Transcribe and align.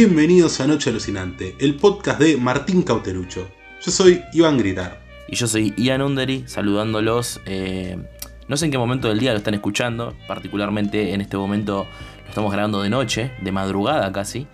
Bienvenidos 0.00 0.60
a 0.60 0.66
Noche 0.68 0.90
Alucinante, 0.90 1.56
el 1.58 1.74
podcast 1.74 2.20
de 2.20 2.36
Martín 2.36 2.82
Cauterucho. 2.84 3.50
Yo 3.84 3.90
soy 3.90 4.22
Iván 4.32 4.56
Gritar. 4.56 5.00
Y 5.26 5.34
yo 5.34 5.48
soy 5.48 5.74
Ian 5.76 6.02
Undery, 6.02 6.44
saludándolos. 6.46 7.40
eh, 7.46 7.98
no 8.46 8.56
sé 8.56 8.66
en 8.66 8.70
qué 8.70 8.78
momento 8.78 9.08
del 9.08 9.18
día 9.18 9.32
lo 9.32 9.38
están 9.38 9.54
escuchando, 9.54 10.14
particularmente 10.28 11.14
en 11.14 11.20
este 11.20 11.36
momento 11.36 11.84
lo 12.22 12.28
estamos 12.28 12.52
grabando 12.52 12.80
de 12.80 12.90
noche, 12.90 13.32
de 13.42 13.50
madrugada 13.50 14.12
casi. 14.12 14.46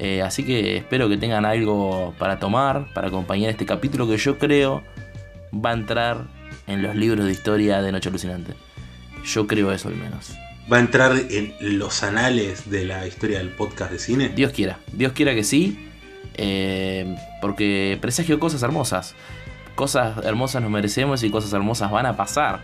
Eh, 0.00 0.20
así 0.20 0.44
que 0.44 0.78
espero 0.78 1.08
que 1.08 1.16
tengan 1.16 1.44
algo 1.44 2.12
para 2.18 2.40
tomar, 2.40 2.92
para 2.92 3.06
acompañar 3.06 3.50
este 3.50 3.66
capítulo 3.66 4.08
que 4.08 4.16
yo 4.16 4.36
creo 4.36 4.82
va 5.54 5.70
a 5.70 5.74
entrar 5.74 6.26
en 6.66 6.82
los 6.82 6.96
libros 6.96 7.24
de 7.24 7.30
historia 7.30 7.82
de 7.82 7.92
Noche 7.92 8.08
Alucinante. 8.08 8.52
Yo 9.24 9.46
creo 9.46 9.70
eso 9.70 9.90
al 9.90 9.94
menos. 9.94 10.32
Va 10.70 10.76
a 10.76 10.80
entrar 10.80 11.12
en 11.30 11.54
los 11.78 12.02
anales 12.02 12.70
de 12.70 12.84
la 12.84 13.06
historia 13.06 13.38
del 13.38 13.48
podcast 13.50 13.90
de 13.92 13.98
cine. 13.98 14.28
Dios 14.28 14.52
quiera, 14.52 14.78
Dios 14.92 15.12
quiera 15.12 15.34
que 15.34 15.42
sí, 15.44 15.78
eh, 16.34 17.16
porque 17.40 17.96
presagio 18.00 18.38
cosas 18.38 18.62
hermosas. 18.62 19.14
Cosas 19.74 20.24
hermosas 20.24 20.60
nos 20.60 20.70
merecemos 20.70 21.22
y 21.22 21.30
cosas 21.30 21.52
hermosas 21.52 21.90
van 21.90 22.06
a 22.06 22.16
pasar. 22.16 22.60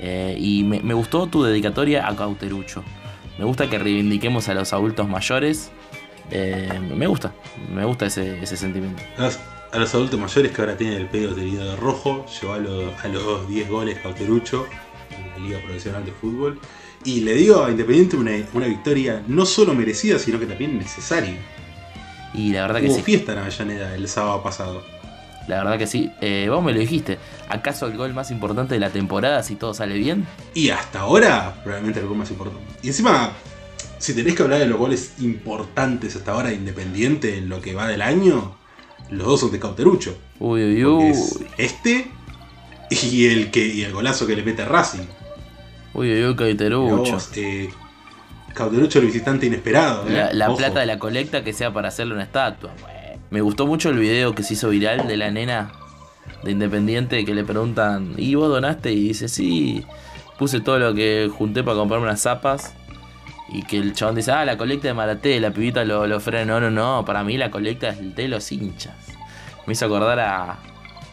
Eh, 0.00 0.36
y 0.38 0.64
me, 0.64 0.80
me 0.80 0.92
gustó 0.94 1.26
tu 1.28 1.42
dedicatoria 1.44 2.06
a 2.08 2.14
Cauterucho. 2.16 2.82
Me 3.38 3.44
gusta 3.44 3.70
que 3.70 3.78
reivindiquemos 3.78 4.48
a 4.48 4.54
los 4.54 4.72
adultos 4.72 5.08
mayores. 5.08 5.70
Eh, 6.30 6.80
me 6.94 7.06
gusta, 7.06 7.32
me 7.72 7.84
gusta 7.84 8.06
ese, 8.06 8.42
ese 8.42 8.56
sentimiento. 8.56 9.02
A 9.16 9.78
los, 9.78 9.94
adultos 9.94 10.18
mayores 10.20 10.52
que 10.52 10.60
ahora 10.60 10.76
tienen 10.76 10.98
el 10.98 11.06
pelo 11.08 11.34
teñido 11.34 11.64
de 11.70 11.76
rojo, 11.76 12.26
los- 12.60 13.04
a 13.04 13.08
los 13.08 13.48
10 13.48 13.68
goles 13.68 13.98
Cauterucho 14.00 14.66
en 15.10 15.30
la 15.30 15.38
Liga 15.48 15.58
Profesional 15.64 16.04
de 16.04 16.12
Fútbol. 16.12 16.60
Y 17.04 17.20
le 17.20 17.34
dio 17.34 17.64
a 17.64 17.70
Independiente 17.70 18.16
una, 18.16 18.32
una 18.54 18.66
victoria 18.66 19.22
no 19.26 19.44
solo 19.46 19.74
merecida, 19.74 20.18
sino 20.18 20.38
que 20.40 20.46
también 20.46 20.78
necesaria. 20.78 21.36
Y 22.32 22.52
la 22.52 22.62
verdad 22.62 22.80
que 22.80 22.88
Hubo 22.88 22.96
sí. 22.96 23.02
fiesta 23.02 23.32
en 23.32 23.38
Avellaneda 23.38 23.94
el 23.94 24.08
sábado 24.08 24.42
pasado. 24.42 24.82
La 25.46 25.58
verdad 25.58 25.78
que 25.78 25.86
sí. 25.86 26.10
Eh, 26.20 26.46
vos 26.48 26.64
me 26.64 26.72
lo 26.72 26.80
dijiste. 26.80 27.18
¿Acaso 27.48 27.86
el 27.86 27.96
gol 27.96 28.14
más 28.14 28.30
importante 28.30 28.74
de 28.74 28.80
la 28.80 28.90
temporada 28.90 29.42
si 29.42 29.56
todo 29.56 29.74
sale 29.74 29.96
bien? 29.96 30.26
Y 30.54 30.70
hasta 30.70 31.00
ahora, 31.00 31.60
probablemente 31.62 32.00
el 32.00 32.06
gol 32.06 32.16
más 32.16 32.30
importante. 32.30 32.64
Y 32.82 32.88
encima, 32.88 33.32
si 33.98 34.14
tenés 34.14 34.34
que 34.34 34.42
hablar 34.42 34.60
de 34.60 34.66
los 34.66 34.78
goles 34.78 35.12
importantes 35.20 36.16
hasta 36.16 36.32
ahora 36.32 36.48
de 36.48 36.54
Independiente 36.54 37.36
en 37.36 37.48
lo 37.48 37.60
que 37.60 37.74
va 37.74 37.86
del 37.86 38.02
año, 38.02 38.56
los 39.10 39.26
dos 39.26 39.40
son 39.40 39.52
de 39.52 39.60
Cauterucho. 39.60 40.16
Uy, 40.38 40.84
uy, 40.84 41.10
es 41.10 41.38
este 41.58 42.10
y 42.90 43.26
el, 43.26 43.50
que, 43.50 43.66
y 43.66 43.82
el 43.82 43.92
golazo 43.92 44.26
que 44.26 44.36
le 44.36 44.42
mete 44.42 44.64
Racing. 44.64 45.06
Uy, 45.94 46.12
uy, 46.12 46.24
uy, 46.26 46.36
Cauterucho. 46.36 47.18
Eh, 47.36 47.70
Cauterucho 48.52 48.98
el 48.98 49.06
visitante 49.06 49.46
inesperado. 49.46 50.08
¿eh? 50.08 50.30
La, 50.32 50.54
plata 50.54 50.80
de 50.80 50.86
la 50.86 50.98
colecta 50.98 51.44
que 51.44 51.52
sea 51.52 51.72
para 51.72 51.88
hacerle 51.88 52.14
una 52.14 52.24
estatua. 52.24 52.72
Me 53.30 53.40
gustó 53.40 53.66
mucho 53.66 53.90
el 53.90 53.98
video 53.98 54.34
que 54.34 54.42
se 54.42 54.54
hizo 54.54 54.70
viral 54.70 55.06
de 55.06 55.16
la 55.16 55.30
nena 55.30 55.72
de 56.42 56.50
Independiente 56.50 57.24
que 57.24 57.34
le 57.34 57.44
preguntan, 57.44 58.14
¿y 58.16 58.34
vos 58.34 58.48
donaste? 58.48 58.92
Y 58.92 59.08
dice, 59.08 59.28
sí, 59.28 59.84
puse 60.38 60.60
todo 60.60 60.78
lo 60.78 60.94
que 60.94 61.30
junté 61.32 61.62
para 61.62 61.76
comprarme 61.76 62.06
unas 62.06 62.20
zapas. 62.20 62.74
Y 63.48 63.62
que 63.62 63.76
el 63.76 63.92
chabón 63.92 64.16
dice, 64.16 64.32
ah, 64.32 64.44
la 64.44 64.56
colecta 64.56 64.88
de 64.88 64.94
Maraté, 64.94 65.38
la 65.38 65.52
pibita 65.52 65.84
lo, 65.84 66.06
lo 66.06 66.18
frena. 66.18 66.44
No, 66.44 66.60
no, 66.60 66.70
no, 66.70 67.04
para 67.04 67.22
mí 67.22 67.36
la 67.36 67.50
colecta 67.50 67.90
es 67.90 68.16
de 68.16 68.28
los 68.28 68.50
hinchas. 68.50 68.94
Me 69.66 69.74
hizo 69.74 69.86
acordar 69.86 70.18
a, 70.18 70.58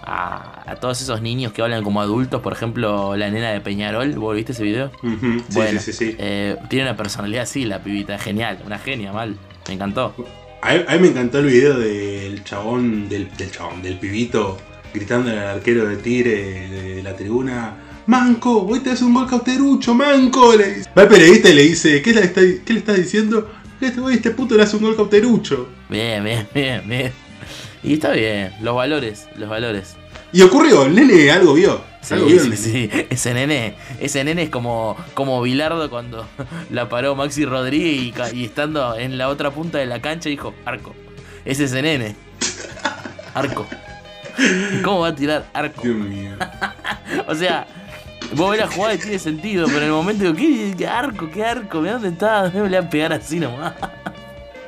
a, 0.03 0.63
a 0.65 0.75
todos 0.75 1.01
esos 1.01 1.21
niños 1.21 1.53
que 1.53 1.61
hablan 1.61 1.83
como 1.83 2.01
adultos, 2.01 2.41
por 2.41 2.53
ejemplo, 2.53 3.15
la 3.15 3.29
nena 3.29 3.51
de 3.51 3.61
Peñarol, 3.61 4.11
¿vos 4.13 4.35
viste 4.35 4.51
ese 4.51 4.63
video? 4.63 4.91
Sí, 5.01 5.43
bueno, 5.53 5.79
sí, 5.79 5.93
sí, 5.93 6.11
sí. 6.11 6.15
eh, 6.17 6.57
tiene 6.69 6.85
una 6.89 6.97
personalidad 6.97 7.43
así, 7.43 7.65
la 7.65 7.83
pibita, 7.83 8.17
genial, 8.17 8.59
una 8.65 8.79
genia, 8.79 9.11
mal, 9.11 9.37
me 9.67 9.73
encantó. 9.73 10.13
A, 10.61 10.73
mí, 10.73 10.79
a 10.87 10.93
mí 10.93 10.99
me 10.99 11.07
encantó 11.07 11.39
el 11.39 11.45
video 11.47 11.77
del 11.77 12.43
chabón, 12.43 13.09
del, 13.09 13.29
del 13.35 13.51
chabón, 13.51 13.81
del 13.81 13.97
pibito, 13.99 14.57
gritando 14.93 15.31
al 15.31 15.37
arquero 15.39 15.87
de 15.87 15.97
Tigre 15.97 16.67
de 16.69 17.03
la 17.03 17.15
tribuna. 17.15 17.75
Manco, 18.07 18.63
hoy 18.63 18.79
te 18.79 18.89
hace 18.89 19.05
un 19.05 19.13
gol 19.13 19.27
cauterucho, 19.27 19.93
Manco. 19.93 20.55
Le 20.55 20.73
dice. 20.73 20.89
Va 20.97 21.03
el 21.03 21.07
periodista 21.07 21.49
y 21.49 21.53
le 21.53 21.63
dice, 21.63 22.01
¿qué 22.01 22.13
le, 22.13 22.21
está, 22.21 22.41
qué 22.41 22.73
le 22.73 22.79
estás 22.79 22.97
diciendo? 22.97 23.49
Este, 23.79 24.01
este 24.11 24.31
puto 24.31 24.55
le 24.55 24.63
hace 24.63 24.75
un 24.75 24.83
gol 24.83 24.95
cauterucho. 24.95 25.69
Bien, 25.89 26.23
bien, 26.23 26.47
bien, 26.53 26.81
bien. 26.87 27.11
Y 27.83 27.93
está 27.93 28.11
bien, 28.11 28.53
los 28.61 28.75
valores, 28.75 29.27
los 29.35 29.49
valores. 29.49 29.95
Y 30.33 30.41
ocurrió, 30.43 30.85
el 30.85 30.95
nene 30.95 31.31
algo 31.31 31.53
vio. 31.53 31.81
Sí, 32.01 32.13
algo 32.13 32.27
vio 32.27 32.39
sí, 32.39 32.57
sí. 32.57 32.89
Ese 33.09 33.33
nene, 33.33 33.75
ese 33.99 34.23
nene 34.23 34.43
es 34.43 34.49
como, 34.49 34.95
como 35.13 35.41
Bilardo 35.41 35.89
cuando 35.89 36.25
la 36.69 36.87
paró 36.89 37.15
Maxi 37.15 37.45
Rodríguez 37.45 38.33
y, 38.33 38.45
estando 38.45 38.95
en 38.95 39.17
la 39.17 39.29
otra 39.29 39.51
punta 39.51 39.79
de 39.79 39.87
la 39.87 40.01
cancha 40.01 40.29
dijo, 40.29 40.53
arco. 40.65 40.93
Es 41.43 41.59
ese 41.59 41.81
nene. 41.81 42.15
Arco. 43.33 43.67
¿Cómo 44.83 44.99
va 44.99 45.09
a 45.09 45.15
tirar 45.15 45.45
arco? 45.53 45.81
Dios 45.83 45.95
mío. 45.95 46.31
O 47.27 47.35
sea, 47.35 47.67
vos 48.35 48.51
ves 48.51 48.59
la 48.59 48.67
jugada 48.67 48.93
y 48.93 48.97
tiene 48.97 49.19
sentido, 49.19 49.65
pero 49.67 49.79
en 49.79 49.85
el 49.85 49.91
momento 49.91 50.23
digo, 50.23 50.35
¿qué, 50.35 50.73
qué 50.77 50.87
arco? 50.87 51.29
¿Qué 51.29 51.43
arco? 51.43 51.81
¿Mira 51.81 51.93
dónde 51.93 52.09
está? 52.09 52.49
Me 52.53 52.61
le 52.69 52.77
van 52.77 52.87
a 52.87 52.89
pegar 52.89 53.13
así 53.13 53.39
nomás. 53.39 53.73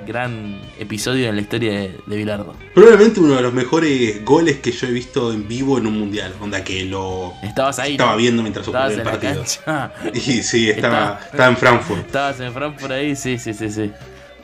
Gran 0.06 0.62
episodio 0.80 1.30
en 1.30 1.36
la 1.36 1.42
historia 1.42 1.72
de, 1.72 1.98
de 2.06 2.16
Bilardo. 2.16 2.54
Probablemente 2.74 3.20
uno 3.20 3.36
de 3.36 3.42
los 3.42 3.54
mejores 3.54 4.24
goles 4.24 4.58
que 4.60 4.72
yo 4.72 4.88
he 4.88 4.92
visto 4.92 5.32
en 5.34 5.48
vivo 5.48 5.78
en 5.78 5.88
un 5.88 6.00
mundial. 6.00 6.34
Onda 6.42 6.64
que 6.64 6.86
lo 6.86 7.34
Estabas 7.44 7.80
ahí. 7.80 7.94
estaba 7.94 8.12
¿no? 8.12 8.18
viendo 8.18 8.42
mientras 8.42 8.68
ocurría 8.68 8.88
el 8.88 9.02
partido. 9.04 9.44
Y 10.14 10.20
sí, 10.44 10.70
estaba, 10.70 10.98
Estaba- 10.98 11.20
estaba 11.32 11.48
en 11.50 11.58
Frankfurt. 11.58 12.06
Estabas 12.06 12.40
en 12.40 12.54
Frankfurt 12.54 12.92
ahí, 12.92 13.16
sí, 13.16 13.38
sí, 13.38 13.54
sí, 13.54 13.70
sí. 13.70 13.92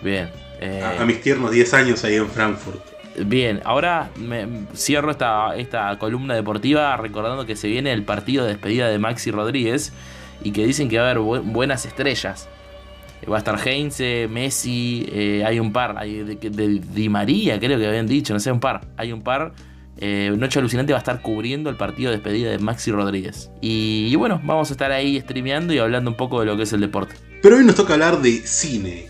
Bien. 0.02 0.30
eh, 0.62 0.82
A, 0.84 1.02
a 1.02 1.06
mis 1.06 1.22
tiernos 1.22 1.52
10 1.52 1.74
años 1.74 2.04
ahí 2.04 2.16
en 2.16 2.28
Frankfurt. 2.30 2.80
Bien, 3.26 3.60
ahora 3.66 4.12
me 4.16 4.48
cierro 4.76 5.12
esta, 5.12 5.56
esta 5.58 5.98
columna 6.00 6.36
deportiva 6.36 6.96
recordando 6.96 7.46
que 7.46 7.56
se 7.58 7.68
viene 7.68 7.92
el 7.92 8.04
partido 8.04 8.46
de 8.46 8.52
despedida 8.52 8.88
de 8.88 8.98
Maxi 8.98 9.30
Rodríguez 9.32 9.92
y 10.42 10.52
que 10.52 10.66
dicen 10.66 10.88
que 10.88 11.00
va 11.00 11.08
a 11.08 11.12
haber 11.12 11.22
bu- 11.22 11.42
buenas 11.44 11.86
estrellas. 11.86 12.48
Va 13.30 13.36
a 13.36 13.40
estar 13.40 13.60
Heinze, 13.68 14.28
Messi, 14.30 15.08
eh, 15.12 15.44
hay 15.46 15.60
un 15.60 15.74
par, 15.74 15.98
hay 15.98 16.24
de, 16.24 16.36
de 16.36 16.82
Di 16.94 17.10
María 17.10 17.60
creo 17.60 17.78
que 17.80 17.88
habían 17.88 18.08
dicho, 18.08 18.34
no 18.34 18.40
sé, 18.40 18.52
un 18.52 18.60
par. 18.60 18.82
Hay 18.98 19.12
un 19.12 19.22
par. 19.22 19.54
Eh, 20.02 20.34
Noche 20.38 20.60
Alucinante 20.60 20.94
va 20.94 21.00
a 21.00 21.02
estar 21.02 21.22
cubriendo 21.22 21.70
el 21.70 21.76
partido 21.76 22.10
de 22.12 22.18
despedida 22.18 22.50
de 22.52 22.60
Maxi 22.60 22.92
Rodríguez. 22.92 23.52
Y, 23.62 24.08
y 24.10 24.16
bueno, 24.16 24.40
vamos 24.44 24.70
a 24.70 24.74
estar 24.74 24.92
ahí 24.92 25.20
streameando 25.20 25.74
y 25.74 25.80
hablando 25.80 26.10
un 26.10 26.16
poco 26.18 26.40
de 26.40 26.46
lo 26.46 26.56
que 26.56 26.64
es 26.64 26.72
el 26.74 26.80
deporte. 26.80 27.16
Pero 27.42 27.58
hoy 27.58 27.66
nos 27.66 27.76
toca 27.76 27.94
hablar 27.94 28.22
de 28.22 28.32
cine. 28.48 29.08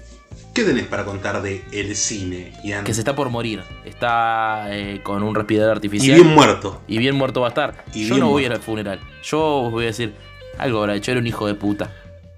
¿Qué 0.52 0.64
tenés 0.64 0.88
para 0.88 1.06
contar 1.06 1.44
de 1.44 1.62
el 1.72 1.96
cine, 1.96 2.54
Ian? 2.64 2.84
Que 2.84 2.94
se 2.96 3.02
está 3.02 3.16
por 3.16 3.30
morir. 3.30 3.62
Está 3.86 4.66
eh, 4.76 5.00
con 5.04 5.22
un 5.22 5.36
respirador 5.36 5.74
Y 5.74 5.76
artificial. 5.78 6.20
bien 6.22 6.34
muerto. 6.34 6.82
Y 6.88 6.98
bien 6.98 7.16
muerto 7.16 7.42
va 7.42 7.48
a 7.48 7.50
estar. 7.50 7.86
Y 7.94 8.08
Yo 8.08 8.18
no 8.18 8.30
voy 8.30 8.44
a 8.44 8.46
ir 8.48 8.52
al 8.54 8.60
funeral. 8.60 9.00
Yo 9.24 9.40
os 9.62 9.72
voy 9.72 9.84
a 9.84 9.88
decir, 9.88 10.14
algo 10.58 10.80
habrá 10.80 10.96
hecho, 10.96 11.12
era 11.12 11.20
un 11.20 11.28
hijo 11.28 11.46
de 11.46 11.54
puta. 11.54 11.92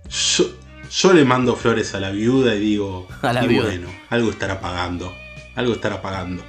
Yo, 0.10 0.44
yo 0.92 1.14
le 1.14 1.24
mando 1.26 1.56
flores 1.56 1.94
a 1.96 2.00
la 2.00 2.12
viuda 2.12 2.56
y 2.56 2.60
digo, 2.60 3.08
A 3.22 3.34
la 3.34 3.44
y 3.46 3.48
viuda. 3.48 3.66
bueno, 3.68 3.88
algo 4.10 4.30
estará 4.32 4.60
pagando. 4.60 5.14
Algo 5.56 5.74
estará 5.74 6.02
pagando. 6.02 6.44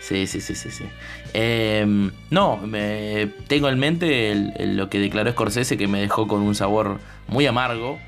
Sí, 0.00 0.26
sí, 0.26 0.40
sí, 0.40 0.54
sí, 0.54 0.70
sí. 0.70 0.84
Em, 1.32 2.10
no, 2.30 2.58
me, 2.58 3.28
tengo 3.46 3.68
en 3.70 3.78
mente 3.78 4.30
el- 4.32 4.52
el- 4.56 4.76
lo 4.76 4.90
que 4.90 4.98
declaró 4.98 5.30
Scorsese 5.32 5.76
que 5.78 5.88
me 5.88 6.00
dejó 6.00 6.26
con 6.28 6.42
un 6.42 6.54
sabor 6.54 7.00
muy 7.28 7.46
amargo. 7.46 7.98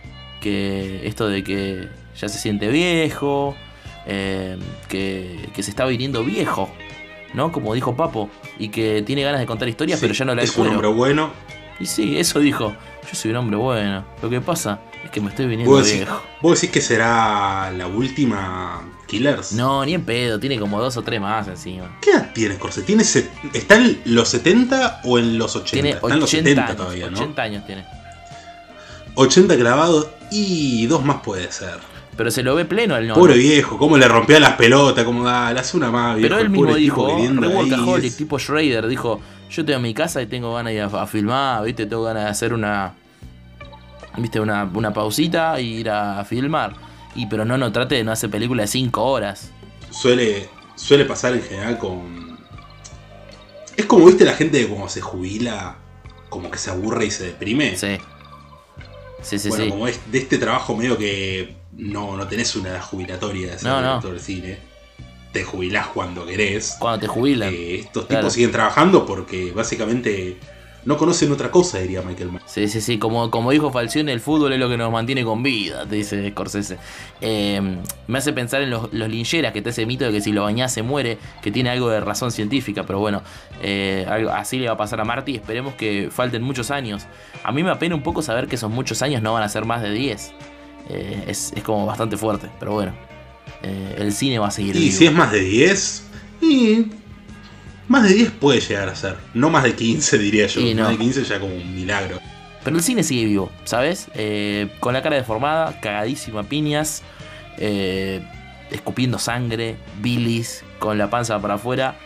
Que 0.41 1.07
esto 1.07 1.27
de 1.29 1.43
que 1.43 1.89
ya 2.21 2.29
se 2.29 2.39
siente 2.39 2.69
viejo, 2.69 3.57
em, 4.07 4.61
que, 4.89 5.49
que 5.55 5.63
se 5.63 5.71
está 5.71 5.87
viniendo 5.87 6.23
viejo, 6.23 6.71
¿no? 7.33 7.51
Como 7.51 7.73
dijo 7.75 7.97
Papo, 7.97 8.29
y 8.59 8.69
que 8.69 9.03
tiene 9.03 9.23
ganas 9.23 9.41
de 9.41 9.47
contar 9.47 9.67
historias, 9.69 9.99
Sí, 9.99 10.05
pero 10.05 10.15
ya 10.15 10.25
no 10.27 10.35
la 10.35 10.43
es 10.43 10.55
un 10.57 10.69
hombre 10.69 10.89
bueno. 10.89 11.31
Y 11.81 11.87
sí, 11.87 12.19
eso 12.19 12.39
dijo. 12.41 12.77
Yo 13.09 13.15
soy 13.15 13.31
un 13.31 13.39
hombre 13.39 13.57
bueno. 13.57 14.05
Lo 14.23 14.29
que 14.29 14.41
pasa 14.41 14.81
es 15.07 15.11
que 15.11 15.21
me 15.21 15.31
estoy 15.31 15.47
viniendo 15.47 15.73
¿Vos 15.75 15.85
decís, 15.87 16.01
viejo. 16.03 16.23
vos 16.43 16.61
decís 16.61 16.71
que 16.73 16.81
será 16.81 17.71
la 17.77 17.87
última 17.87 18.83
Killers? 19.07 19.53
No, 19.53 19.85
ni 19.85 19.95
en 19.95 20.05
pedo, 20.05 20.39
tiene 20.39 20.59
como 20.59 20.81
dos 20.81 20.97
o 20.97 21.03
tres 21.03 21.21
más 21.21 21.49
encima. 21.49 21.99
¿Qué 22.03 22.11
edad 22.11 22.31
tiene 22.35 22.55
Scorsese? 22.57 22.87
¿Tiene 22.87 23.05
se- 23.05 23.31
¿Está 23.55 23.77
en 23.77 24.01
los 24.05 24.29
70 24.29 25.01
o 25.05 25.19
en 25.19 25.39
los 25.39 25.57
80? 25.57 25.71
Tiene 25.73 25.91
Está 25.91 26.07
en 26.15 26.21
los 26.21 26.29
80 26.29 26.49
70 26.51 26.63
años. 26.65 26.77
todavía, 26.77 27.11
¿no? 27.11 27.19
80 27.19 27.43
años 27.43 27.67
tiene. 27.67 27.85
80 29.15 29.57
clavados 29.57 30.09
y 30.31 30.87
dos 30.87 31.05
más 31.05 31.21
puede 31.23 31.51
ser. 31.51 31.79
Pero 32.17 32.31
se 32.31 32.43
lo 32.43 32.55
ve 32.55 32.65
pleno 32.65 32.95
al 32.95 33.07
no. 33.07 33.15
Pobre 33.15 33.37
viejo, 33.37 33.77
cómo 33.79 33.97
le 33.99 34.09
rompía 34.09 34.41
las 34.41 34.53
pelotas, 34.55 35.05
cómo 35.05 35.25
da, 35.25 35.53
le 35.53 35.61
hace 35.61 35.77
una 35.77 35.91
más, 35.91 36.17
viejo. 36.17 36.29
Pero 36.29 36.39
él 36.39 36.47
el 36.47 36.51
mismo 36.51 36.75
dijo, 36.75 37.07
workaholic, 37.07 38.17
tipo 38.17 38.39
Schrader, 38.39 38.87
dijo, 38.87 39.21
yo 39.51 39.65
tengo 39.65 39.81
mi 39.81 39.93
casa 39.95 40.23
y 40.23 40.27
tengo 40.27 40.55
ganas 40.55 40.71
de 40.73 40.77
ir 40.77 40.83
a, 40.83 41.03
a 41.03 41.07
filmar, 41.07 41.63
viste, 41.65 41.85
tengo 41.87 42.03
ganas 42.05 42.25
de 42.25 42.31
hacer 42.31 42.53
una, 42.55 42.95
viste, 44.17 44.41
una, 44.41 44.65
una 44.73 44.93
pausita 44.93 45.61
y 45.61 45.77
ir 45.81 45.91
a, 45.91 46.25
filmar. 46.25 46.75
Y 47.15 47.27
pero 47.27 47.45
no, 47.45 47.57
no 47.57 47.73
trate 47.73 47.95
de 47.97 48.05
no 48.05 48.13
hacer 48.13 48.31
película 48.31 48.63
de 48.63 48.69
5 48.69 49.03
horas. 49.03 49.51
suele, 49.91 50.49
suele 50.75 51.05
pasar 51.05 51.33
en 51.35 51.43
general 51.43 51.79
con. 51.79 52.39
Es 53.77 53.87
como, 53.87 54.07
viste, 54.07 54.25
la 54.25 54.33
gente 54.35 54.59
que 54.61 54.69
como 54.69 54.89
se 54.89 55.01
jubila, 55.01 55.77
como 56.29 56.51
que 56.51 56.59
se 56.59 56.71
aburre 56.71 57.07
y 57.07 57.11
se 57.11 57.25
deprime. 57.27 57.77
Sí. 57.77 57.99
Sí, 59.23 59.39
sí, 59.39 59.49
bueno, 59.49 59.65
sí. 59.65 59.71
como 59.71 59.89
es 59.89 60.01
de 60.13 60.19
este 60.19 60.39
trabajo 60.39 60.77
medio 60.77 60.97
que 60.97 61.57
no, 61.77 62.17
no 62.17 62.29
tenés 62.29 62.55
una 62.55 62.69
edad 62.71 62.83
jubilatoria 62.83 63.53
de 63.53 63.59
ser 63.59 63.69
No, 63.69 63.81
no. 63.81 63.89
director 63.89 64.13
de 64.15 64.21
cine. 64.21 64.59
Te 65.33 65.43
jubilás 65.45 65.89
cuando 65.89 66.25
querés. 66.25 66.77
Cuando 66.79 67.01
te 67.01 67.07
jubilan. 67.09 67.53
Eh, 67.53 67.81
estos 67.81 68.07
Claro. 68.07 68.21
tipos 68.23 68.33
siguen 68.35 68.53
trabajando 68.53 69.05
porque 69.05 69.53
básicamente 69.53 70.39
no 70.87 70.97
conocen 70.97 71.31
otra 71.33 71.51
cosa, 71.51 71.79
diría 71.79 72.01
Michael 72.01 72.31
Mann. 72.33 72.43
Sí, 72.47 72.67
sí, 72.69 72.81
sí, 72.81 72.99
como, 72.99 73.31
como 73.31 73.51
dijo 73.51 73.71
Falcione, 73.71 74.13
el 74.13 74.21
fútbol 74.21 74.53
es 74.55 74.59
lo 74.59 74.69
que 74.69 74.77
nos 74.79 74.91
mantiene 74.91 75.25
con 75.25 75.43
vida, 75.43 75.85
te 75.85 75.97
dice 75.97 76.31
Scorsese. 76.31 76.79
Eh, 77.21 77.61
me 78.07 78.19
hace 78.19 78.33
pensar 78.33 78.63
en 78.63 78.71
los, 78.71 78.93
los 78.95 79.09
lincheras, 79.09 79.53
que 79.53 79.59
está 79.59 79.71
ese 79.71 79.85
mito 79.85 80.05
de 80.07 80.13
que 80.13 80.21
si 80.23 80.33
lo 80.33 80.45
bañás 80.45 80.73
se 80.73 80.83
muere, 80.83 81.19
que 81.43 81.51
tiene 81.51 81.69
algo 81.71 81.89
de 81.91 82.01
razón 82.01 82.31
científica, 82.31 82.85
pero 82.87 83.01
bueno, 83.01 83.23
eh, 83.63 84.07
algo- 84.09 84.31
así 84.31 84.59
le 84.59 84.69
va 84.69 84.73
a 84.75 84.77
pasar 84.79 85.01
a 85.01 85.05
Marty, 85.05 85.35
esperemos 85.35 85.75
que 85.75 86.09
falten 86.11 86.43
muchos 86.43 86.71
años. 86.71 87.05
A 87.45 87.53
mí 87.53 87.63
me 87.63 87.71
apena 87.71 87.95
un 87.95 88.03
poco 88.03 88.23
saber 88.23 88.47
que 88.47 88.55
esos 88.55 88.71
muchos 88.71 89.03
años 89.03 89.21
no 89.23 89.33
van 89.35 89.43
a 89.43 89.49
ser 89.49 89.65
más 89.65 89.83
de 89.83 89.91
10. 89.93 90.33
Eh, 90.89 91.25
es, 91.27 91.53
es 91.57 91.63
como 91.65 91.85
bastante 91.85 92.17
fuerte, 92.17 92.49
pero 92.61 92.73
bueno, 92.73 92.93
el 93.63 94.13
cine 94.13 94.39
va 94.39 94.49
a 94.49 94.51
seguir. 94.53 94.77
Y 94.77 94.81
vivo. 94.81 94.93
si 94.97 95.07
es 95.07 95.13
más 95.13 95.33
de 95.33 95.41
10, 95.41 96.05
y 96.41 96.87
más 97.89 98.05
de 98.05 98.15
10 98.15 98.31
puede 98.33 98.61
llegar 98.61 98.89
a 98.89 98.95
ser. 98.95 99.17
No 99.35 99.51
más 99.51 99.65
de 99.65 99.75
15, 99.75 100.19
diría 100.19 100.47
yo. 100.47 100.61
No. 100.75 100.83
Más 100.83 100.93
de 100.93 100.99
15 100.99 101.25
ya 101.25 101.41
como 101.41 101.55
un 101.55 101.75
milagro. 101.75 102.19
Pero 102.65 102.77
el 102.77 102.83
cine 102.83 103.05
sigue 103.05 103.27
vivo, 103.27 103.51
¿sabes? 103.65 104.09
Eh, 104.15 104.69
con 104.81 104.93
la 104.93 105.03
cara 105.03 105.15
deformada, 105.15 105.79
cagadísima 105.81 106.43
piñas, 106.43 107.05
eh, 107.59 108.27
escupiendo 108.73 109.21
sangre, 109.21 109.77
bilis, 110.01 110.65
con 110.81 110.99
la 110.99 111.09
panza 111.09 111.41
para 111.41 111.55
afuera. 111.55 111.97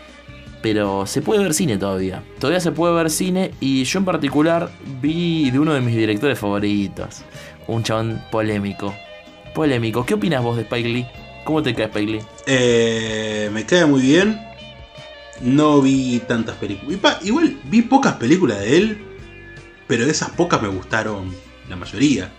Pero 0.61 1.06
se 1.06 1.23
puede 1.23 1.43
ver 1.43 1.55
cine 1.55 1.79
todavía. 1.79 2.23
Todavía 2.38 2.61
se 2.61 2.73
puede 2.73 2.94
ver 2.94 3.09
cine 3.09 3.53
y 3.61 3.85
yo 3.85 4.00
en 4.00 4.05
particular 4.05 4.71
vi 5.00 5.50
de 5.50 5.59
uno 5.59 5.73
de 5.73 5.81
mis 5.81 5.97
directores 5.97 6.38
favoritos. 6.38 7.23
Un 7.67 7.83
chabón 7.83 8.23
polémico. 8.31 8.94
Polémico. 9.55 10.05
¿Qué 10.05 10.12
opinas 10.12 10.43
vos 10.43 10.56
de 10.56 10.62
Spike 10.65 10.88
Lee? 10.91 11.06
¿Cómo 11.44 11.62
te 11.62 11.75
cae 11.75 11.87
Spike 11.87 12.12
Lee? 12.12 12.21
Eh, 12.47 13.49
me 13.50 13.65
cae 13.65 13.87
muy 13.87 14.03
bien. 14.03 14.50
No 15.40 15.81
vi 15.81 16.20
tantas 16.26 16.56
películas. 16.56 17.19
Igual 17.22 17.58
vi 17.64 17.82
pocas 17.82 18.14
películas 18.14 18.58
de 18.60 18.76
él, 18.76 18.98
pero 19.87 20.04
de 20.04 20.10
esas 20.10 20.31
pocas 20.31 20.60
me 20.60 20.69
gustaron 20.69 21.34
la 21.69 21.76
mayoría. 21.76 22.31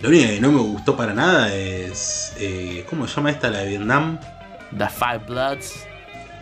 Lo 0.00 0.08
único 0.08 0.26
que 0.26 0.40
no 0.40 0.50
me 0.52 0.58
gustó 0.60 0.96
para 0.96 1.14
nada 1.14 1.54
es. 1.54 2.34
eh, 2.38 2.84
¿Cómo 2.90 3.06
se 3.06 3.14
llama 3.16 3.30
esta, 3.30 3.48
la 3.50 3.58
de 3.58 3.68
Vietnam? 3.68 4.18
The 4.76 4.88
Five 4.88 5.20
Bloods. 5.28 5.84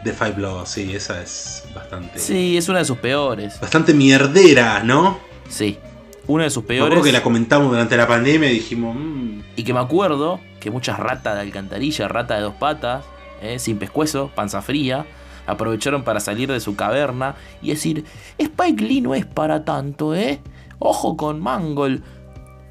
The 0.04 0.12
Five 0.14 0.32
Bloods, 0.32 0.70
sí, 0.70 0.94
esa 0.94 1.20
es 1.22 1.64
bastante. 1.74 2.18
Sí, 2.18 2.56
es 2.56 2.68
una 2.70 2.78
de 2.78 2.86
sus 2.86 2.96
peores. 2.96 3.60
Bastante 3.60 3.92
mierdera, 3.92 4.82
¿no? 4.82 5.18
Sí. 5.50 5.78
Una 6.26 6.44
de 6.44 6.50
sus 6.50 6.64
peores. 6.64 7.02
que 7.02 7.12
la 7.12 7.22
comentamos 7.22 7.70
durante 7.70 7.96
la 7.98 8.06
pandemia 8.06 8.50
y 8.50 8.54
dijimos. 8.54 8.96
"Mm, 8.98 9.40
Y 9.56 9.64
que 9.64 9.74
me 9.74 9.80
acuerdo 9.80 10.40
que 10.60 10.70
muchas 10.70 10.98
ratas 10.98 11.34
de 11.34 11.40
alcantarilla, 11.42 12.08
rata 12.08 12.36
de 12.36 12.40
dos 12.42 12.54
patas, 12.54 13.04
eh, 13.42 13.58
sin 13.58 13.78
pescuezo, 13.78 14.30
panza 14.34 14.62
fría, 14.62 15.04
aprovecharon 15.50 16.02
para 16.04 16.20
salir 16.20 16.50
de 16.50 16.60
su 16.60 16.76
caverna 16.76 17.34
y 17.62 17.68
decir, 17.70 18.04
Spike 18.38 18.84
Lee 18.84 19.00
no 19.00 19.14
es 19.14 19.26
para 19.26 19.64
tanto, 19.64 20.14
¿eh? 20.14 20.40
Ojo 20.78 21.16
con 21.16 21.40
Mangold. 21.40 22.02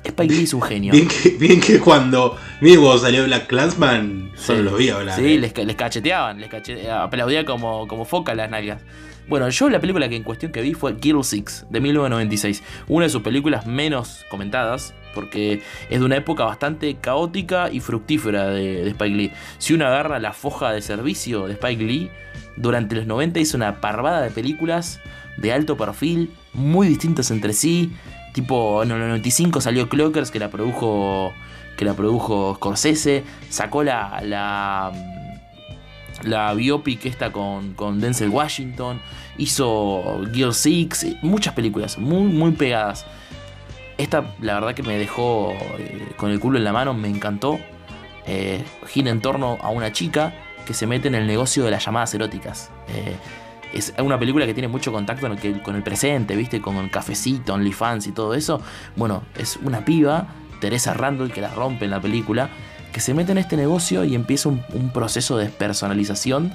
Spike 0.03 0.33
Lee 0.33 0.43
es 0.43 0.53
un 0.53 0.61
genio. 0.61 0.91
Bien 0.93 1.07
que, 1.07 1.29
bien 1.31 1.59
que 1.59 1.79
cuando. 1.79 2.37
Bien 2.61 2.79
cuando 2.79 2.97
salió 2.99 3.25
Black 3.25 3.47
Clansman, 3.47 4.31
solo 4.35 4.59
Sí. 4.59 4.63
lo 4.65 4.75
vi 4.77 4.89
hablar. 4.89 5.15
Sí, 5.15 5.37
les, 5.37 5.55
les 5.57 5.75
cacheteaban, 5.75 6.39
les 6.39 6.49
cachete- 6.49 6.89
aplaudía 6.89 7.43
como, 7.45 7.85
como 7.87 8.05
foca 8.05 8.33
las 8.33 8.49
nalgas. 8.49 8.81
Bueno, 9.27 9.47
yo 9.49 9.69
la 9.69 9.79
película 9.79 10.09
que 10.09 10.15
en 10.15 10.23
cuestión 10.23 10.51
que 10.51 10.61
vi 10.61 10.73
fue 10.73 10.95
Kill 10.97 11.23
Six, 11.23 11.67
de 11.69 11.79
1996. 11.81 12.63
Una 12.87 13.05
de 13.05 13.09
sus 13.09 13.21
películas 13.21 13.67
menos 13.67 14.25
comentadas, 14.31 14.95
porque 15.13 15.61
es 15.89 15.99
de 15.99 16.05
una 16.05 16.15
época 16.15 16.45
bastante 16.45 16.95
caótica 16.95 17.69
y 17.71 17.79
fructífera 17.79 18.47
de, 18.47 18.83
de 18.85 18.89
Spike 18.89 19.15
Lee. 19.15 19.31
Si 19.59 19.73
uno 19.75 19.85
agarra 19.85 20.17
la 20.17 20.33
foja 20.33 20.71
de 20.71 20.81
servicio 20.81 21.45
de 21.45 21.53
Spike 21.53 21.83
Lee, 21.83 22.09
durante 22.59 22.95
los 22.95 23.07
90 23.07 23.39
hizo 23.39 23.57
una 23.57 23.81
parvada 23.81 24.21
de 24.21 24.29
películas 24.29 24.99
de 25.37 25.53
alto 25.53 25.77
perfil, 25.77 26.31
muy 26.53 26.87
distintas 26.87 27.31
entre 27.31 27.53
sí. 27.53 27.93
Tipo, 28.33 28.83
en 28.83 28.91
el 28.91 28.99
95 28.99 29.61
salió 29.61 29.89
Clockers, 29.89 30.29
que 30.29 30.39
la 30.39 30.51
produjo 30.51 31.33
que 31.77 31.85
la 31.85 31.93
produjo 31.93 32.55
Scorsese, 32.55 33.23
sacó 33.49 33.83
la, 33.83 34.19
la, 34.21 34.91
la 36.23 36.53
biopic 36.53 37.05
esta 37.05 37.31
con, 37.31 37.73
con 37.73 38.01
Denzel 38.01 38.27
Washington, 38.27 38.99
hizo 39.37 40.21
Gear 40.33 40.53
Six, 40.53 41.05
muchas 41.21 41.53
películas 41.53 41.97
muy, 41.97 42.23
muy 42.23 42.51
pegadas. 42.51 43.05
Esta, 43.97 44.35
la 44.41 44.55
verdad 44.55 44.73
que 44.73 44.83
me 44.83 44.97
dejó 44.97 45.53
eh, 45.77 46.09
con 46.17 46.31
el 46.31 46.41
culo 46.41 46.57
en 46.57 46.65
la 46.65 46.73
mano, 46.73 46.93
me 46.93 47.07
encantó. 47.07 47.57
Eh, 48.25 48.61
gira 48.87 49.09
en 49.09 49.21
torno 49.21 49.57
a 49.61 49.69
una 49.69 49.93
chica 49.93 50.33
que 50.69 50.75
se 50.75 50.85
mete 50.85 51.07
en 51.07 51.15
el 51.15 51.25
negocio 51.25 51.65
de 51.65 51.71
las 51.71 51.83
llamadas 51.83 52.13
eróticas. 52.13 52.69
Eh, 52.89 53.15
es 53.73 53.91
una 53.97 54.19
película 54.19 54.45
que 54.45 54.53
tiene 54.53 54.67
mucho 54.67 54.91
contacto 54.91 55.27
con 55.63 55.75
el, 55.75 55.81
presente, 55.81 56.35
¿viste? 56.35 56.61
Con 56.61 56.75
el 56.75 56.91
cafecito, 56.91 57.55
OnlyFans 57.55 58.05
y 58.05 58.11
todo 58.11 58.35
eso. 58.35 58.61
Bueno, 58.95 59.23
es 59.35 59.57
una 59.63 59.83
piba, 59.83 60.27
Teresa 60.61 60.93
Randall, 60.93 61.31
que 61.31 61.41
la 61.41 61.49
rompe 61.55 61.85
en 61.85 61.91
la 61.91 61.99
película, 61.99 62.51
que 62.93 62.99
se 62.99 63.15
mete 63.15 63.31
en 63.31 63.39
este 63.39 63.57
negocio 63.57 64.03
y 64.03 64.13
empieza 64.13 64.47
un, 64.49 64.61
un 64.75 64.91
proceso 64.91 65.39
de 65.39 65.45
despersonalización. 65.45 66.53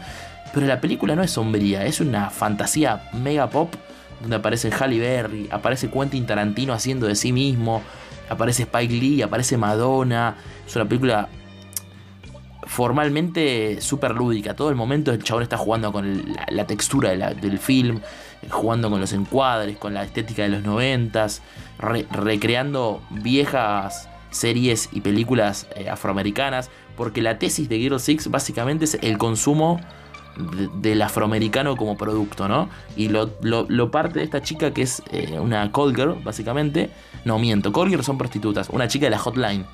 Pero 0.52 0.69
la 0.69 0.81
película 0.81 1.17
no 1.17 1.25
es 1.25 1.32
sombría, 1.32 1.84
es 1.84 2.00
una 2.00 2.31
fantasía 2.31 3.10
mega 3.14 3.50
pop 3.50 3.75
donde 4.20 4.37
aparece 4.37 4.70
Halle 4.70 5.00
Berry, 5.00 5.49
aparece 5.50 5.90
Quentin 5.90 6.25
Tarantino 6.25 6.72
haciendo 6.72 7.08
de 7.08 7.17
sí 7.17 7.32
mismo, 7.32 7.82
aparece 8.28 8.62
Spike 8.62 8.94
Lee, 8.94 9.22
aparece 9.22 9.56
Madonna. 9.56 10.36
Es 10.65 10.77
una 10.77 10.84
película 10.84 11.29
formalmente 12.66 13.80
súper 13.80 14.12
lúdica. 14.12 14.54
Todo 14.54 14.70
el 14.70 14.76
momento 14.76 15.12
el 15.12 15.22
chabón 15.22 15.42
está 15.42 15.56
jugando 15.56 15.92
con 15.92 16.24
la, 16.50 16.66
textura 16.66 17.10
del 17.10 17.58
film, 17.58 18.00
jugando 18.50 18.90
con 18.90 19.00
los 19.00 19.12
encuadres, 19.12 19.76
con 19.78 19.94
la 19.94 20.04
estética 20.04 20.42
de 20.42 20.48
los 20.50 20.62
noventas, 20.62 21.42
re- 21.78 22.06
recreando 22.10 23.02
viejas 23.10 24.08
series 24.30 24.88
y 24.92 25.00
películas 25.00 25.66
eh, 25.76 25.88
afroamericanas, 25.88 26.70
porque 26.96 27.22
la 27.22 27.38
tesis 27.38 27.68
de 27.68 27.78
Girl 27.78 28.00
Six 28.00 28.28
básicamente 28.30 28.84
es 28.84 28.98
el 29.02 29.16
consumo 29.18 29.80
de- 30.36 30.68
del 30.80 31.02
afroamericano 31.02 31.76
como 31.76 31.96
producto, 31.96 32.48
¿no? 32.48 32.68
Y 32.96 33.08
lo 33.08 33.90
parte 33.90 34.18
de 34.18 34.24
esta 34.24 34.42
chica 34.42 34.72
que 34.72 34.82
es 34.82 35.02
eh, 35.12 35.38
una 35.38 35.70
call 35.70 35.94
girl, 35.94 36.16
básicamente. 36.24 36.90
No, 37.24 37.38
miento, 37.38 37.72
call 37.72 37.88
girl 37.88 38.02
son 38.02 38.18
prostitutas, 38.18 38.68
una 38.70 38.88
chica 38.88 39.06
de 39.06 39.10
la 39.10 39.18
hotline 39.18 39.64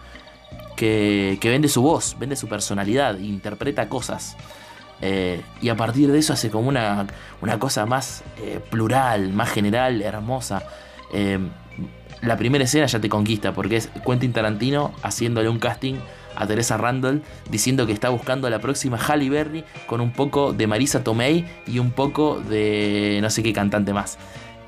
que, 0.76 1.38
vende 1.42 1.68
su 1.68 1.82
voz, 1.82 2.16
vende 2.18 2.36
su 2.36 2.48
personalidad, 2.48 3.18
interpreta 3.18 3.88
cosas. 3.88 4.36
Eh, 5.02 5.42
y 5.60 5.68
a 5.68 5.76
partir 5.76 6.10
de 6.10 6.18
eso 6.18 6.32
hace 6.32 6.50
como 6.50 6.68
una, 6.68 7.06
una 7.40 7.58
cosa 7.58 7.86
más 7.86 8.22
eh, 8.38 8.60
plural, 8.70 9.32
más 9.32 9.50
general, 9.50 10.02
hermosa. 10.02 10.62
Eh, 11.12 11.38
la 12.22 12.36
primera 12.36 12.64
escena 12.64 12.86
ya 12.86 13.00
te 13.00 13.08
conquista 13.08 13.52
porque 13.52 13.76
es 13.76 13.88
Quentin 14.06 14.32
Tarantino 14.32 14.92
haciéndole 15.02 15.48
un 15.48 15.58
casting 15.58 15.96
a 16.36 16.46
Teresa 16.46 16.76
Randall 16.76 17.22
diciendo 17.50 17.86
que 17.86 17.92
está 17.92 18.10
buscando 18.10 18.46
a 18.46 18.50
la 18.50 18.58
próxima 18.58 18.98
Halle 18.98 19.30
Berry 19.30 19.64
con 19.86 20.00
un 20.00 20.12
poco 20.12 20.52
de 20.52 20.66
Marisa 20.66 21.02
Tomei 21.02 21.46
y 21.66 21.78
un 21.78 21.90
poco 21.90 22.40
de 22.40 23.18
no 23.22 23.30
sé 23.30 23.42
qué 23.42 23.52
cantante 23.52 23.92
más. 23.92 24.18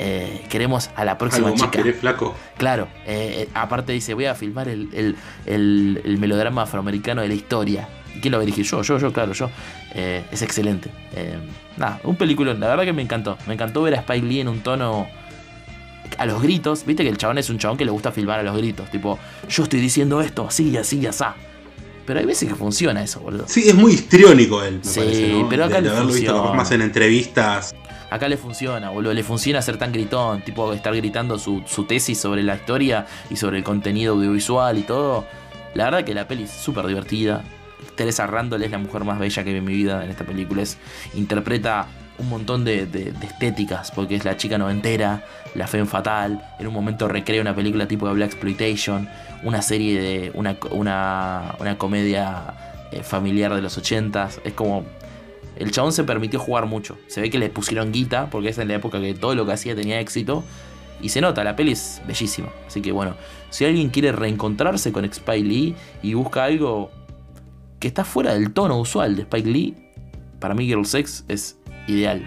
Eh, 0.05 0.45
queremos 0.49 0.91
a 0.97 1.05
la 1.05 1.17
próxima 1.17 1.47
Algo 1.47 1.59
más 1.59 1.71
chica. 1.71 1.83
querés, 1.83 2.01
flaco. 2.01 2.35
Claro, 2.59 2.89
eh, 3.07 3.45
eh, 3.47 3.49
aparte 3.55 3.93
dice, 3.93 4.15
voy 4.15 4.25
a 4.25 4.35
filmar 4.35 4.69
el, 4.69 4.89
el- 4.93 5.17
el- 5.47 6.01
el 6.05 6.19
melodrama 6.19 6.63
afroamericano 6.63 7.23
de 7.23 7.29
la 7.29 7.35
historia. 7.35 7.89
¿Y 8.17 8.21
¿Quién 8.21 8.33
lo 8.33 8.41
dirigir? 8.41 8.65
Yo, 8.67 8.83
yo, 8.83 8.99
yo, 8.99 9.13
claro, 9.13 9.33
yo. 9.33 9.49
Eh, 9.95 10.25
es 10.33 10.43
excelente. 10.43 10.91
Nada, 11.77 12.01
un 12.05 12.17
película, 12.17 12.53
la 12.55 12.67
verdad 12.69 12.85
que 12.85 12.93
me 12.93 13.03
encantó. 13.03 13.39
Me 13.47 13.55
encantó 13.55 13.81
ver 13.83 13.95
a 13.95 13.99
Spike 13.99 14.27
Lee 14.27 14.41
en 14.41 14.49
un 14.49 14.61
tono 14.61 15.07
a 16.19 16.27
los 16.27 16.43
gritos. 16.43 16.85
Viste 16.85 17.05
que 17.05 17.09
el 17.09 17.17
chabón 17.17 17.39
es 17.39 17.49
un 17.49 17.59
chabón 17.59 17.77
que 17.79 17.85
le 17.85 17.91
gusta 17.93 18.11
filmar 18.13 18.41
a 18.41 18.43
los 18.43 18.57
gritos. 18.57 18.91
Tipo, 18.91 19.19
yo 19.49 19.63
estoy 19.63 19.81
diciendo 19.81 20.21
esto, 20.21 20.47
así, 20.49 20.77
así, 20.77 21.07
así. 21.07 21.25
Pero 22.05 22.19
hay 22.19 22.27
veces 22.27 22.49
que 22.49 22.55
funciona 22.57 23.01
eso, 23.03 23.21
boludo. 23.21 23.45
Sí, 23.47 23.69
es 23.69 23.75
muy 23.77 23.93
histriónico 23.93 24.63
él, 24.65 24.81
me 24.85 24.91
Sí, 24.91 24.99
parece, 25.01 25.29
¿no? 25.29 25.49
pero 25.49 25.65
acá 25.67 25.77
de, 25.77 25.83
de 25.83 25.91
haberlo 25.91 26.13
visto 26.13 26.35
capaz 26.37 26.55
más 26.55 26.71
en 26.73 26.83
entrevistas. 26.83 27.73
Acá 28.13 28.29
le 28.29 28.37
funciona, 28.37 28.91
boludo. 28.91 29.15
Le 29.15 29.23
funciona 29.23 29.63
ser 29.63 29.79
tan 29.79 29.91
gritón, 29.93 30.43
tipo 30.43 30.73
estar 30.73 30.95
gritando 30.95 31.39
su, 31.39 31.63
su 31.67 31.85
tesis 31.85 32.19
sobre 32.21 32.43
la 32.43 32.55
historia 32.57 33.07
y 33.31 33.37
sobre 33.37 33.59
el 33.59 33.65
contenido 33.65 34.15
audiovisual 34.15 34.79
y 34.79 34.83
todo. 34.83 35.27
La 35.75 35.85
verdad 35.85 36.05
que 36.05 36.13
la 36.15 36.29
peli 36.29 36.43
es 36.45 36.51
súper 36.51 36.87
divertida. 36.87 37.43
Teresa 37.97 38.27
Randall 38.27 38.63
es 38.63 38.71
la 38.71 38.79
mujer 38.79 39.05
más 39.05 39.19
bella 39.19 39.43
que 39.45 39.53
vi 39.53 39.59
en 39.59 39.65
mi 39.65 39.75
vida 39.75 40.05
en 40.05 40.11
esta 40.11 40.25
película. 40.25 40.63
Es, 40.63 40.79
interpreta 41.15 41.87
un 42.19 42.29
montón 42.29 42.65
de, 42.65 42.87
de- 42.87 43.13
estéticas, 43.23 43.91
porque 43.91 44.15
es 44.17 44.25
la 44.25 44.37
chica 44.37 44.59
noventera, 44.59 45.25
la 45.55 45.67
femme 45.67 45.87
fatal. 45.87 46.45
En 46.59 46.67
un 46.67 46.75
momento 46.75 47.09
recrea 47.09 47.41
una 47.41 47.55
película 47.55 47.89
tipo 47.89 48.07
de 48.07 48.15
Black 48.15 48.33
Exploitation, 48.33 49.09
una 49.43 49.63
serie 49.63 50.01
de. 50.01 50.31
una, 50.35 50.57
una, 50.71 51.55
una 51.59 51.79
comedia 51.79 52.55
eh, 52.93 53.03
familiar 53.03 53.55
de 53.55 53.63
los 53.63 53.77
ochentas. 53.79 54.39
Es 54.45 54.53
como 54.53 54.85
el 55.63 55.71
chabón 55.71 55.93
se 55.93 56.03
permitió 56.03 56.41
jugar 56.41 56.67
mucho. 56.67 56.99
Se 57.07 57.21
ve 57.21 57.31
que 57.31 57.39
le 57.39 57.49
pusieron 57.49 57.93
guita, 57.93 58.29
porque 58.31 58.49
es 58.49 58.59
en 58.59 58.69
la 58.69 58.75
época 58.75 59.01
que 59.01 59.15
todo 59.15 59.35
lo 59.35 59.47
que 59.47 59.53
hacía 59.53 59.77
tenía 59.77 60.01
éxito. 60.01 60.43
Y 61.01 61.11
se 61.11 61.21
nota, 61.21 61.45
la 61.45 61.55
peli 61.55 61.73
es 61.73 62.03
bellísima. 62.07 62.49
Así 62.67 62.83
que 62.83 62.91
bueno, 62.91 63.15
si 63.51 63.65
alguien 63.65 63.91
quiere 63.91 64.11
reencontrarse 64.11 64.91
con 64.93 65.05
Spike 65.05 65.47
Lee 65.47 65.77
y 66.03 66.15
busca 66.15 66.45
algo 66.45 66.91
que 67.79 67.89
está 67.89 68.05
fuera 68.05 68.35
del 68.35 68.53
tono 68.53 68.79
usual 68.79 69.15
de 69.15 69.23
Spike 69.23 69.49
Lee, 69.49 69.77
para 70.41 70.55
mí 70.55 70.67
Girl 70.67 70.85
Sex 70.85 71.25
es 71.29 71.59
ideal. 71.87 72.23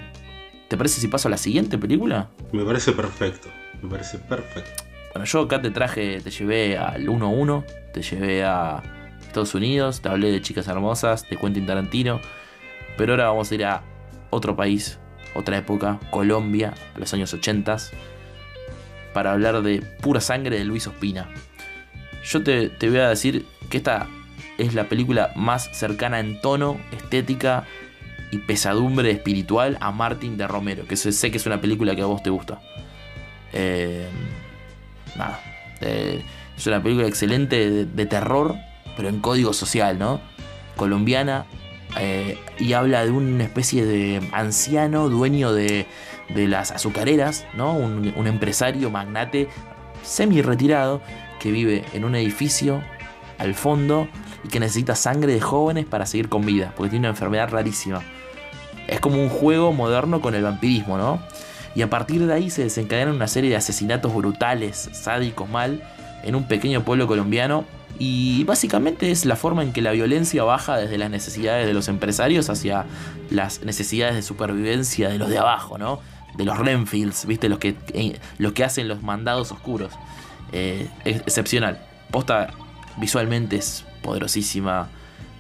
¿Te 0.70 0.78
parece 0.78 1.02
si 1.02 1.08
paso 1.10 1.28
a 1.28 1.32
la 1.32 1.38
siguiente 1.38 1.78
película? 1.78 2.30
Me 2.54 2.64
parece 2.64 2.94
perfecto, 2.94 3.50
me 3.82 3.90
parece 3.90 4.18
perfecto. 4.18 4.84
Bueno, 5.14 5.26
yo 5.26 5.42
acá 5.42 5.62
te 5.62 5.72
traje, 5.72 6.22
te 6.22 6.30
llevé 6.30 6.78
al 6.78 7.08
1-1, 7.08 7.66
te 7.94 8.02
llevé 8.02 8.44
a 8.44 8.82
Estados 9.22 9.56
Unidos, 9.56 10.02
te 10.02 10.10
hablé 10.10 10.32
de 10.32 10.42
Chicas 10.42 10.68
Hermosas, 10.68 11.30
de 11.30 11.38
Quentin 11.38 11.66
Tarantino, 11.66 12.20
pero 12.98 13.14
ahora 13.14 13.28
vamos 13.28 13.52
a 13.52 13.56
ir 13.56 13.66
a 13.66 13.84
otro 14.30 14.56
país, 14.56 15.00
otra 15.34 15.58
época, 15.58 16.00
Colombia, 16.12 16.74
a 16.96 17.00
los 17.00 17.14
años 17.14 17.34
80, 17.34 17.78
para 19.14 19.32
hablar 19.32 19.62
de 19.62 19.82
pura 20.02 20.22
sangre 20.22 20.58
de 20.58 20.66
Luis 20.66 20.88
Ospina. 20.88 21.30
Yo 22.24 22.44
te, 22.44 22.70
voy 22.82 22.98
a 22.98 23.10
decir 23.10 23.46
que 23.70 23.78
esta 23.78 24.08
es 24.58 24.74
la 24.74 24.86
película 24.86 25.32
más 25.36 25.70
cercana 25.78 26.20
en 26.20 26.42
tono, 26.42 26.78
estética 26.92 27.66
y 28.32 28.40
pesadumbre 28.40 29.12
espiritual 29.12 29.78
a 29.80 29.92
Martin 29.92 30.38
de 30.38 30.48
Romero, 30.48 30.88
que 30.88 30.96
sé 30.96 31.32
que 31.32 31.38
es 31.38 31.46
una 31.46 31.62
película 31.62 31.96
que 31.96 32.02
a 32.02 32.06
vos 32.06 32.24
te 32.24 32.30
gusta. 32.30 32.60
Eh, 33.54 34.08
nada, 35.16 35.40
eh, 35.82 36.22
es 36.58 36.68
una 36.68 36.82
película 36.82 37.08
excelente 37.08 37.86
de, 37.86 38.06
terror, 38.06 38.56
pero 38.96 39.10
en 39.10 39.20
código 39.20 39.54
social, 39.54 40.00
¿no? 40.00 40.20
Colombiana, 40.76 41.46
eh, 41.98 42.38
y 42.60 42.74
habla 42.74 43.06
de 43.06 43.12
una 43.12 43.44
especie 43.44 43.86
de 43.86 44.22
anciano 44.32 45.10
dueño 45.10 45.54
de, 45.54 45.88
de 46.30 46.48
las 46.48 46.72
azucareras, 46.72 47.46
¿no? 47.56 47.76
Un, 47.76 48.14
un 48.16 48.28
empresario 48.28 48.90
magnate 48.90 49.48
semi 50.04 50.42
retirado 50.42 51.02
que 51.40 51.52
vive 51.52 51.84
en 51.94 52.06
un 52.06 52.16
edificio 52.16 52.82
al 53.38 53.54
fondo 53.54 54.08
y 54.44 54.50
que 54.50 54.60
necesita 54.60 54.96
sangre 54.96 55.34
de 55.34 55.42
jóvenes 55.42 55.86
para 55.86 56.06
seguir 56.06 56.30
con 56.30 56.46
vida, 56.46 56.74
porque 56.76 56.92
tiene 56.92 57.08
una 57.08 57.10
enfermedad 57.10 57.50
rarísima. 57.50 58.02
Es 58.88 59.00
como 59.00 59.22
un 59.22 59.30
juego 59.30 59.74
moderno 59.74 60.22
con 60.22 60.36
el 60.36 60.44
vampirismo, 60.44 60.98
¿no? 60.98 61.20
Y 61.74 61.82
a 61.82 61.90
partir 61.90 62.26
de 62.26 62.34
ahí 62.34 62.50
se 62.50 62.64
desencadenan 62.64 63.16
una 63.16 63.28
serie 63.28 63.50
de 63.50 63.58
asesinatos 63.58 64.14
brutales, 64.14 64.90
sádicos 64.94 65.50
mal, 65.50 65.84
en 66.24 66.36
un 66.36 66.48
pequeño 66.48 66.84
pueblo 66.84 67.08
colombiano. 67.08 67.66
Y 68.00 68.44
básicamente 68.44 69.12
es 69.12 69.26
la 69.26 69.36
forma 69.36 69.64
en 69.64 69.72
que 69.72 69.82
la 69.82 69.92
violencia 69.92 70.44
baja 70.44 70.78
desde 70.78 70.98
las 70.98 71.10
necesidades 71.10 71.66
de 71.66 71.74
los 71.74 71.88
empresarios 71.88 72.50
hacia 72.50 72.86
las 73.30 73.62
necesidades 73.64 74.16
de 74.16 74.22
supervivencia 74.22 75.10
de 75.10 75.18
los 75.18 75.30
de 75.30 75.38
abajo, 75.38 75.78
¿no? 75.78 76.00
De 76.38 76.44
los 76.44 76.58
Renfields, 76.58 77.26
¿viste? 77.26 77.48
Los 77.48 77.60
que, 77.60 77.76
eh, 77.94 78.20
los 78.38 78.52
que 78.54 78.64
hacen 78.66 78.88
los 78.90 79.02
mandados 79.02 79.52
oscuros. 79.54 79.94
Eh, 80.52 80.90
es 81.06 81.18
excepcional. 81.22 81.80
Posta 82.12 82.54
visualmente 82.98 83.56
es 83.56 83.86
poderosísima. 84.02 84.90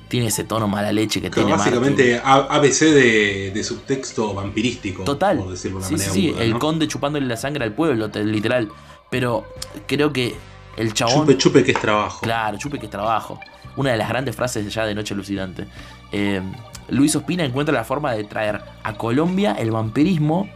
Tiene 0.07 0.27
ese 0.27 0.43
tono 0.43 0.67
mala 0.67 0.91
leche 0.93 1.19
que 1.19 1.29
Claro, 1.31 1.47
tiene 1.47 1.57
básicamente 1.57 2.21
ABC 2.23 2.79
de, 2.85 3.51
de 3.53 3.63
subtexto 3.63 4.33
vampirístico. 4.33 5.03
Total. 5.03 5.37
Por 5.39 5.51
decirlo 5.51 5.79
de 5.79 5.87
una 5.87 5.87
Sí, 5.87 5.93
manera 5.95 6.13
sí, 6.13 6.27
burda, 6.29 6.43
el 6.43 6.51
¿no? 6.51 6.59
conde 6.59 6.87
chupándole 6.87 7.25
la 7.25 7.37
sangre 7.37 7.65
al 7.65 7.73
pueblo, 7.73 8.09
te- 8.09 8.23
literal. 8.23 8.69
Pero 9.09 9.45
creo 9.87 10.13
que 10.13 10.35
el 10.77 10.93
chabón. 10.93 11.21
Chupe, 11.21 11.37
chupe 11.37 11.63
que 11.63 11.71
es 11.71 11.79
trabajo. 11.79 12.19
Claro, 12.21 12.57
chupe 12.57 12.79
que 12.79 12.85
es 12.85 12.91
trabajo. 12.91 13.39
Una 13.75 13.91
de 13.91 13.97
las 13.97 14.07
grandes 14.09 14.35
frases 14.35 14.73
ya 14.73 14.85
de 14.85 14.95
Noche 14.95 15.13
Alucinante. 15.13 15.65
Eh, 16.11 16.41
Luis 16.89 17.15
Ospina 17.15 17.43
encuentra 17.43 17.73
la 17.73 17.83
forma 17.83 18.13
de 18.13 18.23
traer 18.23 18.61
a 18.83 18.93
Colombia 18.93 19.55
el 19.57 19.71
vampirismo 19.71 20.47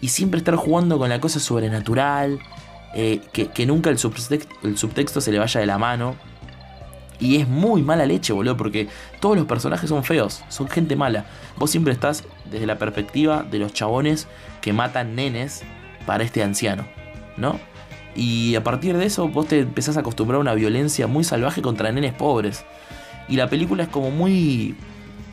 y 0.00 0.08
siempre 0.08 0.38
estar 0.38 0.56
jugando 0.56 0.98
con 0.98 1.08
la 1.08 1.20
cosa 1.20 1.38
sobrenatural. 1.40 2.38
eh, 2.94 3.20
que, 3.32 3.46
que 3.48 3.64
nunca 3.64 3.88
el 3.90 3.96
subtext- 3.96 4.48
el 4.64 4.76
subtexto 4.76 5.20
se 5.22 5.32
le 5.32 5.38
vaya 5.38 5.60
de 5.60 5.66
la 5.66 5.78
mano. 5.78 6.14
Y 7.20 7.36
es 7.40 7.46
muy 7.48 7.82
mala 7.82 8.04
leche, 8.04 8.32
boludo, 8.32 8.56
porque 8.56 8.88
todos 9.20 9.36
los 9.36 9.46
personajes 9.46 9.88
son 9.88 10.02
feos, 10.02 10.42
son 10.48 10.68
gente 10.68 10.96
mala. 10.96 11.24
Vos 11.56 11.70
siempre 11.70 11.92
estás 11.92 12.24
desde 12.50 12.66
la 12.66 12.78
perspectiva 12.78 13.44
de 13.44 13.60
los 13.60 13.72
chabones 13.72 14.26
que 14.60 14.72
matan 14.72 15.14
nenes 15.14 15.62
para 16.04 16.24
este 16.24 16.42
anciano, 16.42 16.84
¿no? 17.36 17.60
Y 18.14 18.54
a 18.56 18.62
partir 18.62 18.96
de 18.96 19.06
eso 19.06 19.28
vos 19.28 19.48
te 19.48 19.60
empezás 19.60 19.96
a 19.96 20.00
acostumbrar 20.00 20.36
a 20.36 20.40
una 20.40 20.54
violencia 20.54 21.06
muy 21.06 21.24
salvaje 21.24 21.62
contra 21.62 21.90
nenes 21.92 22.12
pobres. 22.12 22.64
Y 23.28 23.36
la 23.36 23.48
película 23.48 23.84
es 23.84 23.88
como 23.88 24.10
muy 24.10 24.74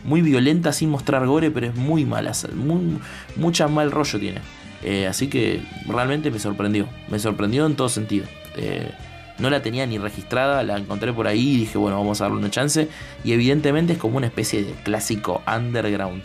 muy 0.03 0.21
violenta 0.21 0.71
sin 0.71 0.89
mostrar 0.89 1.25
gore, 1.25 1.51
pero 1.51 1.67
es 1.67 1.75
muy 1.75 2.05
mala, 2.05 2.31
muy, 2.55 2.99
mucha 3.35 3.67
mal 3.67 3.91
rollo 3.91 4.19
tiene. 4.19 4.39
Eh, 4.83 5.07
así 5.07 5.27
que 5.27 5.61
realmente 5.87 6.31
me 6.31 6.39
sorprendió, 6.39 6.87
me 7.09 7.19
sorprendió 7.19 7.65
en 7.65 7.75
todo 7.75 7.89
sentido. 7.89 8.25
Eh, 8.55 8.91
no 9.39 9.49
la 9.49 9.61
tenía 9.61 9.85
ni 9.85 9.97
registrada, 9.97 10.63
la 10.63 10.77
encontré 10.77 11.13
por 11.13 11.27
ahí 11.27 11.55
y 11.55 11.57
dije, 11.59 11.77
bueno, 11.77 11.97
vamos 11.97 12.21
a 12.21 12.25
darle 12.25 12.39
una 12.39 12.49
chance. 12.49 12.89
Y 13.23 13.33
evidentemente 13.33 13.93
es 13.93 13.99
como 13.99 14.17
una 14.17 14.27
especie 14.27 14.63
de 14.63 14.71
clásico 14.83 15.41
underground 15.47 16.21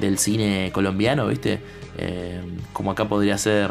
del 0.00 0.18
cine 0.18 0.70
colombiano, 0.72 1.26
¿viste? 1.26 1.60
Eh, 1.96 2.40
como 2.72 2.90
acá 2.90 3.08
podría 3.08 3.38
ser 3.38 3.70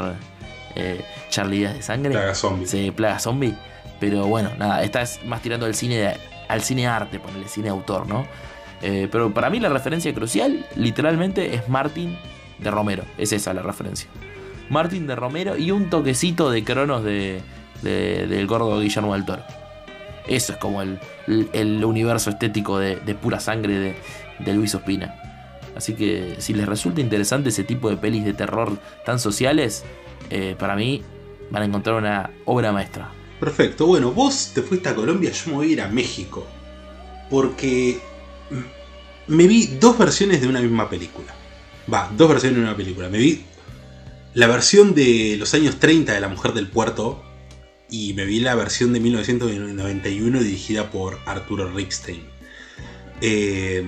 eh, 0.78 1.06
Charlie 1.30 1.60
Díaz 1.60 1.74
de 1.76 1.82
Sangre. 1.82 2.12
Plaga 2.12 2.36
zombie. 2.36 2.68
Sí, 2.68 2.92
Plaga 2.92 3.20
Zombie. 3.20 3.56
Pero 4.00 4.28
bueno, 4.28 4.52
nada, 4.58 4.84
esta 4.84 5.02
es 5.02 5.24
más 5.26 5.42
tirando 5.42 5.66
al 5.66 5.74
cine, 5.76 5.98
de- 5.98 6.18
al 6.48 6.62
cine 6.62 6.88
arte, 6.88 7.20
ponerle 7.20 7.48
cine 7.48 7.70
autor, 7.70 8.08
¿no? 8.08 8.28
Eh, 8.82 9.08
pero 9.12 9.34
para 9.34 9.50
mí 9.50 9.60
la 9.60 9.70
referencia 9.70 10.14
crucial, 10.14 10.66
literalmente, 10.76 11.56
es 11.56 11.68
Martin 11.68 12.16
de 12.60 12.70
Romero. 12.72 13.04
Es 13.18 13.34
esa 13.34 13.54
la 13.54 13.62
referencia. 13.64 14.08
Martin 14.70 15.08
de 15.08 15.16
Romero 15.16 15.58
y 15.58 15.72
un 15.72 15.90
toquecito 15.90 16.52
de 16.52 16.64
cronos 16.64 17.04
de, 17.04 17.42
de- 17.82 18.28
del 18.28 18.46
gordo 18.48 18.80
Guillermo 18.80 19.14
del 19.14 19.26
Toro. 19.26 19.44
Eso 20.28 20.52
es 20.54 20.58
como 20.60 20.82
el, 20.82 21.00
el- 21.28 21.50
el 21.54 21.84
universo 21.86 22.30
estético 22.30 22.78
de, 22.80 22.98
de 22.98 23.16
pura 23.16 23.40
sangre 23.40 23.80
de, 23.80 23.96
de 24.40 24.54
Luis 24.54 24.76
Ospina. 24.76 25.16
Así 25.78 25.94
que 25.94 26.36
si 26.40 26.54
les 26.54 26.68
resulta 26.68 27.02
interesante 27.02 27.50
ese 27.50 27.64
tipo 27.64 27.90
de 27.90 27.98
pelis 27.98 28.26
de 28.26 28.34
terror 28.34 28.80
tan 29.06 29.20
sociales, 29.20 29.84
eh, 30.32 30.56
para 30.58 30.76
mí 30.76 31.04
van 31.52 31.62
a 31.62 31.66
encontrar 31.66 31.98
una 31.98 32.32
obra 32.46 32.72
maestra. 32.72 33.12
Perfecto. 33.40 33.86
Bueno, 33.86 34.12
vos 34.12 34.52
te 34.56 34.64
fuiste 34.64 34.90
a 34.90 34.96
Colombia, 34.96 35.32
yo 35.32 35.52
me 35.52 35.54
voy 35.54 35.70
a 35.70 35.74
ir 35.74 35.82
a 35.82 35.88
México. 35.88 36.48
Porque 37.30 38.00
me 39.28 39.46
vi 39.46 39.68
dos 39.80 39.98
versiones 40.00 40.42
de 40.42 40.48
una 40.48 40.62
misma 40.62 40.90
película. 40.90 41.36
Va, 41.94 42.12
dos 42.18 42.28
versiones 42.28 42.58
de 42.58 42.64
una 42.64 42.76
película. 42.76 43.08
Me 43.10 43.20
vi 43.20 43.44
la 44.34 44.48
versión 44.48 44.96
de 44.96 45.36
los 45.38 45.54
años 45.54 45.78
30 45.80 46.12
de 46.12 46.20
La 46.20 46.28
Mujer 46.28 46.54
del 46.54 46.68
Puerto 46.68 47.24
y 47.88 48.14
me 48.16 48.26
vi 48.26 48.40
la 48.40 48.56
versión 48.56 48.94
de 48.94 49.00
1991 49.00 50.40
dirigida 50.40 50.90
por 50.90 51.20
Arturo 51.28 51.72
Ripstein. 51.72 52.24
Eh, 53.22 53.88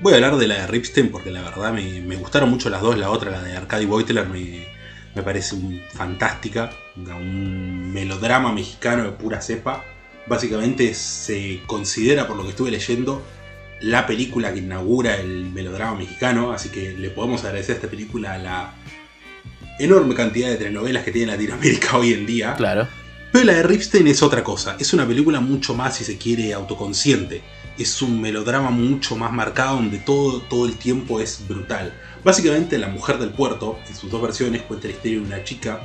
voy 0.00 0.12
a 0.12 0.16
hablar 0.16 0.36
de 0.36 0.46
la 0.46 0.54
de 0.60 0.66
Ripstein 0.66 1.10
porque 1.10 1.30
la 1.30 1.42
verdad 1.42 1.72
me, 1.72 2.00
me 2.00 2.16
gustaron 2.16 2.50
mucho 2.50 2.70
las 2.70 2.80
dos. 2.82 2.96
La 2.98 3.10
otra, 3.10 3.30
la 3.30 3.42
de 3.42 3.56
Arcady 3.56 3.86
Beutler, 3.86 4.28
me, 4.28 4.66
me 5.14 5.22
parece 5.22 5.54
un- 5.54 5.80
fantástica. 5.92 6.70
Un 6.96 7.92
melodrama 7.92 8.52
mexicano 8.52 9.04
de 9.04 9.10
pura 9.12 9.40
cepa. 9.40 9.84
Básicamente 10.26 10.92
se 10.94 11.60
considera, 11.66 12.26
por 12.26 12.36
lo 12.36 12.42
que 12.44 12.50
estuve 12.50 12.70
leyendo, 12.70 13.22
la 13.80 14.06
película 14.06 14.52
que 14.52 14.58
inaugura 14.60 15.16
el 15.16 15.50
melodrama 15.50 15.96
mexicano. 15.98 16.52
Así 16.52 16.68
que 16.70 16.92
le 16.92 17.10
podemos 17.10 17.44
agradecer 17.44 17.74
a 17.74 17.76
esta 17.76 17.88
película 17.88 18.32
a 18.34 18.38
la 18.38 18.74
enorme 19.78 20.14
cantidad 20.14 20.48
de 20.48 20.56
telenovelas 20.56 21.04
que 21.04 21.12
tiene 21.12 21.32
Latinoamérica 21.32 21.96
hoy 21.98 22.12
en 22.12 22.26
día. 22.26 22.54
Claro. 22.54 22.88
Pero 23.32 23.44
la 23.44 23.54
de 23.54 23.62
Ripstein 23.64 24.06
es 24.08 24.22
otra 24.22 24.42
cosa. 24.42 24.76
Es 24.78 24.92
una 24.94 25.06
película 25.06 25.40
mucho 25.40 25.74
más, 25.74 25.96
si 25.96 26.04
se 26.04 26.16
quiere, 26.16 26.54
autoconsciente. 26.54 27.42
Es 27.78 28.00
un 28.02 28.20
melodrama 28.20 28.70
mucho 28.70 29.16
más 29.16 29.32
marcado 29.32 29.76
donde 29.76 29.98
todo, 29.98 30.40
todo 30.42 30.66
el 30.66 30.76
tiempo 30.76 31.20
es 31.20 31.46
brutal. 31.46 31.92
Básicamente, 32.24 32.78
La 32.78 32.88
Mujer 32.88 33.18
del 33.18 33.30
Puerto, 33.30 33.78
en 33.86 33.94
sus 33.94 34.10
dos 34.10 34.22
versiones, 34.22 34.62
cuenta 34.62 34.88
la 34.88 34.94
historia 34.94 35.20
de 35.20 35.26
una 35.26 35.44
chica 35.44 35.80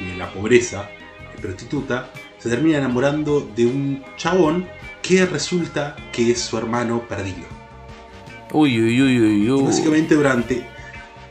en 0.00 0.18
la 0.18 0.32
pobreza, 0.32 0.90
es 1.34 1.40
prostituta, 1.40 2.10
se 2.38 2.48
termina 2.48 2.78
enamorando 2.78 3.48
de 3.54 3.66
un 3.66 4.04
chabón 4.16 4.66
que 5.00 5.24
resulta 5.26 5.96
que 6.12 6.32
es 6.32 6.40
su 6.40 6.58
hermano 6.58 7.06
perdido. 7.08 7.46
Uy, 8.52 8.80
uy, 8.80 9.00
uy, 9.00 9.20
uy, 9.20 9.50
uy. 9.50 9.62
Básicamente 9.62 10.14
durante 10.14 10.66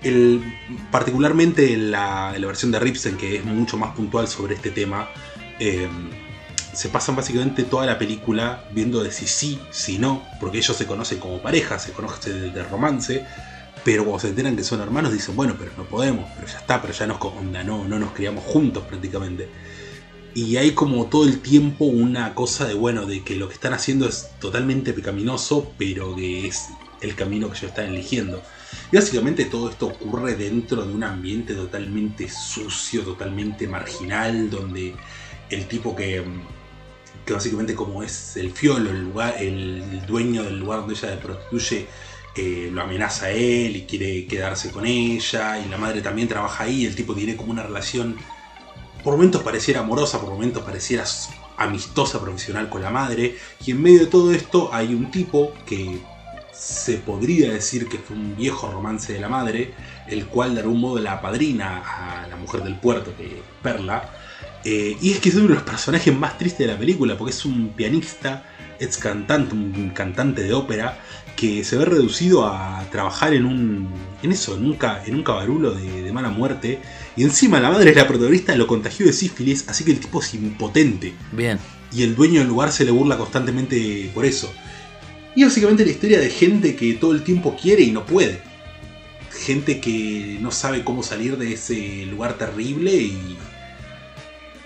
el, 0.03 0.41
particularmente 0.89 1.73
en 1.73 1.91
la, 1.91 2.33
en 2.35 2.41
la 2.41 2.47
versión 2.47 2.71
de 2.71 2.79
Ripstein, 2.79 3.17
que 3.17 3.37
es 3.37 3.45
mucho 3.45 3.77
más 3.77 3.95
puntual 3.95 4.27
sobre 4.27 4.55
este 4.55 4.71
tema, 4.71 5.09
eh, 5.59 5.87
se 6.73 6.89
pasan 6.89 7.15
básicamente 7.15 7.63
toda 7.63 7.85
la 7.85 7.97
película 7.97 8.65
viendo 8.71 9.03
de 9.03 9.11
si 9.11 9.27
sí, 9.27 9.59
si 9.71 9.97
no, 9.97 10.23
porque 10.39 10.59
ellos 10.59 10.75
se 10.75 10.85
conocen 10.85 11.19
como 11.19 11.41
pareja, 11.41 11.79
se 11.79 11.91
conocen 11.91 12.41
de, 12.41 12.51
de 12.51 12.63
romance, 12.63 13.25
pero 13.83 14.03
cuando 14.03 14.19
se 14.19 14.29
enteran 14.29 14.55
que 14.55 14.63
son 14.63 14.81
hermanos 14.81 15.11
dicen, 15.11 15.35
bueno, 15.35 15.55
pero 15.57 15.71
no 15.77 15.85
podemos, 15.85 16.29
pero 16.35 16.47
ya 16.47 16.59
está, 16.59 16.81
pero 16.81 16.93
ya 16.93 17.07
nos, 17.07 17.21
onda, 17.21 17.63
no, 17.63 17.87
no 17.87 17.99
nos 17.99 18.11
criamos 18.11 18.43
juntos 18.43 18.83
prácticamente. 18.83 19.49
Y 20.33 20.55
hay 20.57 20.71
como 20.71 21.07
todo 21.07 21.25
el 21.25 21.39
tiempo 21.41 21.85
una 21.85 22.35
cosa 22.35 22.65
de, 22.65 22.73
bueno, 22.73 23.05
de 23.05 23.23
que 23.23 23.35
lo 23.35 23.49
que 23.49 23.55
están 23.55 23.73
haciendo 23.73 24.07
es 24.07 24.29
totalmente 24.39 24.93
pecaminoso, 24.93 25.73
pero 25.77 26.15
que 26.15 26.47
es 26.47 26.67
el 27.01 27.15
camino 27.15 27.49
que 27.49 27.57
ellos 27.57 27.69
están 27.71 27.87
eligiendo. 27.87 28.41
Y 28.91 28.95
básicamente 28.95 29.45
todo 29.45 29.69
esto 29.69 29.87
ocurre 29.87 30.35
dentro 30.35 30.85
de 30.85 30.93
un 30.93 31.03
ambiente 31.03 31.53
totalmente 31.53 32.29
sucio, 32.29 33.01
totalmente 33.01 33.67
marginal, 33.67 34.49
donde 34.49 34.95
el 35.49 35.67
tipo 35.67 35.95
que, 35.95 36.23
que 37.25 37.33
básicamente 37.33 37.75
como 37.75 38.03
es 38.03 38.35
el 38.37 38.51
fiolo, 38.51 38.89
el, 38.89 39.03
lugar, 39.03 39.35
el 39.39 40.05
dueño 40.05 40.43
del 40.43 40.59
lugar 40.59 40.79
donde 40.79 40.95
ella 40.95 41.19
prostituye, 41.19 41.87
eh, 42.35 42.69
lo 42.71 42.81
amenaza 42.81 43.25
a 43.25 43.31
él 43.31 43.75
y 43.75 43.85
quiere 43.85 44.25
quedarse 44.25 44.71
con 44.71 44.85
ella, 44.85 45.59
y 45.59 45.67
la 45.67 45.77
madre 45.77 46.01
también 46.01 46.27
trabaja 46.27 46.63
ahí, 46.63 46.85
el 46.85 46.95
tipo 46.95 47.13
tiene 47.13 47.35
como 47.35 47.51
una 47.51 47.63
relación, 47.63 48.15
por 49.03 49.13
momentos 49.13 49.43
pareciera 49.43 49.81
amorosa, 49.81 50.21
por 50.21 50.29
momentos 50.29 50.63
pareciera 50.63 51.03
amistosa 51.57 52.21
profesional 52.21 52.69
con 52.69 52.81
la 52.81 52.89
madre, 52.89 53.37
y 53.65 53.71
en 53.71 53.81
medio 53.81 53.99
de 53.99 54.05
todo 54.07 54.31
esto 54.31 54.69
hay 54.73 54.93
un 54.93 55.11
tipo 55.11 55.53
que 55.65 55.99
se 56.53 56.97
podría 56.97 57.51
decir 57.51 57.89
que 57.89 57.97
fue 57.97 58.15
un 58.15 58.35
viejo 58.35 58.71
romance 58.71 59.11
de 59.11 59.19
la 59.19 59.27
madre, 59.27 59.73
el 60.07 60.27
cual 60.27 60.55
de 60.55 60.61
algún 60.61 60.79
modo 60.79 60.99
la 60.99 61.19
padrina 61.19 61.83
a 61.83 62.27
la 62.27 62.35
mujer 62.37 62.63
del 62.63 62.79
puerto, 62.79 63.13
que 63.17 63.25
es 63.25 63.41
Perla, 63.61 64.09
eh, 64.63 64.97
y 65.01 65.11
es 65.11 65.19
que 65.19 65.29
es 65.29 65.35
uno 65.35 65.47
de 65.47 65.55
los 65.55 65.63
personajes 65.63 66.15
más 66.15 66.37
tristes 66.37 66.59
de 66.59 66.73
la 66.73 66.77
película, 66.77 67.17
porque 67.17 67.31
es 67.31 67.45
un 67.45 67.69
pianista, 67.69 68.43
ex 68.79 68.97
cantante, 68.97 69.53
un 69.53 69.91
cantante 69.93 70.43
de 70.43 70.53
ópera, 70.53 70.99
que 71.35 71.63
se 71.63 71.77
ve 71.77 71.85
reducido 71.85 72.45
a 72.45 72.85
trabajar 72.91 73.33
en 73.33 73.45
un. 73.45 73.89
en 74.21 74.31
eso, 74.31 74.55
en 74.55 74.65
un, 74.65 74.77
en 75.05 75.15
un 75.15 75.23
cabarulo 75.23 75.71
de, 75.71 76.11
mala 76.11 76.29
muerte. 76.29 76.79
Y 77.15 77.23
encima 77.23 77.59
la 77.59 77.71
madre 77.71 77.89
es 77.89 77.95
la 77.95 78.07
protagonista, 78.07 78.55
lo 78.55 78.67
contagió 78.67 79.05
de 79.05 79.13
sífilis, 79.13 79.67
así 79.67 79.83
que 79.83 79.91
el 79.91 79.99
tipo 79.99 80.21
es 80.21 80.33
impotente. 80.33 81.13
Bien. 81.31 81.57
Y 81.91 82.03
el 82.03 82.15
dueño 82.15 82.39
del 82.39 82.47
lugar 82.47 82.71
se 82.71 82.85
le 82.85 82.91
burla 82.91 83.17
constantemente 83.17 84.11
por 84.13 84.25
eso. 84.25 84.53
Y 85.35 85.43
básicamente 85.43 85.85
la 85.85 85.91
historia 85.91 86.19
de 86.19 86.29
gente 86.29 86.75
que 86.75 86.93
todo 86.93 87.13
el 87.13 87.23
tiempo 87.23 87.57
quiere 87.59 87.83
y 87.83 87.91
no 87.91 88.05
puede. 88.05 88.41
Gente 89.31 89.79
que 89.79 90.37
no 90.41 90.51
sabe 90.51 90.83
cómo 90.83 91.03
salir 91.03 91.37
de 91.37 91.53
ese 91.53 92.05
lugar 92.05 92.37
terrible 92.37 92.93
y. 92.93 93.37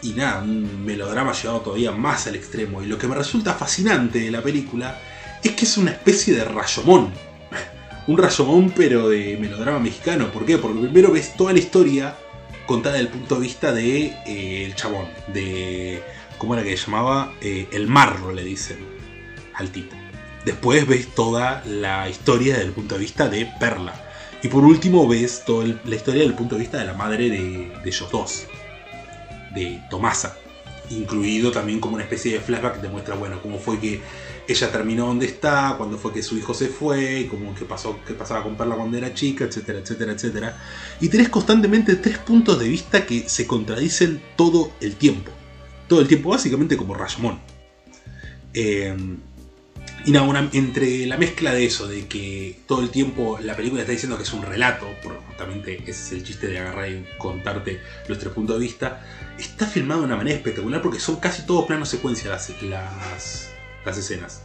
Y 0.05 0.13
nada, 0.13 0.43
un 0.43 0.85
melodrama 0.85 1.33
llevado 1.33 1.61
todavía 1.61 1.91
más 1.91 2.27
al 2.27 2.35
extremo. 2.35 2.83
Y 2.83 2.85
lo 2.85 2.99
que 2.99 3.07
me 3.07 3.15
resulta 3.15 3.55
fascinante 3.55 4.19
de 4.19 4.29
la 4.29 4.43
película 4.43 5.01
es 5.43 5.53
que 5.53 5.65
es 5.65 5.77
una 5.77 5.91
especie 5.91 6.35
de 6.35 6.45
rayomón. 6.45 7.11
Un 8.07 8.19
rayomón 8.19 8.69
pero 8.69 9.09
de 9.09 9.35
melodrama 9.41 9.79
mexicano. 9.79 10.31
¿Por 10.31 10.45
qué? 10.45 10.59
Porque 10.59 10.79
primero 10.79 11.11
ves 11.11 11.35
toda 11.35 11.53
la 11.53 11.57
historia 11.57 12.15
contada 12.67 12.97
desde 12.97 13.07
el 13.07 13.13
punto 13.13 13.35
de 13.35 13.41
vista 13.41 13.73
de 13.73 14.13
eh, 14.27 14.65
el 14.65 14.75
chabón. 14.75 15.07
De... 15.33 16.03
¿Cómo 16.37 16.53
era 16.53 16.63
que 16.63 16.77
se 16.77 16.85
llamaba? 16.85 17.33
Eh, 17.41 17.67
el 17.71 17.87
marro 17.87 18.31
le 18.31 18.43
dicen 18.43 18.77
al 19.55 19.71
tipo. 19.71 19.95
Después 20.45 20.85
ves 20.85 21.15
toda 21.15 21.63
la 21.65 22.07
historia 22.07 22.53
desde 22.53 22.67
el 22.67 22.73
punto 22.73 22.93
de 22.93 23.01
vista 23.01 23.27
de 23.27 23.51
Perla. 23.59 23.95
Y 24.43 24.49
por 24.49 24.63
último 24.63 25.07
ves 25.07 25.43
toda 25.45 25.65
la 25.65 25.95
historia 25.95 26.19
desde 26.19 26.31
el 26.31 26.37
punto 26.37 26.53
de 26.53 26.61
vista 26.61 26.77
de 26.77 26.85
la 26.85 26.93
madre 26.93 27.31
de, 27.31 27.71
de 27.83 27.89
ellos 27.89 28.11
dos. 28.11 28.45
De 29.55 29.81
Tomasa. 29.89 30.37
Incluido 30.91 31.51
también 31.51 31.79
como 31.79 31.95
una 31.95 32.03
especie 32.03 32.33
de 32.33 32.39
flashback 32.39 32.75
que 32.75 32.81
te 32.81 32.89
muestra, 32.89 33.15
bueno, 33.15 33.41
cómo 33.41 33.57
fue 33.57 33.79
que 33.79 34.01
ella 34.47 34.71
terminó 34.71 35.07
donde 35.07 35.25
está, 35.25 35.73
cuando 35.77 35.97
fue 35.97 36.13
que 36.13 36.21
su 36.21 36.37
hijo 36.37 36.53
se 36.53 36.67
fue, 36.67 37.27
como 37.29 37.55
que 37.55 37.65
pasó, 37.65 37.97
que 38.05 38.13
pasaba 38.13 38.43
con 38.43 38.55
Perla 38.55 38.75
cuando 38.75 38.97
era 38.97 39.13
chica, 39.13 39.45
etcétera, 39.45 39.79
etcétera, 39.79 40.11
etcétera. 40.11 40.57
Y 41.01 41.09
tenés 41.09 41.29
constantemente 41.29 41.95
tres 41.95 42.19
puntos 42.19 42.59
de 42.59 42.69
vista 42.69 43.05
que 43.05 43.27
se 43.27 43.47
contradicen 43.47 44.21
todo 44.35 44.71
el 44.81 44.95
tiempo. 44.95 45.31
Todo 45.87 46.01
el 46.01 46.07
tiempo, 46.07 46.29
básicamente 46.29 46.77
como 46.77 46.93
Rashomon. 46.93 47.39
Eh, 48.53 48.95
y 50.05 50.11
nada, 50.11 50.49
entre 50.53 51.07
la 51.07 51.17
mezcla 51.17 51.51
de 51.51 51.65
eso, 51.65 51.87
de 51.87 52.07
que 52.07 52.59
todo 52.67 52.81
el 52.81 52.91
tiempo 52.91 53.39
la 53.41 53.55
película 53.55 53.81
está 53.81 53.91
diciendo 53.91 54.17
que 54.17 54.23
es 54.23 54.33
un 54.33 54.43
relato, 54.43 54.87
porque 55.01 55.19
justamente 55.27 55.81
ese 55.81 55.91
es 55.91 56.11
el 56.11 56.23
chiste 56.23 56.47
de 56.47 56.59
agarrar 56.59 56.89
y 56.89 57.05
contarte 57.17 57.81
los 58.07 58.19
tres 58.19 58.31
puntos 58.31 58.59
de 58.59 58.65
vista, 58.65 59.03
está 59.39 59.65
filmado 59.65 60.01
de 60.01 60.05
una 60.05 60.15
manera 60.15 60.37
espectacular 60.37 60.83
porque 60.83 60.99
son 60.99 61.15
casi 61.15 61.47
todos 61.47 61.65
planos 61.65 61.89
secuencia 61.89 62.29
las, 62.29 62.49
las, 62.61 63.49
las 63.83 63.97
escenas. 63.97 64.43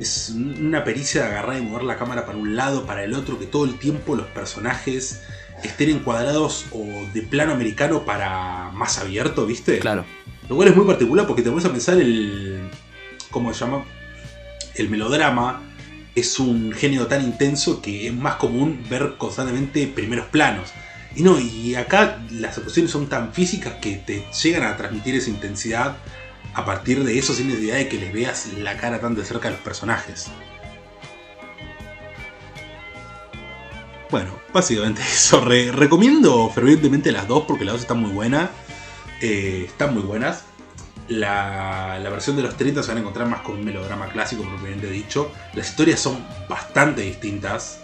Es 0.00 0.30
una 0.30 0.82
pericia 0.82 1.22
de 1.22 1.28
agarrar 1.28 1.58
y 1.58 1.62
mover 1.62 1.84
la 1.84 1.96
cámara 1.96 2.26
para 2.26 2.36
un 2.36 2.56
lado, 2.56 2.84
para 2.84 3.04
el 3.04 3.14
otro, 3.14 3.38
que 3.38 3.46
todo 3.46 3.66
el 3.66 3.78
tiempo 3.78 4.16
los 4.16 4.26
personajes 4.26 5.22
estén 5.62 5.90
encuadrados 5.90 6.66
o 6.72 6.84
de 7.14 7.22
plano 7.22 7.52
americano 7.52 8.04
para 8.04 8.70
más 8.72 8.98
abierto, 8.98 9.46
¿viste? 9.46 9.78
Claro. 9.78 10.04
Lo 10.48 10.56
cual 10.56 10.68
es 10.68 10.76
muy 10.76 10.86
particular 10.86 11.26
porque 11.26 11.42
te 11.42 11.50
pones 11.50 11.64
a 11.66 11.70
pensar 11.70 11.98
el. 11.98 12.68
¿Cómo 13.30 13.52
se 13.52 13.60
llama? 13.64 13.84
El 14.78 14.88
melodrama 14.88 15.62
es 16.14 16.38
un 16.38 16.72
género 16.72 17.08
tan 17.08 17.22
intenso 17.22 17.82
que 17.82 18.06
es 18.06 18.14
más 18.14 18.36
común 18.36 18.84
ver 18.88 19.16
constantemente 19.18 19.86
primeros 19.88 20.26
planos. 20.26 20.70
Y 21.16 21.22
no, 21.22 21.38
y 21.40 21.74
acá 21.74 22.22
las 22.30 22.58
actuaciones 22.58 22.92
son 22.92 23.08
tan 23.08 23.32
físicas 23.32 23.74
que 23.80 23.96
te 23.96 24.24
llegan 24.42 24.62
a 24.62 24.76
transmitir 24.76 25.16
esa 25.16 25.30
intensidad 25.30 25.96
a 26.54 26.64
partir 26.64 27.02
de 27.02 27.18
eso 27.18 27.34
sin 27.34 27.48
necesidad 27.48 27.76
de 27.76 27.88
que 27.88 27.98
les 27.98 28.12
veas 28.12 28.52
la 28.58 28.76
cara 28.76 29.00
tan 29.00 29.14
de 29.14 29.24
cerca 29.24 29.48
a 29.48 29.50
los 29.50 29.60
personajes. 29.60 30.28
Bueno, 34.10 34.30
básicamente 34.52 35.02
eso. 35.12 35.40
recomiendo 35.40 36.48
fervientemente 36.50 37.10
las 37.10 37.26
dos 37.26 37.44
porque 37.48 37.64
las 37.64 37.74
dos 37.74 37.82
están 37.82 37.98
muy 37.98 38.12
buenas. 38.12 38.50
Eh, 39.20 39.64
están 39.66 39.94
muy 39.94 40.04
buenas. 40.04 40.44
La, 41.08 41.98
versión 42.10 42.36
de 42.36 42.42
los 42.42 42.56
30 42.56 42.82
se 42.82 42.88
van 42.88 42.98
a 42.98 43.00
encontrar 43.00 43.28
más 43.28 43.40
con 43.40 43.56
un 43.56 43.64
melodrama 43.64 44.08
clásico, 44.08 44.42
propiamente 44.42 44.90
dicho. 44.90 45.32
Las 45.54 45.70
historias 45.70 46.00
son 46.00 46.24
bastante 46.48 47.02
distintas. 47.02 47.80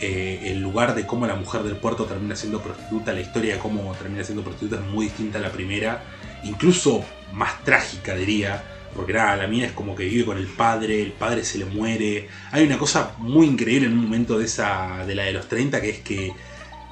Eh, 0.00 0.52
el 0.52 0.60
lugar 0.60 0.94
de 0.94 1.06
cómo 1.06 1.26
la 1.26 1.34
mujer 1.34 1.62
del 1.62 1.76
puerto 1.76 2.04
termina 2.04 2.36
siendo 2.36 2.60
prostituta, 2.60 3.12
la 3.12 3.20
historia 3.20 3.54
de 3.54 3.60
cómo 3.60 3.92
termina 3.94 4.22
siendo 4.22 4.44
prostituta 4.44 4.76
es 4.76 4.86
muy 4.90 5.06
distinta 5.06 5.38
a 5.38 5.40
la 5.40 5.50
primera. 5.50 6.02
Incluso 6.44 7.04
más 7.32 7.62
trágica, 7.64 8.14
diría. 8.14 8.62
Porque 8.94 9.12
nada, 9.12 9.36
la 9.36 9.46
mía 9.46 9.66
es 9.66 9.72
como 9.72 9.94
que 9.94 10.04
vive 10.04 10.24
con 10.24 10.38
el 10.38 10.46
padre, 10.46 11.02
el 11.02 11.12
padre 11.12 11.44
se 11.44 11.58
le 11.58 11.66
muere. 11.66 12.28
Hay 12.50 12.64
una 12.64 12.78
cosa 12.78 13.12
muy 13.18 13.46
increíble 13.46 13.86
en 13.86 13.92
un 13.92 14.04
momento 14.04 14.38
de 14.38 14.46
esa. 14.46 15.04
de 15.06 15.14
la 15.14 15.24
de 15.24 15.32
los 15.32 15.48
30, 15.48 15.80
que 15.80 15.90
es 15.90 15.98
que 16.00 16.32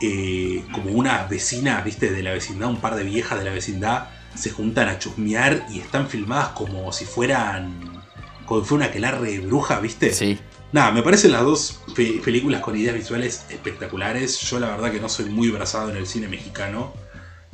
eh, 0.00 0.62
como 0.72 0.90
una 0.90 1.24
vecina, 1.26 1.80
viste, 1.80 2.10
de 2.10 2.22
la 2.22 2.32
vecindad, 2.32 2.68
un 2.68 2.80
par 2.80 2.96
de 2.96 3.02
viejas 3.02 3.38
de 3.38 3.44
la 3.44 3.50
vecindad, 3.50 4.08
se 4.36 4.50
juntan 4.50 4.88
a 4.88 4.98
chusmear 4.98 5.66
y 5.70 5.80
están 5.80 6.08
filmadas 6.08 6.48
como 6.48 6.92
si 6.92 7.04
fueran. 7.04 8.02
como 8.46 8.60
si 8.60 8.68
fuera 8.68 8.84
una 8.84 8.86
aquelarre 8.86 9.40
bruja, 9.40 9.80
viste. 9.80 10.12
Sí. 10.12 10.38
Nada, 10.72 10.90
me 10.92 11.02
parecen 11.02 11.32
las 11.32 11.42
dos 11.42 11.80
películas 11.94 12.60
con 12.60 12.76
ideas 12.76 12.94
visuales 12.94 13.46
espectaculares. 13.48 14.40
Yo 14.40 14.58
la 14.58 14.68
verdad 14.68 14.90
que 14.90 15.00
no 15.00 15.08
soy 15.08 15.26
muy 15.26 15.50
brazado 15.50 15.90
en 15.90 15.96
el 15.96 16.06
cine 16.06 16.28
mexicano. 16.28 16.92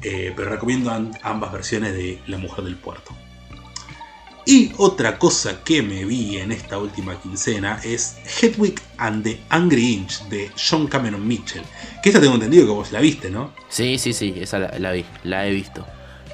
Eh, 0.03 0.33
pero 0.35 0.51
recomiendo 0.51 0.91
ambas 1.23 1.53
versiones 1.53 1.95
de 1.95 2.21
La 2.27 2.37
Mujer 2.39 2.65
del 2.65 2.77
Puerto. 2.77 3.15
Y 4.45 4.73
otra 4.77 5.19
cosa 5.19 5.63
que 5.63 5.83
me 5.83 6.05
vi 6.05 6.39
en 6.39 6.51
esta 6.51 6.77
última 6.79 7.21
quincena 7.21 7.81
es 7.85 8.17
Hedwig 8.41 8.81
and 8.99 9.23
the 9.23 9.41
Angry 9.51 9.95
Inch 9.95 10.23
de 10.25 10.51
John 10.57 10.89
Cameron 10.89 11.27
Mitchell. 11.27 11.63
Que 12.03 12.11
esa 12.11 12.21
tengo 12.21 12.35
entendido 12.35 12.67
que 12.67 12.73
vos 12.73 12.91
la 12.91 12.99
viste, 12.99 13.31
¿no? 13.31 13.55
Sí, 13.69 13.99
sí, 13.99 14.13
sí, 14.13 14.35
esa 14.37 14.59
la, 14.59 14.91
vi, 14.91 15.05
la 15.23 15.47
he 15.47 15.53
visto. 15.53 15.87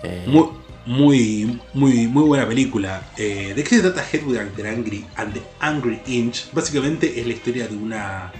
Eh, 0.02 0.24
muy, 0.26 0.48
muy, 0.86 1.60
muy, 1.74 2.06
muy 2.06 2.24
buena 2.24 2.46
película. 2.46 3.02
Eh, 3.16 3.52
¿De 3.54 3.64
qué 3.64 3.76
se 3.76 3.80
trata 3.82 4.04
Hedwig 4.10 4.38
and 4.38 4.56
the, 4.56 4.68
Angry, 4.68 5.04
and 5.16 5.34
the 5.34 5.42
Angry 5.60 6.00
Inch? 6.06 6.50
Básicamente 6.52 7.20
es 7.20 7.26
la 7.26 7.32
historia 7.32 7.68
de 7.68 7.76
una 7.76 8.32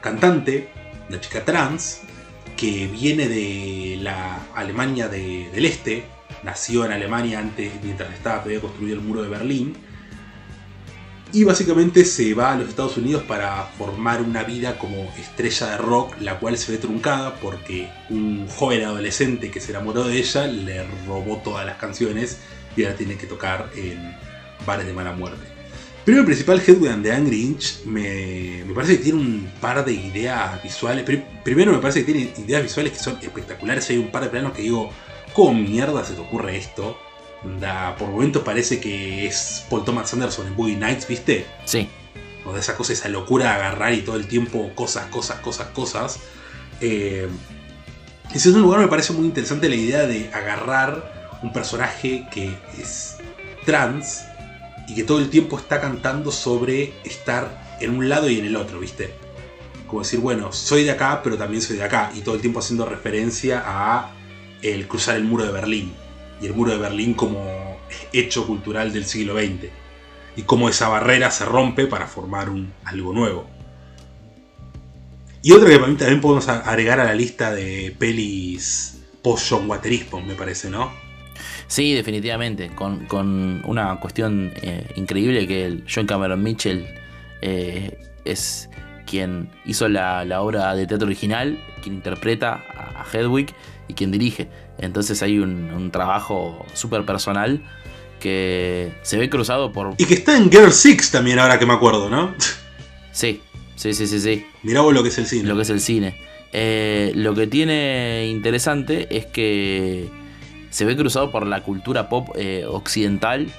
cantante, 0.00 0.68
una 1.08 1.20
chica 1.20 1.44
trans, 1.44 2.00
que 2.56 2.86
viene 2.88 3.28
de 3.28 3.98
la 4.00 4.38
Alemania 4.54 5.08
del 5.08 5.64
Este, 5.64 6.04
nació 6.42 6.84
en 6.84 6.92
Alemania 6.92 7.38
antes, 7.38 7.72
mientras 7.82 8.12
estaba 8.12 8.38
todavía 8.38 8.60
construido 8.60 8.96
el 8.96 9.02
muro 9.02 9.22
de 9.22 9.28
Berlín, 9.28 9.76
y 11.34 11.42
básicamente 11.42 12.04
se 12.04 12.32
va 12.32 12.52
a 12.52 12.56
los 12.56 12.68
Estados 12.68 12.96
Unidos 12.96 13.24
para 13.24 13.64
formar 13.76 14.22
una 14.22 14.44
vida 14.44 14.78
como 14.78 15.12
estrella 15.18 15.72
de 15.72 15.78
rock, 15.78 16.14
la 16.20 16.38
cual 16.38 16.56
se 16.56 16.70
ve 16.70 16.78
truncada 16.78 17.34
porque 17.40 17.88
un 18.08 18.46
joven 18.46 18.84
adolescente 18.84 19.50
que 19.50 19.60
se 19.60 19.72
enamoró 19.72 20.04
de 20.04 20.16
ella 20.16 20.46
le 20.46 20.86
robó 21.08 21.38
todas 21.38 21.66
las 21.66 21.76
canciones 21.76 22.38
y 22.76 22.84
ahora 22.84 22.96
tiene 22.96 23.16
que 23.16 23.26
tocar 23.26 23.68
en 23.74 24.14
bares 24.64 24.86
de 24.86 24.92
mala 24.92 25.10
muerte. 25.10 25.44
Primero 26.04 26.24
principal, 26.24 26.62
Hedwig 26.64 27.02
the 27.02 27.10
Angry 27.10 27.42
Inch 27.42 27.84
me, 27.84 28.62
parece 28.72 28.98
que 28.98 29.02
tiene 29.02 29.18
un 29.18 29.50
par 29.60 29.84
de 29.84 29.92
ideas 29.92 30.62
visuales. 30.62 31.04
Primero 31.42 31.72
me 31.72 31.78
parece 31.78 32.04
que 32.04 32.12
tiene 32.12 32.32
ideas 32.46 32.62
visuales 32.62 32.92
que 32.92 32.98
son 33.00 33.18
espectaculares. 33.20 33.90
Hay 33.90 33.98
un 33.98 34.12
par 34.12 34.22
de 34.22 34.28
planos 34.28 34.52
que 34.52 34.62
digo, 34.62 34.90
¿cómo 35.32 35.54
mierda 35.54 36.04
se 36.04 36.14
te 36.14 36.20
ocurre 36.20 36.56
esto? 36.56 36.96
Da, 37.60 37.94
por 37.96 38.08
momentos 38.08 38.42
parece 38.42 38.80
que 38.80 39.26
es 39.26 39.64
Paul 39.68 39.84
Thomas 39.84 40.12
Anderson 40.12 40.46
en 40.46 40.56
Boogie 40.56 40.76
Nights, 40.76 41.06
¿viste? 41.06 41.46
Sí. 41.64 41.88
O 42.44 42.52
de 42.52 42.60
esa 42.60 42.76
cosa, 42.76 42.92
esa 42.92 43.08
locura 43.08 43.46
de 43.46 43.50
agarrar 43.50 43.92
y 43.92 44.02
todo 44.02 44.16
el 44.16 44.26
tiempo 44.26 44.70
cosas, 44.74 45.06
cosas, 45.06 45.40
cosas, 45.40 45.68
cosas. 45.68 46.20
Eh, 46.80 47.28
en 48.32 48.40
segundo 48.40 48.60
lugar 48.60 48.80
me 48.80 48.88
parece 48.88 49.12
muy 49.12 49.26
interesante 49.26 49.68
la 49.68 49.74
idea 49.74 50.06
de 50.06 50.30
agarrar 50.32 51.38
un 51.42 51.52
personaje 51.52 52.26
que 52.32 52.56
es 52.78 53.18
trans 53.64 54.24
y 54.88 54.94
que 54.94 55.04
todo 55.04 55.18
el 55.18 55.30
tiempo 55.30 55.58
está 55.58 55.80
cantando 55.80 56.32
sobre 56.32 56.94
estar 57.04 57.76
en 57.80 57.96
un 57.96 58.08
lado 58.08 58.28
y 58.28 58.38
en 58.38 58.46
el 58.46 58.56
otro, 58.56 58.80
¿viste? 58.80 59.14
como 59.94 60.02
decir, 60.02 60.18
bueno, 60.18 60.52
soy 60.52 60.82
de 60.82 60.90
acá, 60.90 61.20
pero 61.22 61.38
también 61.38 61.62
soy 61.62 61.76
de 61.76 61.84
acá. 61.84 62.10
Y 62.16 62.20
todo 62.20 62.34
el 62.34 62.40
tiempo 62.40 62.58
haciendo 62.58 62.84
referencia 62.84 63.62
a 63.64 64.10
el 64.60 64.88
cruzar 64.88 65.14
el 65.14 65.22
muro 65.22 65.44
de 65.44 65.52
Berlín. 65.52 65.92
El 66.46 66.54
muro 66.54 66.72
de 66.72 66.78
Berlín 66.78 67.14
como 67.14 67.78
hecho 68.12 68.46
cultural 68.46 68.92
del 68.92 69.04
siglo 69.04 69.38
XX. 69.38 69.70
Y 70.36 70.42
cómo 70.42 70.68
esa 70.68 70.88
barrera 70.88 71.30
se 71.30 71.44
rompe 71.44 71.86
para 71.86 72.06
formar 72.06 72.50
un, 72.50 72.72
algo 72.84 73.12
nuevo. 73.12 73.46
Y 75.42 75.52
otra 75.52 75.68
que 75.68 75.76
para 75.76 75.88
mí 75.88 75.96
también 75.96 76.20
podemos 76.20 76.48
agregar 76.48 77.00
a 77.00 77.04
la 77.04 77.14
lista 77.14 77.52
de 77.52 77.94
pelis 77.98 79.02
post-John 79.22 79.68
Waterismo, 79.68 80.20
me 80.22 80.34
parece, 80.34 80.70
¿no? 80.70 80.90
Sí, 81.66 81.94
definitivamente. 81.94 82.70
Con, 82.74 83.62
una 83.64 84.00
cuestión 84.00 84.52
eh, 84.56 84.92
increíble 84.96 85.46
que 85.46 85.66
el 85.66 85.84
John 85.92 86.06
Cameron 86.06 86.42
Mitchell 86.42 86.86
eh, 87.42 87.98
es 88.24 88.70
quien 89.06 89.50
hizo 89.64 89.88
la, 89.88 90.40
obra 90.40 90.74
de 90.74 90.86
teatro 90.86 91.06
original, 91.06 91.58
quien 91.82 91.96
interpreta 91.96 92.64
a 92.74 93.04
Hedwig 93.12 93.54
y 93.88 93.94
quien 93.94 94.10
dirige. 94.10 94.48
Entonces 94.78 95.22
hay 95.22 95.38
un, 95.38 95.90
trabajo 95.90 96.64
súper 96.74 97.04
personal 97.04 97.62
que 98.20 98.92
se 99.02 99.18
ve 99.18 99.28
cruzado 99.28 99.72
por... 99.72 99.94
Y 99.98 100.06
que 100.06 100.14
está 100.14 100.36
en 100.36 100.50
Girl 100.50 100.72
Six 100.72 101.10
también, 101.10 101.38
ahora 101.38 101.58
que 101.58 101.66
me 101.66 101.74
acuerdo, 101.74 102.08
¿no? 102.08 102.34
Sí, 103.12 103.40
sí, 103.76 103.94
sí, 103.94 104.08
sí, 104.08 104.18
sí. 104.18 104.44
Mirá 104.64 104.80
vos 104.80 104.92
lo 104.92 105.04
que 105.04 105.10
es 105.10 105.18
el 105.18 105.26
cine. 105.26 105.48
Lo 105.48 105.54
que 105.54 105.62
es 105.62 105.70
el 105.70 105.80
cine. 105.80 106.16
Eh, 106.52 107.12
lo 107.14 107.32
que 107.32 107.46
tiene 107.46 108.26
interesante 108.26 109.06
es 109.16 109.26
que 109.26 110.08
se 110.70 110.84
ve 110.84 110.96
cruzado 110.96 111.30
por 111.30 111.46
la 111.46 111.62
cultura 111.62 112.08
pop 112.08 112.30
eh, 112.34 112.64
occidental, 112.68 113.52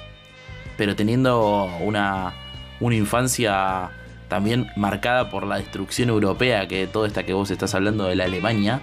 pero 0.76 0.94
teniendo 0.94 1.64
una, 1.80 2.34
una 2.80 2.96
infancia 2.96 3.90
también 4.28 4.70
marcada 4.76 5.30
por 5.30 5.46
la 5.46 5.56
destrucción 5.56 6.08
europea, 6.08 6.66
que 6.68 6.86
toda 6.86 7.06
esta 7.06 7.24
que 7.24 7.32
vos 7.32 7.50
estás 7.50 7.74
hablando 7.74 8.04
de 8.04 8.16
la 8.16 8.24
Alemania, 8.24 8.80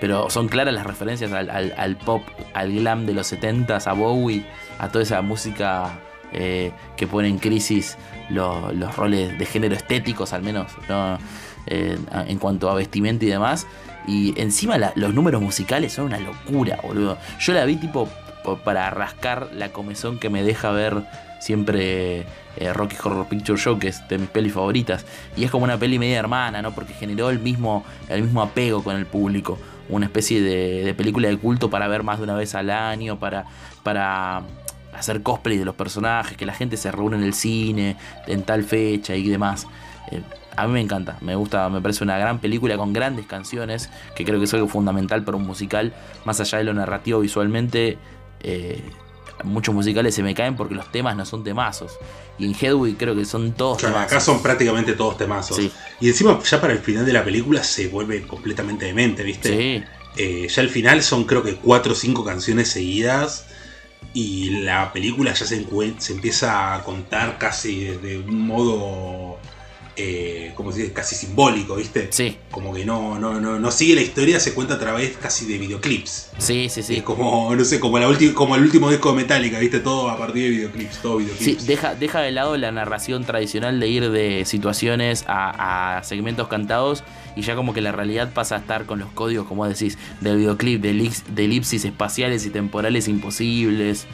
pero 0.00 0.30
son 0.30 0.48
claras 0.48 0.74
las 0.74 0.86
referencias 0.86 1.32
al, 1.32 1.96
pop, 1.96 2.22
al 2.54 2.72
glam 2.72 3.06
de 3.06 3.14
los 3.14 3.32
70s, 3.32 3.86
a 3.86 3.92
Bowie, 3.92 4.44
a 4.78 4.88
toda 4.88 5.02
esa 5.02 5.22
música 5.22 5.98
eh, 6.32 6.72
que 6.96 7.06
pone 7.06 7.28
en 7.28 7.38
crisis 7.38 7.96
los 8.28 8.96
roles 8.96 9.38
de 9.38 9.46
género 9.46 9.74
estéticos, 9.74 10.32
al 10.32 10.42
menos, 10.42 10.72
eh, 11.66 11.98
en 12.26 12.38
cuanto 12.38 12.70
a 12.70 12.74
vestimenta 12.74 13.24
y 13.24 13.28
demás. 13.28 13.66
Y 14.06 14.40
encima 14.40 14.76
los 14.94 15.14
números 15.14 15.42
musicales 15.42 15.94
son 15.94 16.06
una 16.06 16.18
locura, 16.18 16.78
boludo. 16.82 17.18
Yo 17.40 17.52
la 17.52 17.64
vi 17.64 17.76
tipo 17.76 18.08
para 18.64 18.90
rascar 18.90 19.48
la 19.52 19.70
comezón 19.70 20.18
que 20.18 20.30
me 20.30 20.42
deja 20.42 20.70
ver 20.70 21.02
siempre 21.40 22.26
eh, 22.56 22.72
Rocky 22.72 22.96
Horror 23.02 23.28
Picture 23.28 23.58
Show, 23.58 23.78
que 23.78 23.88
es 23.88 24.06
de 24.08 24.18
mis 24.18 24.28
pelis 24.28 24.52
favoritas. 24.52 25.04
Y 25.36 25.44
es 25.44 25.50
como 25.50 25.64
una 25.64 25.78
peli 25.78 25.98
media 25.98 26.18
hermana, 26.18 26.62
¿no? 26.62 26.74
Porque 26.74 26.94
generó 26.94 27.30
el 27.30 27.38
mismo, 27.38 27.84
el 28.08 28.22
mismo 28.22 28.42
apego 28.42 28.82
con 28.82 28.96
el 28.96 29.06
público. 29.06 29.58
Una 29.88 30.06
especie 30.06 30.40
de, 30.40 30.94
película 30.94 31.28
de 31.28 31.36
culto 31.38 31.70
para 31.70 31.86
ver 31.88 32.02
más 32.02 32.18
de 32.18 32.24
una 32.24 32.34
vez 32.34 32.54
al 32.54 32.70
año, 32.70 33.18
para, 33.18 33.44
para 33.82 34.42
hacer 34.94 35.22
cosplay 35.22 35.58
de 35.58 35.64
los 35.64 35.74
personajes, 35.74 36.36
que 36.36 36.46
la 36.46 36.54
gente 36.54 36.76
se 36.76 36.90
reúne 36.90 37.16
en 37.16 37.22
el 37.22 37.34
cine, 37.34 37.96
en 38.26 38.42
tal 38.42 38.64
fecha 38.64 39.14
y 39.14 39.28
demás. 39.28 39.66
Eh, 40.10 40.22
a 40.56 40.66
mí 40.66 40.72
me 40.72 40.80
encanta, 40.80 41.18
me 41.20 41.36
gusta, 41.36 41.68
me 41.68 41.82
parece 41.82 42.02
una 42.02 42.16
gran 42.16 42.38
película 42.38 42.78
con 42.78 42.94
grandes 42.94 43.26
canciones, 43.26 43.90
que 44.14 44.24
creo 44.24 44.38
que 44.38 44.46
es 44.46 44.54
algo 44.54 44.68
fundamental 44.68 45.22
para 45.22 45.36
un 45.36 45.46
musical, 45.46 45.92
más 46.24 46.40
allá 46.40 46.58
de 46.58 46.64
lo 46.64 46.72
narrativo 46.72 47.20
visualmente. 47.20 47.98
Eh, 48.40 48.82
muchos 49.44 49.74
musicales 49.74 50.14
se 50.14 50.22
me 50.22 50.34
caen 50.34 50.56
porque 50.56 50.74
los 50.74 50.90
temas 50.90 51.16
no 51.16 51.24
son 51.24 51.44
temazos. 51.44 51.92
Y 52.38 52.46
en 52.46 52.54
Hedwig 52.54 52.96
creo 52.96 53.14
que 53.14 53.24
son 53.24 53.52
todos 53.52 53.78
temazos. 53.78 54.12
Acá 54.12 54.20
son 54.20 54.42
prácticamente 54.42 54.92
todos 54.92 55.16
temazos. 55.16 55.58
Y 56.00 56.08
encima, 56.08 56.38
ya 56.42 56.60
para 56.60 56.72
el 56.72 56.80
final 56.80 57.06
de 57.06 57.12
la 57.12 57.24
película 57.24 57.62
se 57.62 57.88
vuelve 57.88 58.22
completamente 58.26 58.86
demente, 58.86 59.22
¿viste? 59.22 59.48
Sí. 59.48 59.84
Eh, 60.18 60.48
ya 60.48 60.62
al 60.62 60.70
final 60.70 61.02
son 61.02 61.24
creo 61.24 61.42
que 61.42 61.56
cuatro 61.56 61.92
o 61.92 61.96
cinco 61.96 62.24
canciones 62.24 62.68
seguidas. 62.68 63.46
Y 64.12 64.62
la 64.62 64.92
película 64.92 65.34
ya 65.34 65.44
se, 65.44 65.66
se 65.98 66.12
empieza 66.12 66.74
a 66.74 66.82
contar 66.84 67.38
casi 67.38 67.84
de 67.84 68.18
un 68.18 68.46
modo 68.46 69.38
eh, 69.98 70.52
como 70.54 70.72
si 70.72 70.90
casi 70.90 71.14
simbólico, 71.14 71.76
¿viste? 71.76 72.08
Sí. 72.10 72.36
Como 72.50 72.74
que 72.74 72.84
no, 72.84 73.18
no, 73.18 73.40
no, 73.40 73.58
no 73.58 73.70
sigue 73.70 73.94
la 73.94 74.02
historia, 74.02 74.38
se 74.38 74.52
cuenta 74.52 74.74
a 74.74 74.78
través 74.78 75.16
casi 75.16 75.46
de 75.46 75.56
videoclips. 75.56 76.32
Sí, 76.36 76.68
sí, 76.68 76.82
sí. 76.82 76.96
Es 76.96 77.02
como, 77.02 77.54
no 77.54 77.64
sé, 77.64 77.80
como, 77.80 77.98
la 77.98 78.06
como 78.34 78.56
el 78.56 78.62
último 78.62 78.90
disco 78.90 79.10
de 79.10 79.16
Metallica, 79.16 79.58
¿viste? 79.58 79.80
Todo 79.80 80.10
a 80.10 80.18
partir 80.18 80.42
de 80.44 80.50
videoclips, 80.50 81.00
todo 81.00 81.16
videoclips. 81.16 81.62
Sí, 81.62 81.66
deja, 81.66 81.94
deja 81.94 82.20
de 82.20 82.30
lado 82.30 82.58
la 82.58 82.72
narración 82.72 83.24
tradicional 83.24 83.80
de 83.80 83.88
ir 83.88 84.10
de 84.10 84.44
situaciones 84.44 85.24
a, 85.28 86.02
segmentos 86.04 86.48
cantados 86.48 87.02
y 87.34 87.40
ya 87.40 87.56
como 87.56 87.72
que 87.72 87.80
la 87.80 87.92
realidad 87.92 88.32
pasa 88.34 88.56
a 88.56 88.58
estar 88.58 88.84
con 88.84 88.98
los 88.98 89.10
códigos, 89.12 89.46
como 89.46 89.66
decís, 89.66 89.96
del 90.20 90.36
videoclip, 90.36 90.82
de, 90.82 90.90
elipsis 91.42 91.86
espaciales 91.86 92.44
y 92.44 92.50
temporales 92.50 93.08
imposibles, 93.08 94.06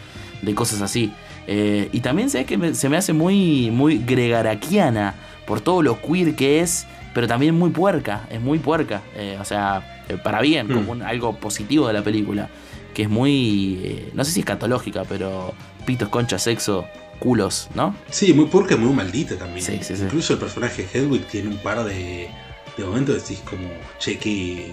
de 0.42 0.54
cosas 0.54 0.80
así. 0.80 1.12
Eh, 1.48 1.88
y 1.92 2.00
también 2.00 2.30
sé 2.30 2.44
que 2.44 2.74
se 2.74 2.88
me 2.88 2.96
hace 2.96 3.12
muy, 3.12 3.72
muy 3.72 3.98
gregaraquiana 3.98 5.16
por 5.46 5.60
todo 5.60 5.82
lo 5.82 6.00
queer 6.00 6.34
que 6.34 6.60
es, 6.60 6.86
pero 7.14 7.26
también 7.26 7.54
muy 7.54 7.70
puerca, 7.70 8.26
es 8.30 8.40
muy 8.40 8.58
puerca, 8.58 9.02
eh, 9.16 9.36
o 9.40 9.44
sea, 9.44 10.04
eh, 10.08 10.16
para 10.16 10.40
bien, 10.40 10.68
hmm. 10.68 10.86
como 10.86 11.04
algo 11.04 11.36
positivo 11.36 11.86
de 11.86 11.92
la 11.92 12.02
película, 12.02 12.48
que 12.94 13.02
es 13.02 13.08
muy, 13.08 13.80
eh, 13.82 14.10
no 14.14 14.24
sé 14.24 14.32
si 14.32 14.40
es 14.40 14.46
catológica, 14.46 15.04
pero 15.08 15.54
pitos, 15.86 16.08
conchas, 16.08 16.42
sexo, 16.42 16.86
culos, 17.18 17.68
¿no? 17.74 17.94
Sí, 18.10 18.32
muy 18.32 18.46
puerca 18.46 18.74
y 18.74 18.78
muy 18.78 18.92
maldita 18.92 19.36
también. 19.36 19.64
Sí, 19.64 19.78
sí, 19.82 19.96
sí. 19.96 20.02
Incluso 20.04 20.32
el 20.34 20.38
personaje 20.38 20.86
Hedwig 20.92 21.26
tiene 21.26 21.48
un 21.48 21.58
par 21.58 21.84
de, 21.84 22.28
de 22.76 22.84
momentos 22.84 23.14
decís 23.14 23.42
como, 23.48 23.68
che, 23.98 24.18
qué, 24.18 24.72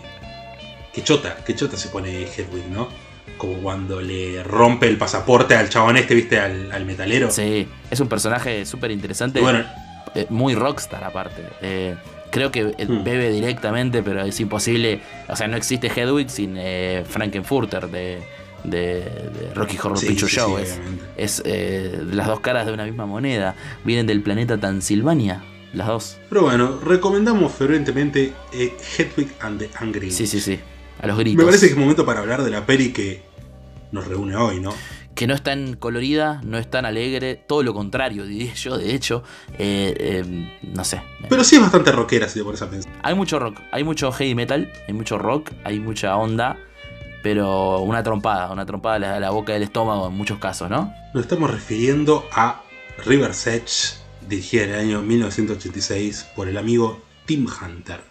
qué 0.93 1.03
chota, 1.03 1.37
qué 1.45 1.55
chota 1.55 1.77
se 1.77 1.89
pone 1.89 2.23
Hedwig, 2.23 2.65
¿no? 2.71 2.89
Como 3.37 3.53
cuando 3.55 4.01
le 4.01 4.43
rompe 4.43 4.87
el 4.87 4.97
pasaporte 4.97 5.55
al 5.55 5.69
chabón 5.69 5.97
este, 5.97 6.15
viste, 6.15 6.39
al, 6.39 6.71
al 6.71 6.85
metalero. 6.85 7.29
Sí, 7.31 7.67
es 7.89 7.99
un 7.99 8.07
personaje 8.07 8.65
súper 8.65 8.91
interesante. 8.91 9.39
Bueno, 9.39 9.63
eh, 10.15 10.25
muy 10.29 10.55
rockstar 10.55 11.03
aparte. 11.03 11.43
Eh, 11.61 11.95
creo 12.31 12.51
que 12.51 12.75
eh, 12.77 12.85
hmm. 12.87 13.03
bebe 13.03 13.31
directamente, 13.31 14.03
pero 14.03 14.23
es 14.23 14.39
imposible. 14.39 15.01
O 15.27 15.35
sea, 15.35 15.47
no 15.47 15.57
existe 15.57 15.87
Hedwig 15.87 16.29
sin 16.29 16.57
Frankenfurter 17.05 17.89
de, 17.89 18.21
de, 18.63 19.51
Rocky 19.55 19.77
Horror 19.77 19.99
Picture 19.99 20.31
Show. 20.31 20.57
es, 21.17 21.43
las 22.11 22.27
dos 22.27 22.39
caras 22.39 22.65
de 22.65 22.73
una 22.73 22.85
misma 22.85 23.05
moneda. 23.05 23.55
Vienen 23.83 24.07
del 24.07 24.21
planeta 24.21 24.57
Transilvania, 24.57 25.43
las 25.73 25.87
dos. 25.87 26.17
Pero 26.29 26.43
bueno, 26.43 26.79
recomendamos 26.83 27.51
fervientemente 27.53 28.33
Hedwig 28.51 29.33
and 29.41 29.59
the 29.59 29.69
Angry. 29.79 30.11
Sí, 30.11 30.27
sí, 30.27 30.39
sí. 30.39 30.59
A 31.01 31.07
los 31.07 31.17
gritos. 31.17 31.37
Me 31.37 31.45
parece 31.45 31.67
que 31.67 31.73
es 31.73 31.77
momento 31.77 32.05
para 32.05 32.19
hablar 32.19 32.43
de 32.43 32.51
la 32.51 32.65
peli 32.65 32.91
que 32.91 33.23
nos 33.91 34.07
reúne 34.07 34.35
hoy, 34.35 34.59
¿no? 34.59 34.73
Que 35.19 35.27
no 35.27 35.33
es 35.33 35.43
tan 35.43 35.73
colorida, 35.73 36.39
no 36.45 36.57
es 36.57 36.71
tan 36.71 36.85
alegre, 36.85 37.35
todo 37.35 37.61
lo 37.61 37.73
contrario, 37.73 38.25
diría 38.25 38.53
yo, 38.53 38.77
de 38.77 38.95
hecho, 38.95 39.21
eh, 39.57 39.93
eh, 39.99 40.57
no 40.73 40.85
sé. 40.85 41.01
Pero 41.27 41.43
sí 41.43 41.57
es 41.57 41.61
bastante 41.61 41.91
rockera, 41.91 42.29
si 42.29 42.39
te 42.39 42.45
pones 42.45 42.61
a 42.61 42.69
pensar. 42.69 42.89
Hay 43.03 43.15
mucho 43.15 43.37
rock, 43.37 43.59
hay 43.73 43.83
mucho 43.83 44.13
heavy 44.13 44.33
metal, 44.33 44.71
hay 44.87 44.93
mucho 44.93 45.17
rock, 45.17 45.51
hay 45.65 45.81
mucha 45.81 46.15
onda, 46.15 46.57
pero 47.21 47.81
una 47.81 48.01
trompada, 48.01 48.49
una 48.49 48.65
trompada 48.65 49.17
a 49.17 49.19
la, 49.19 49.29
boca 49.31 49.51
del 49.51 49.63
estómago 49.63 50.07
en 50.07 50.13
muchos 50.13 50.39
casos, 50.39 50.69
¿no? 50.69 50.93
Nos 51.13 51.23
estamos 51.23 51.51
refiriendo 51.51 52.23
a 52.31 52.63
River's 53.05 53.45
Edge, 53.45 53.97
dirigida 54.25 54.63
en 54.63 54.69
el 54.69 54.79
año 54.79 55.01
1986 55.01 56.27
por 56.33 56.47
el 56.47 56.57
amigo 56.57 57.01
Tim 57.25 57.45
Hunter. 57.45 58.08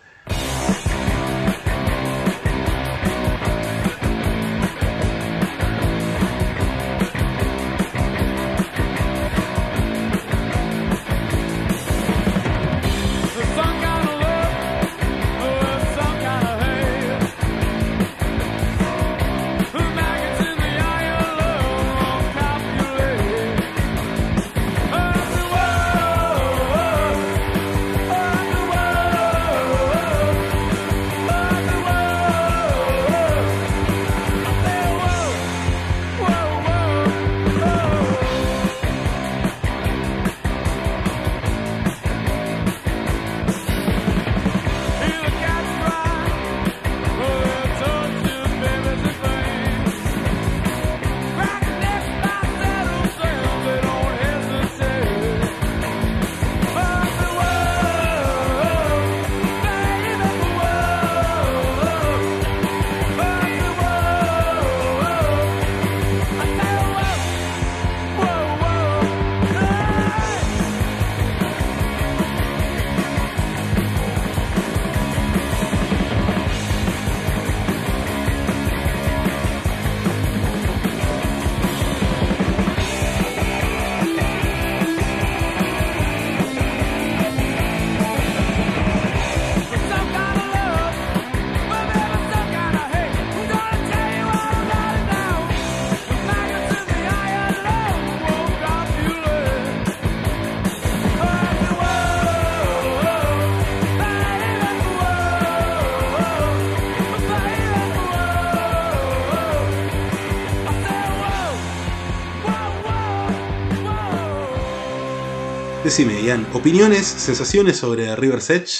¿Opiniones, 116.52 117.06
sensaciones 117.06 117.76
sobre 117.76 118.14
River's 118.14 118.50
Edge? 118.50 118.70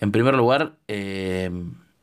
En 0.00 0.10
primer 0.10 0.34
lugar, 0.34 0.74
eh, 0.88 1.48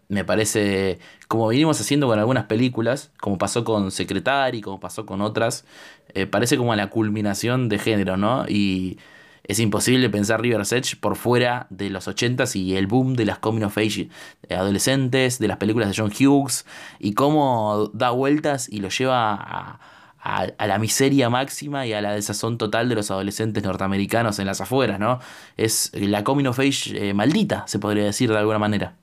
me 0.07 0.23
parece, 0.23 0.99
como 1.27 1.49
vinimos 1.49 1.81
haciendo 1.81 2.07
con 2.07 2.19
algunas 2.19 2.45
películas, 2.45 3.11
como 3.19 3.37
pasó 3.37 3.65
con 3.65 3.91
Secretary, 3.91 4.61
como 4.61 4.79
pasó 4.79 5.05
con 5.05 5.21
otras, 5.21 5.65
eh, 6.13 6.25
parece 6.25 6.55
como 6.55 6.73
la 6.73 6.89
culminación 6.89 7.67
de 7.67 7.79
género, 7.79 8.15
¿no? 8.15 8.45
Y 8.47 8.97
es 9.43 9.59
imposible 9.59 10.09
pensar 10.09 10.41
River's 10.41 10.71
Edge 10.71 10.95
por 10.95 11.17
fuera 11.17 11.67
de 11.69 11.89
los 11.89 12.07
80s 12.07 12.55
y 12.55 12.77
el 12.77 12.87
boom 12.87 13.15
de 13.15 13.25
las 13.25 13.39
coming 13.39 13.63
of 13.63 13.77
age 13.77 14.07
adolescentes, 14.49 15.39
de 15.39 15.49
las 15.49 15.57
películas 15.57 15.89
de 15.89 16.01
John 16.01 16.13
Hughes, 16.17 16.65
y 16.97 17.11
cómo 17.11 17.91
da 17.93 18.11
vueltas 18.11 18.69
y 18.69 18.79
lo 18.79 18.87
lleva 18.87 19.33
a, 19.33 19.79
a, 20.21 20.47
la 20.67 20.79
miseria 20.79 21.29
máxima 21.29 21.87
y 21.87 21.93
a 21.93 22.01
la 22.01 22.13
desazón 22.13 22.57
total 22.57 22.89
de 22.89 22.95
los 22.95 23.09
adolescentes 23.11 23.63
norteamericanos 23.63 24.39
en 24.39 24.45
las 24.45 24.61
afueras, 24.61 24.99
¿no? 24.99 25.19
Es 25.57 25.91
la 25.93 26.23
coming 26.23 26.45
of 26.45 26.59
age 26.59 27.09
eh, 27.09 27.13
maldita, 27.13 27.65
se 27.67 27.79
podría 27.79 28.03
decir 28.03 28.29
de 28.29 28.37
alguna 28.37 28.59
manera. 28.59 28.95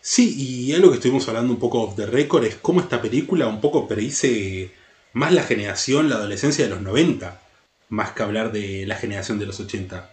Sí, 0.00 0.68
y 0.68 0.72
algo 0.74 0.90
que 0.90 0.96
estuvimos 0.96 1.28
hablando 1.28 1.52
un 1.52 1.58
poco 1.58 1.82
off 1.82 1.96
the 1.96 2.06
record 2.06 2.44
es 2.44 2.56
cómo 2.56 2.80
esta 2.80 3.02
película 3.02 3.46
un 3.46 3.60
poco 3.60 3.88
predice 3.88 4.70
más 5.12 5.32
la 5.32 5.42
generación, 5.42 6.08
la 6.08 6.16
adolescencia 6.16 6.64
de 6.64 6.70
los 6.70 6.80
90, 6.82 7.40
más 7.88 8.12
que 8.12 8.22
hablar 8.22 8.52
de 8.52 8.86
la 8.86 8.96
generación 8.96 9.38
de 9.38 9.46
los 9.46 9.58
80. 9.60 10.10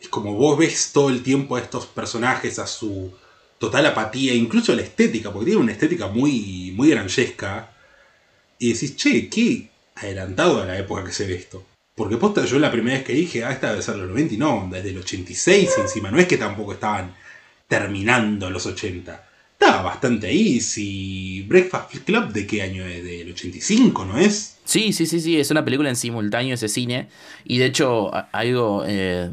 Es 0.00 0.08
como 0.08 0.34
vos 0.34 0.58
ves 0.58 0.90
todo 0.92 1.10
el 1.10 1.22
tiempo 1.22 1.56
a 1.56 1.60
estos 1.60 1.86
personajes, 1.86 2.58
a 2.58 2.66
su 2.66 3.12
total 3.58 3.86
apatía, 3.86 4.34
incluso 4.34 4.74
la 4.74 4.82
estética, 4.82 5.32
porque 5.32 5.46
tiene 5.46 5.60
una 5.60 5.72
estética 5.72 6.08
muy, 6.08 6.72
muy 6.74 6.90
granjesca. 6.90 7.70
Y 8.58 8.72
decís, 8.72 8.96
che, 8.96 9.28
qué, 9.28 9.70
adelantado 9.94 10.62
a 10.62 10.66
la 10.66 10.78
época 10.78 11.04
que 11.04 11.12
se 11.12 11.26
ve 11.26 11.34
esto. 11.34 11.64
Porque 11.94 12.16
posta, 12.16 12.44
yo 12.44 12.58
la 12.58 12.72
primera 12.72 12.96
vez 12.96 13.06
que 13.06 13.12
dije, 13.12 13.44
ah, 13.44 13.52
esta 13.52 13.70
debe 13.70 13.82
ser 13.82 13.96
los 13.96 14.08
90, 14.08 14.34
y 14.34 14.36
no, 14.36 14.68
desde 14.70 14.90
el 14.90 14.98
86 14.98 15.70
encima, 15.78 16.10
no 16.10 16.18
es 16.18 16.26
que 16.26 16.36
tampoco 16.36 16.72
estaban 16.72 17.14
terminando 17.68 18.50
los 18.50 18.66
80. 18.66 19.28
Estaba 19.52 19.82
bastante 19.82 20.26
ahí, 20.26 20.60
si 20.60 21.42
Breakfast 21.42 22.04
Club 22.04 22.32
de 22.32 22.46
qué 22.46 22.62
año 22.62 22.84
es, 22.84 23.04
del 23.04 23.30
85, 23.30 24.04
¿no 24.06 24.18
es? 24.18 24.56
Sí, 24.64 24.92
sí, 24.92 25.06
sí, 25.06 25.20
sí, 25.20 25.38
es 25.38 25.52
una 25.52 25.64
película 25.64 25.88
en 25.88 25.94
simultáneo 25.94 26.54
ese 26.54 26.68
cine, 26.68 27.08
y 27.44 27.58
de 27.58 27.66
hecho 27.66 28.10
algo... 28.32 28.84
Eh, 28.86 29.30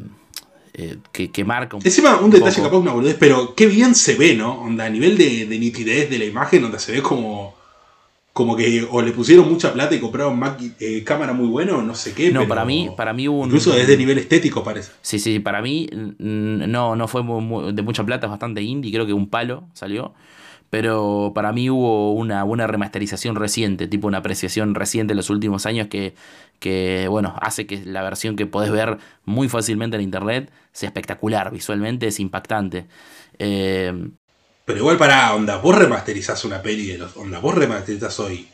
eh, 0.74 0.98
que, 1.12 1.44
marca 1.44 1.76
un 1.76 1.86
Encima, 1.86 2.22
un, 2.22 2.32
detalle 2.32 2.62
capaz 2.62 2.78
una 2.78 2.94
boludez, 2.94 3.18
pero 3.20 3.56
qué 3.56 3.68
bien 3.68 3.94
se 3.94 4.16
ve, 4.16 4.36
¿no? 4.36 4.62
Onda, 4.62 4.86
a 4.86 4.90
nivel 4.90 5.18
de, 5.18 5.46
de 5.46 5.60
nitidez 5.60 6.10
de 6.10 6.18
la 6.18 6.24
imagen, 6.24 6.62
donde 6.62 6.80
se 6.80 6.94
ve 6.94 7.02
como 7.02 7.56
como 8.34 8.56
que 8.56 8.88
o 8.90 9.02
le 9.02 9.12
pusieron 9.12 9.50
mucha 9.50 9.74
plata 9.74 9.94
y 9.94 10.00
compraron 10.00 10.40
Mac, 10.40 10.58
eh, 10.80 11.04
cámara 11.04 11.34
muy 11.34 11.48
bueno 11.48 11.82
no 11.82 11.96
sé 11.96 12.14
qué. 12.14 12.32
No, 12.32 12.48
para 12.48 12.64
mí, 12.64 12.90
para 12.96 13.14
mí 13.14 13.28
hubo 13.28 13.46
Incluso 13.46 13.74
desde 13.74 13.98
nivel 13.98 14.18
estético 14.18 14.64
parece. 14.64 14.92
Sí, 15.02 15.20
sí, 15.20 15.40
para 15.40 15.62
mí 15.62 15.90
no, 16.20 16.96
no 16.96 17.08
fue 17.08 17.22
de 17.74 17.82
mucha 17.82 18.06
plata, 18.06 18.28
es 18.28 18.32
bastante 18.32 18.62
indie, 18.62 18.92
creo 18.92 19.06
que 19.06 19.14
un 19.14 19.30
palo 19.30 19.68
salió. 19.74 20.14
Pero 20.70 21.34
para 21.36 21.52
mí 21.52 21.70
hubo 21.70 22.14
una 22.14 22.44
buena 22.44 22.66
remasterización 22.66 23.36
reciente, 23.36 23.88
tipo 23.88 24.08
una 24.08 24.20
apreciación 24.20 24.74
reciente 24.74 25.12
en 25.12 25.18
los 25.18 25.30
últimos 25.30 25.66
años 25.66 25.88
que, 25.90 26.16
que, 26.60 27.08
bueno, 27.10 27.36
hace 27.42 27.68
que 27.68 27.84
la 27.84 28.02
versión 28.04 28.38
que 28.38 28.46
podés 28.46 28.72
ver 28.72 28.98
muy 29.26 29.50
fácilmente 29.50 29.98
en 29.98 30.04
internet 30.04 30.50
sea 30.72 30.88
espectacular, 30.88 31.52
visualmente 31.52 32.08
es 32.08 32.22
impactante. 32.22 32.88
Eh, 33.38 34.12
pero 34.66 34.80
igual 34.80 34.98
para 34.98 35.34
onda, 35.34 35.58
vos 35.58 35.76
remasterizás 35.76 36.46
una 36.46 36.62
peli 36.62 36.88
de 36.88 36.98
los. 36.98 37.18
Onda, 37.18 37.40
vos 37.40 37.56
remasterizás 37.56 38.20
hoy 38.20 38.48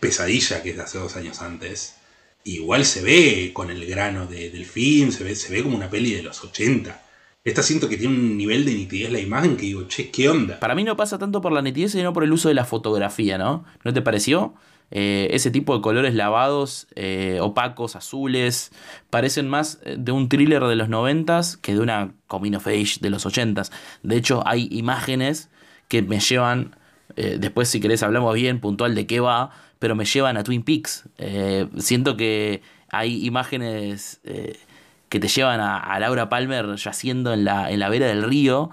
Pesadilla, 0.00 0.62
que 0.62 0.70
es 0.70 0.76
de 0.76 0.82
hace 0.82 0.98
dos 0.98 1.16
años 1.16 1.40
antes. 1.40 1.96
Igual 2.44 2.84
se 2.84 3.02
ve 3.02 3.52
con 3.52 3.70
el 3.70 3.86
grano 3.86 4.26
del 4.26 4.64
film, 4.66 5.12
se 5.12 5.22
ve, 5.22 5.36
se 5.36 5.52
ve 5.52 5.62
como 5.62 5.76
una 5.76 5.88
peli 5.88 6.12
de 6.12 6.22
los 6.22 6.42
80. 6.42 7.00
Esta 7.44 7.62
siento 7.62 7.88
que 7.88 7.96
tiene 7.96 8.14
un 8.14 8.36
nivel 8.36 8.64
de 8.64 8.72
nitidez 8.72 9.10
la 9.10 9.20
imagen 9.20 9.56
que 9.56 9.66
digo, 9.66 9.86
che, 9.88 10.10
¿qué 10.10 10.28
onda? 10.28 10.58
Para 10.60 10.74
mí 10.74 10.84
no 10.84 10.96
pasa 10.96 11.18
tanto 11.18 11.40
por 11.40 11.52
la 11.52 11.62
nitidez, 11.62 11.92
sino 11.92 12.12
por 12.12 12.24
el 12.24 12.32
uso 12.32 12.48
de 12.48 12.54
la 12.54 12.64
fotografía, 12.64 13.38
¿no? 13.38 13.64
¿No 13.84 13.92
te 13.92 14.02
pareció? 14.02 14.54
Eh, 14.94 15.28
ese 15.30 15.50
tipo 15.50 15.74
de 15.74 15.80
colores 15.80 16.14
lavados, 16.14 16.86
eh, 16.96 17.38
opacos, 17.40 17.96
azules, 17.96 18.72
parecen 19.08 19.48
más 19.48 19.80
eh, 19.84 19.96
de 19.98 20.12
un 20.12 20.28
thriller 20.28 20.62
de 20.64 20.76
los 20.76 20.90
noventas 20.90 21.56
que 21.56 21.72
de 21.72 21.80
una 21.80 22.12
coming 22.26 22.52
of 22.52 22.66
age 22.66 22.98
de 23.00 23.08
los 23.08 23.24
ochentas. 23.24 23.72
De 24.02 24.16
hecho, 24.16 24.42
hay 24.46 24.68
imágenes 24.70 25.48
que 25.88 26.02
me 26.02 26.20
llevan, 26.20 26.76
después 27.16 27.68
si 27.68 27.80
querés 27.80 28.02
hablamos 28.02 28.34
bien 28.34 28.60
puntual 28.60 28.94
de 28.94 29.06
qué 29.06 29.20
va, 29.20 29.50
pero 29.78 29.94
me 29.94 30.04
llevan 30.04 30.36
a 30.36 30.44
Twin 30.44 30.62
Peaks. 30.62 31.04
siento 31.76 32.16
que 32.16 32.62
hay 32.90 33.26
imágenes 33.26 34.20
que 34.22 35.20
te 35.20 35.28
llevan 35.28 35.60
a, 35.60 35.98
Laura 36.00 36.30
Palmer 36.30 36.76
yaciendo 36.76 37.34
en 37.34 37.44
la, 37.44 37.70
en 37.70 37.80
la 37.80 37.90
vera 37.90 38.06
del 38.06 38.22
río 38.22 38.70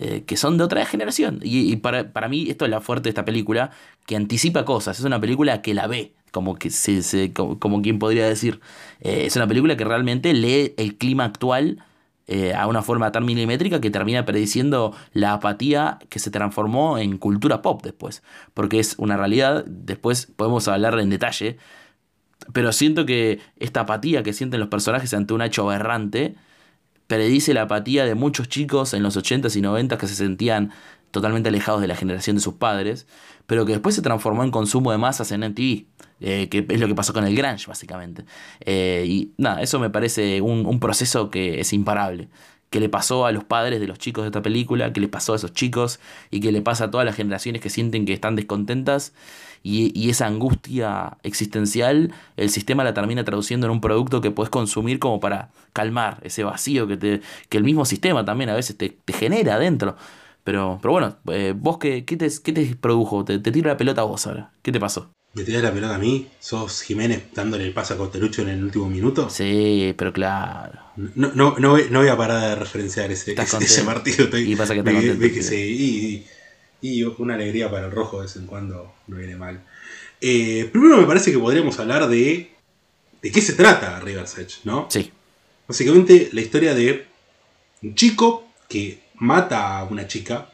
eh, 0.00 0.22
que 0.24 0.36
son 0.36 0.58
de 0.58 0.64
otra 0.64 0.86
generación. 0.86 1.40
Y, 1.42 1.74
para, 1.76 2.12
para, 2.12 2.28
mí 2.28 2.48
esto 2.48 2.64
es 2.64 2.70
la 2.70 2.80
fuerte 2.80 3.04
de 3.04 3.08
esta 3.10 3.24
película, 3.24 3.72
que 4.06 4.14
anticipa 4.14 4.64
cosas. 4.64 4.98
Es 5.00 5.04
una 5.04 5.20
película 5.20 5.60
que 5.60 5.74
la 5.74 5.88
ve, 5.88 6.14
como, 6.30 6.54
que 6.54 6.70
se, 6.70 7.32
como, 7.32 7.82
quien 7.82 7.98
podría 7.98 8.28
decir. 8.28 8.60
Eh, 9.00 9.24
es 9.26 9.34
una 9.34 9.48
película 9.48 9.76
que 9.76 9.84
realmente 9.84 10.32
lee 10.34 10.72
el 10.76 10.96
clima 10.98 11.24
actual 11.24 11.84
eh, 12.28 12.54
a 12.54 12.68
una 12.68 12.82
forma 12.82 13.10
tan 13.10 13.24
milimétrica 13.24 13.80
que 13.80 13.90
termina 13.90 14.24
prediciendo 14.24 14.94
la 15.14 15.32
apatía 15.32 15.98
que 16.08 16.20
se 16.20 16.30
transformó 16.30 16.98
en 16.98 17.18
cultura 17.18 17.60
pop 17.60 17.82
después. 17.82 18.22
Porque 18.54 18.78
es 18.78 18.94
una 18.98 19.16
realidad, 19.16 19.64
después 19.66 20.26
podemos 20.26 20.68
hablar 20.68 20.96
en 21.00 21.10
detalle. 21.10 21.58
Pero 22.52 22.70
siento 22.70 23.04
que 23.04 23.40
esta 23.56 23.80
apatía 23.80 24.22
que 24.22 24.32
sienten 24.32 24.60
los 24.60 24.68
personajes 24.68 25.12
ante 25.12 25.34
un 25.34 25.42
hecho 25.42 25.68
aberrante 25.68 26.36
predice 27.08 27.54
la 27.54 27.62
apatía 27.62 28.04
de 28.04 28.14
muchos 28.14 28.48
chicos 28.48 28.94
en 28.94 29.02
los 29.02 29.16
80s 29.16 29.56
y 29.56 29.62
90s 29.62 29.96
que 29.96 30.06
se 30.06 30.14
sentían 30.14 30.70
totalmente 31.10 31.48
alejados 31.48 31.80
de 31.80 31.88
la 31.88 31.96
generación 31.96 32.36
de 32.36 32.42
sus 32.42 32.54
padres, 32.54 33.06
pero 33.46 33.64
que 33.64 33.72
después 33.72 33.94
se 33.94 34.02
transformó 34.02 34.44
en 34.44 34.50
consumo 34.50 34.92
de 34.92 34.98
masas 34.98 35.32
en 35.32 35.40
MTV, 35.40 35.86
eh, 36.20 36.48
que 36.50 36.66
es 36.68 36.80
lo 36.80 36.86
que 36.86 36.94
pasó 36.94 37.14
con 37.14 37.24
el 37.24 37.34
Grunge, 37.34 37.66
básicamente. 37.66 38.24
Eh, 38.60 39.04
y 39.08 39.32
nada, 39.38 39.62
eso 39.62 39.80
me 39.80 39.88
parece 39.88 40.42
un, 40.42 40.66
un, 40.66 40.80
proceso 40.80 41.30
que 41.30 41.60
es 41.60 41.72
imparable, 41.72 42.28
que 42.68 42.78
le 42.78 42.90
pasó 42.90 43.24
a 43.24 43.32
los 43.32 43.42
padres 43.42 43.80
de 43.80 43.86
los 43.86 43.98
chicos 43.98 44.24
de 44.24 44.28
esta 44.28 44.42
película, 44.42 44.92
que 44.92 45.00
le 45.00 45.08
pasó 45.08 45.32
a 45.32 45.36
esos 45.36 45.54
chicos 45.54 46.00
y 46.30 46.40
que 46.40 46.52
le 46.52 46.60
pasa 46.60 46.84
a 46.84 46.90
todas 46.90 47.06
las 47.06 47.16
generaciones 47.16 47.62
que 47.62 47.70
sienten 47.70 48.04
que 48.04 48.12
están 48.12 48.36
descontentas 48.36 49.14
y, 49.62 50.08
esa 50.08 50.26
angustia 50.26 51.18
existencial, 51.22 52.14
el 52.36 52.50
sistema 52.50 52.84
la 52.84 52.94
termina 52.94 53.24
traduciendo 53.24 53.66
en 53.66 53.72
un 53.72 53.80
producto 53.80 54.20
que 54.20 54.30
puedes 54.30 54.50
consumir 54.50 54.98
como 54.98 55.20
para 55.20 55.50
calmar 55.72 56.18
ese 56.22 56.44
vacío 56.44 56.86
que, 56.86 56.96
te, 56.96 57.20
que 57.48 57.58
el 57.58 57.64
mismo 57.64 57.84
sistema 57.84 58.24
también 58.24 58.50
a 58.50 58.54
veces 58.54 58.76
te, 58.76 58.96
genera 59.08 59.54
adentro. 59.54 59.96
Pero, 60.44 60.78
pero 60.80 60.92
bueno, 60.92 61.16
eh, 61.30 61.54
vos 61.54 61.78
qué, 61.78 62.04
qué, 62.04 62.16
te, 62.16 62.28
qué 62.42 62.52
te 62.52 62.76
produjo? 62.76 63.24
Te, 63.24 63.38
te 63.38 63.52
tiro 63.52 63.68
la 63.68 63.76
pelota 63.76 64.00
a 64.00 64.04
vos 64.04 64.26
ahora. 64.26 64.50
¿Qué 64.62 64.72
te 64.72 64.80
pasó? 64.80 65.10
¿Me 65.34 65.44
tiras 65.44 65.62
la 65.62 65.72
pelota 65.72 65.94
a 65.94 65.98
mí? 65.98 66.26
¿Sos 66.40 66.82
Jiménez 66.82 67.24
dándole 67.34 67.64
el 67.64 67.74
paso 67.74 67.94
a 67.94 67.96
Coterucho 67.98 68.42
en 68.42 68.48
el 68.48 68.64
último 68.64 68.88
minuto? 68.88 69.28
Sí, 69.28 69.94
pero 69.96 70.12
claro. 70.12 70.80
No, 70.96 71.32
no, 71.34 71.56
no, 71.58 71.70
voy, 71.72 72.08
a 72.08 72.16
parar 72.16 72.48
de 72.48 72.54
referenciar 72.56 73.10
ese, 73.12 73.32
ese, 73.32 73.82
partido. 73.84 74.26
y 74.36 74.56
pasa 74.56 74.74
que, 74.74 74.80
está 74.80 75.42
sí, 75.42 75.56
y 75.56 76.26
una 77.18 77.34
alegría 77.34 77.70
para 77.70 77.86
el 77.86 77.92
rojo 77.92 78.18
de 78.18 78.22
vez 78.24 78.36
en 78.36 78.46
cuando 78.46 78.94
no 79.06 79.16
viene 79.16 79.36
mal. 79.36 79.64
Eh, 80.20 80.68
primero 80.72 80.96
me 80.96 81.06
parece 81.06 81.32
que 81.32 81.38
podríamos 81.38 81.78
hablar 81.78 82.08
de. 82.08 82.52
de 83.22 83.32
qué 83.32 83.40
se 83.40 83.54
trata 83.54 84.00
River's 84.00 84.38
Edge, 84.38 84.60
¿no? 84.64 84.86
Sí. 84.90 85.12
Básicamente 85.66 86.30
la 86.32 86.40
historia 86.40 86.74
de 86.74 87.06
un 87.82 87.94
chico 87.94 88.48
que 88.68 89.02
mata 89.16 89.78
a 89.78 89.84
una 89.84 90.06
chica. 90.06 90.50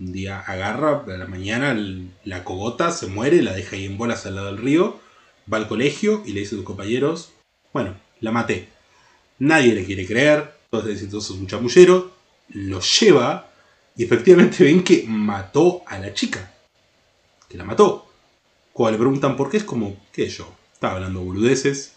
Un 0.00 0.12
día 0.12 0.40
agarra 0.40 1.04
a 1.06 1.16
la 1.16 1.26
mañana 1.26 1.76
la 2.24 2.44
cogota, 2.44 2.90
se 2.90 3.06
muere, 3.06 3.42
la 3.42 3.52
deja 3.52 3.76
ahí 3.76 3.84
en 3.86 3.98
bolas 3.98 4.26
al 4.26 4.34
lado 4.34 4.48
del 4.48 4.58
río. 4.58 5.00
Va 5.52 5.58
al 5.58 5.68
colegio 5.68 6.22
y 6.26 6.32
le 6.32 6.40
dice 6.40 6.54
a 6.54 6.58
sus 6.58 6.64
compañeros: 6.64 7.32
Bueno, 7.72 7.94
la 8.20 8.32
maté. 8.32 8.68
Nadie 9.38 9.74
le 9.74 9.84
quiere 9.84 10.06
creer, 10.06 10.54
dicen: 10.86 11.10
Tú 11.10 11.20
sos 11.20 11.36
un 11.36 11.46
chamullero. 11.46 12.10
Lo 12.48 12.80
lleva 12.80 13.51
y 13.96 14.04
efectivamente 14.04 14.64
ven 14.64 14.82
que 14.82 15.04
mató 15.06 15.82
a 15.86 15.98
la 15.98 16.14
chica. 16.14 16.52
Que 17.48 17.56
la 17.56 17.64
mató. 17.64 18.06
Cuando 18.72 18.92
le 18.92 18.98
preguntan 18.98 19.36
por 19.36 19.50
qué, 19.50 19.58
es 19.58 19.64
como, 19.64 19.96
¿qué 20.12 20.28
yo? 20.28 20.50
Estaba 20.72 20.94
hablando 20.94 21.20
boludeces. 21.20 21.92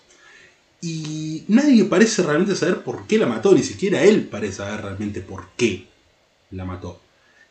Y 0.81 1.45
nadie 1.47 1.86
parece 1.86 2.21
realmente 2.21 2.55
saber 2.55 2.84
por 2.84 3.08
qué 3.08 3.17
la 3.17 3.25
mató, 3.25 3.53
ni 3.53 3.63
siquiera 3.63 4.03
él 4.03 4.27
parece 4.27 4.58
saber 4.58 4.81
realmente 4.81 5.21
por 5.21 5.47
qué 5.55 5.88
la 6.51 6.65
mató. 6.65 6.99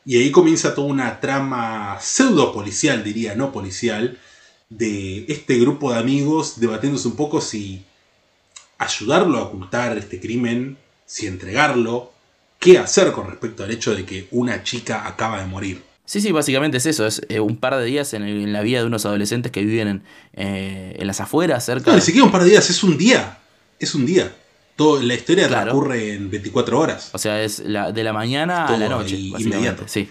Y 0.05 0.19
ahí 0.19 0.31
comienza 0.31 0.75
toda 0.75 0.89
una 0.89 1.21
trama 1.21 1.99
pseudo 2.01 2.53
policial, 2.53 3.03
diría, 3.03 3.35
no 3.35 3.51
policial, 3.51 4.19
de 4.69 5.25
este 5.29 5.59
grupo 5.59 5.93
de 5.93 5.99
amigos 5.99 6.61
debatiéndose 6.61 7.09
un 7.09 7.17
poco 7.17 7.41
si 7.41 7.85
ayudarlo 8.79 9.39
a 9.39 9.43
ocultar 9.45 9.97
este 9.97 10.21
crimen, 10.21 10.77
si 11.07 11.27
entregarlo, 11.27 12.13
qué 12.65 12.79
hacer 12.79 13.13
con 13.13 13.29
respecto 13.29 13.63
al 13.63 13.71
hecho 13.71 13.95
de 13.95 14.07
que 14.07 14.27
una 14.31 14.63
chica 14.63 15.07
acaba 15.07 15.39
de 15.39 15.47
morir. 15.47 15.83
Sí, 16.07 16.23
sí, 16.23 16.33
básicamente 16.33 16.79
es 16.79 16.87
eso, 16.87 17.07
es 17.07 17.21
eh, 17.29 17.41
un 17.41 17.59
par 17.59 17.77
de 17.77 17.85
días 17.85 18.15
en, 18.15 18.53
la 18.53 18.63
vida 18.63 18.81
de 18.81 18.87
unos 18.87 19.05
adolescentes 19.05 19.53
que 19.53 19.63
viven 19.63 19.89
en, 19.89 20.03
eh, 20.33 20.99
las 21.05 21.21
afueras, 21.21 21.65
cerca... 21.65 21.91
No, 21.91 21.97
ni 21.97 22.03
siquiera 22.03 22.25
un 22.25 22.33
par 22.33 22.43
de 22.43 22.51
días, 22.51 22.69
es 22.71 22.83
un 22.83 22.97
día, 22.97 23.39
es 23.79 23.95
un 23.95 24.07
día. 24.07 24.35
Todo, 24.77 25.01
la 25.01 25.15
historia 25.15 25.47
transcurre 25.49 26.15
en 26.15 26.31
24 26.31 26.81
horas. 26.81 27.11
O 27.13 27.19
sea, 27.19 27.43
es 27.43 27.61
la, 27.61 27.93
de 27.93 28.03
la 28.03 28.13
mañana 28.13 28.67
a 28.67 28.77
la 28.77 28.89
noche, 28.89 29.17
inmediato. 29.17 29.85
Sí. 29.87 30.09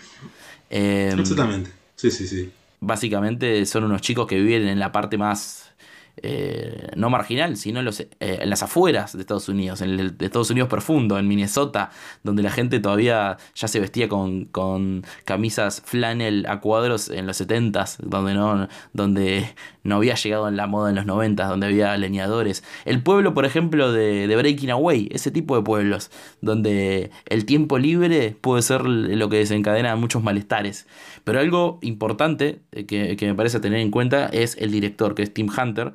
Em, 0.69 1.19
Exactamente. 1.19 1.71
Sí, 1.95 2.11
sí, 2.11 2.27
sí. 2.27 2.51
Básicamente 2.79 3.65
son 3.65 3.83
unos 3.83 4.01
chicos 4.01 4.27
que 4.27 4.39
viven 4.39 4.67
en 4.67 4.79
la 4.79 4.91
parte 4.91 5.17
más 5.17 5.71
eh, 6.17 6.91
no 6.95 7.09
marginal, 7.09 7.57
sino 7.57 7.79
eh, 7.81 8.07
en, 8.19 8.49
las 8.49 8.61
afueras 8.61 9.13
de 9.13 9.21
Estados 9.21 9.49
Unidos, 9.49 9.81
en 9.81 9.99
Estados 10.19 10.51
Unidos 10.51 10.69
profundo, 10.69 11.17
en 11.17 11.27
Minnesota, 11.27 11.89
donde 12.23 12.43
la 12.43 12.51
gente 12.51 12.79
todavía 12.79 13.37
ya 13.55 13.67
se 13.67 13.79
vestía 13.79 14.07
con, 14.07 14.45
con 14.45 15.03
camisas 15.25 15.81
flannel 15.83 16.45
a 16.47 16.59
cuadros 16.59 17.09
en 17.09 17.25
los 17.25 17.41
70s, 17.41 17.97
donde 17.97 18.35
no, 18.35 18.67
donde 18.93 19.55
no 19.83 19.95
había 19.95 20.13
llegado 20.13 20.47
en 20.47 20.55
la 20.55 20.67
moda 20.67 20.91
en 20.91 20.95
los 20.95 21.05
90s, 21.05 21.47
donde 21.47 21.65
había 21.65 21.97
leñadores. 21.97 22.63
El 22.85 23.01
pueblo, 23.01 23.33
por 23.33 23.45
ejemplo, 23.45 23.91
de, 23.91 24.27
de 24.27 24.35
Breaking 24.35 24.69
Away, 24.69 25.09
ese 25.11 25.31
tipo 25.31 25.55
de 25.55 25.63
pueblos, 25.63 26.11
donde 26.41 27.09
el 27.25 27.45
tiempo 27.45 27.79
libre 27.79 28.37
puede 28.39 28.61
ser 28.61 28.85
lo 28.85 29.29
que 29.29 29.37
desencadena 29.37 29.95
muchos 29.95 30.21
malestares. 30.21 30.85
Pero 31.23 31.39
algo 31.39 31.79
importante 31.81 32.59
eh, 32.71 32.85
que, 32.85 33.17
que 33.17 33.25
me 33.25 33.33
parece 33.33 33.59
tener 33.59 33.79
en 33.79 33.89
cuenta 33.89 34.27
es 34.27 34.55
el 34.57 34.71
director, 34.71 35.15
que 35.15 35.23
es 35.23 35.33
Tim 35.33 35.49
Hunter, 35.49 35.93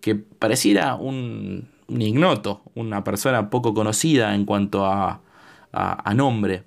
que 0.00 0.14
pareciera 0.14 0.94
un, 0.94 1.68
ignoto, 1.88 2.62
una 2.74 3.04
persona 3.04 3.50
poco 3.50 3.74
conocida 3.74 4.34
en 4.34 4.44
cuanto 4.44 4.86
a, 4.86 5.20
a, 5.72 6.14
nombre. 6.14 6.64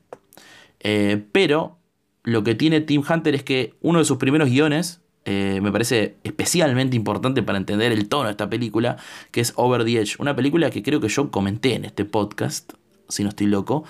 Eh, 0.79 1.23
pero 1.31 1.77
lo 2.23 2.43
que 2.43 2.55
tiene 2.55 2.81
Tim 2.81 3.03
Hunter 3.07 3.35
es 3.35 3.43
que 3.43 3.73
uno 3.81 3.99
de 3.99 4.05
sus 4.05 4.17
primeros 4.17 4.49
guiones, 4.49 5.01
eh, 5.25 5.59
me 5.61 5.71
parece 5.71 6.17
especialmente 6.23 6.95
importante 6.95 7.43
para 7.43 7.57
entender 7.57 7.91
el 7.91 8.09
tono 8.09 8.25
de 8.25 8.31
esta 8.31 8.49
película, 8.49 8.97
que 9.31 9.41
es 9.41 9.53
Over 9.55 9.85
the 9.85 9.99
Edge, 9.99 10.15
una 10.19 10.35
película 10.35 10.69
que 10.69 10.83
creo 10.83 10.99
que 10.99 11.07
yo 11.07 11.31
comenté 11.31 11.75
en 11.75 11.85
este 11.85 12.05
podcast, 12.05 12.73
si 13.07 13.23
no 13.23 13.29
estoy 13.29 13.47
loco, 13.47 13.83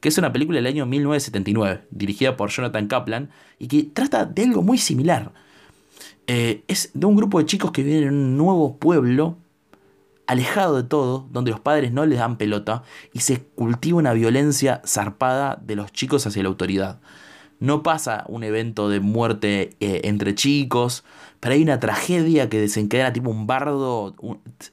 que 0.00 0.08
es 0.08 0.18
una 0.18 0.32
película 0.32 0.56
del 0.56 0.66
año 0.66 0.86
1979, 0.86 1.82
dirigida 1.90 2.36
por 2.36 2.50
Jonathan 2.50 2.86
Kaplan, 2.86 3.30
y 3.58 3.68
que 3.68 3.84
trata 3.84 4.24
de 4.24 4.44
algo 4.44 4.62
muy 4.62 4.78
similar. 4.78 5.32
Eh, 6.26 6.64
es 6.66 6.90
de 6.94 7.06
un 7.06 7.16
grupo 7.16 7.38
de 7.38 7.46
chicos 7.46 7.70
que 7.70 7.82
viven 7.82 8.04
en 8.04 8.14
un 8.14 8.36
nuevo 8.36 8.76
pueblo, 8.76 9.36
alejado 10.26 10.76
de 10.76 10.82
todo, 10.82 11.28
donde 11.30 11.52
los 11.52 11.60
padres 11.60 11.92
no 11.92 12.04
les 12.04 12.18
dan 12.18 12.36
pelota, 12.36 12.82
y 13.12 13.20
se 13.20 13.42
cultiva 13.42 13.98
una 13.98 14.12
violencia 14.12 14.82
zarpada 14.84 15.60
de 15.62 15.76
los 15.76 15.92
chicos 15.92 16.26
hacia 16.26 16.42
la 16.42 16.48
autoridad. 16.48 17.00
No 17.58 17.82
pasa 17.82 18.24
un 18.28 18.44
evento 18.44 18.88
de 18.88 19.00
muerte 19.00 19.76
eh, 19.80 20.02
entre 20.04 20.34
chicos, 20.34 21.04
pero 21.40 21.54
hay 21.54 21.62
una 21.62 21.80
tragedia 21.80 22.50
que 22.50 22.60
desencadena 22.60 23.12
tipo 23.12 23.30
un 23.30 23.46
bardo, 23.46 24.14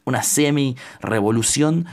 una 0.06 0.24
semi-revolución 0.24 1.86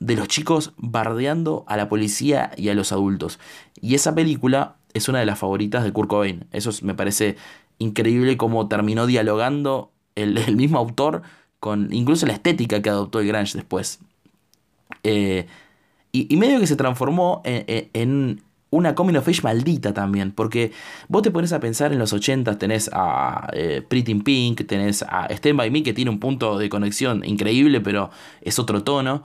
de 0.00 0.16
los 0.16 0.28
chicos 0.28 0.72
bardeando 0.76 1.64
a 1.66 1.76
la 1.76 1.88
policía 1.88 2.52
y 2.56 2.68
a 2.68 2.74
los 2.74 2.92
adultos. 2.92 3.38
Y 3.80 3.94
esa 3.94 4.14
película 4.14 4.76
es 4.94 5.08
una 5.08 5.18
de 5.18 5.26
las 5.26 5.38
favoritas 5.38 5.84
de 5.84 5.92
Kurt 5.92 6.08
Cobain. 6.08 6.46
Eso 6.52 6.70
me 6.82 6.94
parece 6.94 7.36
increíble 7.78 8.36
cómo 8.36 8.68
terminó 8.68 9.06
dialogando 9.06 9.90
el, 10.14 10.56
mismo 10.56 10.78
autor 10.78 11.22
con 11.60 11.92
incluso 11.92 12.26
la 12.26 12.32
estética 12.32 12.82
que 12.82 12.90
adoptó 12.90 13.20
el 13.20 13.26
Grange 13.26 13.56
después. 13.56 14.00
Eh, 15.02 15.46
y, 16.12 16.36
medio 16.36 16.58
que 16.58 16.66
se 16.66 16.76
transformó 16.76 17.42
en, 17.44 18.42
una 18.70 18.94
coming 18.94 19.14
of 19.14 19.28
age 19.28 19.42
maldita 19.42 19.94
también, 19.94 20.32
porque 20.32 20.72
vos 21.08 21.22
te 21.22 21.30
pones 21.30 21.52
a 21.52 21.60
pensar 21.60 21.92
en 21.92 21.98
los 21.98 22.12
80 22.12 22.58
tenés 22.58 22.90
a 22.92 23.48
eh, 23.52 23.82
Pretty 23.86 24.14
Pink, 24.16 24.66
tenés 24.66 25.02
a 25.02 25.26
Stand 25.26 25.56
By 25.56 25.70
Me 25.70 25.82
que 25.82 25.92
tiene 25.92 26.10
un 26.10 26.18
punto 26.18 26.58
de 26.58 26.68
conexión 26.68 27.24
increíble, 27.24 27.80
pero 27.80 28.10
es 28.42 28.58
otro 28.58 28.82
tono 28.82 29.22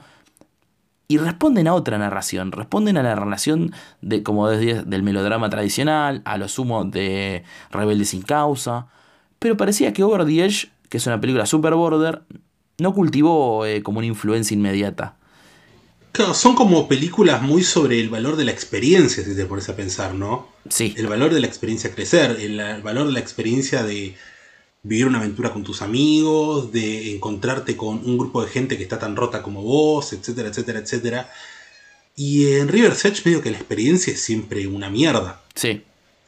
y 1.07 1.17
responden 1.17 1.67
a 1.67 1.73
otra 1.73 1.97
narración, 1.97 2.51
responden 2.51 2.97
a 2.97 3.03
la 3.03 3.15
relación 3.15 3.73
de, 4.01 4.23
como 4.23 4.49
del 4.49 5.03
melodrama 5.03 5.49
tradicional, 5.49 6.21
a 6.25 6.37
lo 6.37 6.47
sumo 6.47 6.85
de 6.85 7.43
Rebelde 7.71 8.05
sin 8.05 8.21
causa, 8.21 8.87
pero 9.39 9.57
parecía 9.57 9.93
que 9.93 10.03
Over 10.03 10.25
the 10.25 10.45
Edge, 10.45 10.69
que 10.89 10.97
es 10.97 11.07
una 11.07 11.19
película 11.19 11.45
super 11.45 11.75
border, 11.75 12.23
no 12.79 12.93
cultivó 12.93 13.65
eh, 13.65 13.83
como 13.83 13.99
una 13.99 14.07
influencia 14.07 14.55
inmediata. 14.55 15.17
Claro, 16.13 16.33
son 16.33 16.55
como 16.55 16.87
películas 16.87 17.41
muy 17.41 17.63
sobre 17.63 17.99
el 17.99 18.09
valor 18.09 18.35
de 18.35 18.45
la 18.45 18.51
experiencia, 18.51 19.23
si 19.23 19.35
te 19.35 19.45
pones 19.45 19.67
a 19.69 19.75
pensar, 19.75 20.13
¿no? 20.13 20.47
Sí. 20.69 20.93
El 20.95 21.07
valor 21.07 21.33
de 21.33 21.39
la 21.41 21.47
experiencia 21.47 21.93
crecer, 21.93 22.37
el 22.39 22.81
valor 22.83 23.07
de 23.07 23.13
la 23.13 23.19
experiencia 23.19 23.83
de, 23.83 24.15
vivir 24.83 25.07
una 25.07 25.19
aventura 25.19 25.53
con 25.53 25.63
tus 25.63 25.81
amigos, 25.81 26.71
de 26.73 27.15
encontrarte 27.15 27.77
con 27.77 27.97
un 28.05 28.17
grupo 28.17 28.43
de 28.43 28.51
gente 28.51 28.77
que 28.77 28.83
está 28.83 28.99
tan 28.99 29.15
rota 29.15 29.41
como 29.41 29.63
vos, 29.63 30.11
etcétera, 30.11 30.49
etcétera, 30.49 30.79
etcétera. 30.79 31.31
Y 32.15 32.55
en 32.55 32.67
River's 32.67 33.05
Edge 33.05 33.21
medio 33.25 33.41
que 33.41 33.49
la 33.49 33.57
experiencia 33.57 34.13
es 34.13 34.21
siempre 34.21 34.67
una 34.67 34.89
mierda. 34.89 35.41
Sí. 35.55 35.81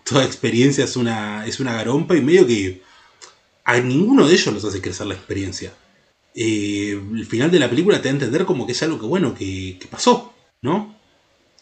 Toda 0.04 0.24
experiencia 0.24 0.86
es 0.86 0.96
una, 0.96 1.46
es 1.46 1.60
una 1.60 1.74
garompa 1.74 2.16
y 2.16 2.22
medio 2.22 2.48
que 2.48 2.82
a 3.66 3.80
ninguno 3.80 4.28
de 4.28 4.34
ellos 4.34 4.54
los 4.54 4.64
hace 4.64 4.82
crecer 4.82 5.08
la 5.08 5.16
experiencia. 5.16 5.74
Eh, 6.34 7.00
el 7.14 7.26
final 7.26 7.52
de 7.52 7.60
la 7.60 7.70
película 7.70 7.98
te 7.98 8.08
da 8.08 8.12
a 8.12 8.14
entender 8.14 8.46
como 8.46 8.66
que 8.66 8.72
es 8.72 8.84
algo 8.84 9.00
que 9.00 9.06
bueno, 9.06 9.36
que, 9.36 9.78
que 9.80 9.88
pasó, 9.88 10.34
¿no? 10.62 10.96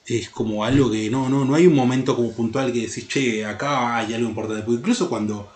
Es 0.06 0.30
como 0.30 0.64
algo 0.64 0.92
que 0.92 1.10
no, 1.10 1.30
no, 1.30 1.46
no 1.46 1.56
hay 1.56 1.66
un 1.66 1.76
momento 1.76 2.16
como 2.16 2.34
puntual 2.34 2.72
que 2.72 2.82
decís, 2.82 3.08
che, 3.08 3.46
acá 3.46 3.98
hay 3.98 4.14
algo 4.14 4.28
importante. 4.28 4.64
Porque 4.64 4.80
incluso 4.80 5.10
cuando 5.10 5.54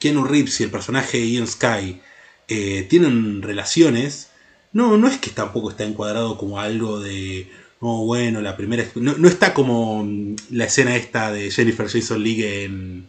Keanu 0.00 0.24
Reeves 0.24 0.60
y 0.60 0.64
el 0.64 0.70
personaje 0.70 1.18
de 1.18 1.30
Ian 1.30 1.46
Sky 1.46 2.00
eh, 2.48 2.86
tienen 2.90 3.42
relaciones, 3.42 4.30
no, 4.72 4.96
no 4.96 5.06
es 5.06 5.18
que 5.18 5.30
tampoco 5.30 5.70
está 5.70 5.84
encuadrado 5.84 6.36
como 6.36 6.58
algo 6.58 6.98
de, 6.98 7.48
no, 7.80 8.04
bueno, 8.04 8.40
la 8.40 8.56
primera... 8.56 8.84
No, 8.96 9.28
está 9.28 9.54
como 9.54 10.04
mm, 10.04 10.36
la 10.50 10.64
escena 10.64 10.96
esta 10.96 11.32
de 11.32 11.50
Jennifer 11.50 11.88
Jason 11.88 12.22
Leigh 12.22 12.64
en, 12.64 13.08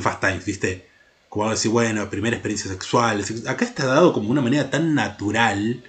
Fast 0.00 0.20
Times, 0.20 0.44
¿viste? 0.44 0.86
Como 1.28 1.44
algo 1.44 1.54
así, 1.54 1.68
bueno, 1.68 2.10
primera 2.10 2.36
experiencia 2.36 2.70
sexual. 2.70 3.24
Acá 3.46 3.64
está 3.64 3.86
dado 3.86 4.12
como 4.12 4.30
una 4.30 4.40
manera 4.40 4.70
tan 4.70 4.94
natural 4.94 5.82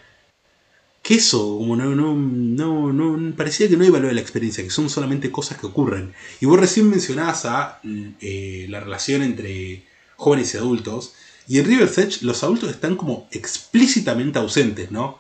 que 1.02 1.16
eso, 1.16 1.58
como 1.58 1.76
no, 1.76 1.96
no, 1.96 2.14
no, 2.14 2.94
no, 2.94 3.36
parecía 3.36 3.68
que 3.68 3.78
no 3.78 3.84
hay 3.84 3.90
valor 3.90 4.10
de 4.10 4.16
la 4.16 4.22
experiencia, 4.22 4.64
que 4.64 4.70
son 4.70 4.90
solamente 4.90 5.32
cosas 5.32 5.58
que 5.58 5.66
ocurren. 5.66 6.14
Y 6.40 6.46
vos 6.46 6.60
recién 6.60 6.90
mencionabas 6.90 7.46
a 7.46 7.80
eh, 8.22 8.68
la 8.70 8.80
relación 8.80 9.24
entre 9.24 9.86
jóvenes 10.20 10.54
y 10.54 10.58
adultos. 10.58 11.14
Y 11.48 11.58
en 11.58 11.66
River's 11.66 11.98
Edge 11.98 12.22
los 12.22 12.44
adultos 12.44 12.70
están 12.70 12.96
como 12.96 13.28
explícitamente 13.32 14.38
ausentes, 14.38 14.92
¿no? 14.92 15.18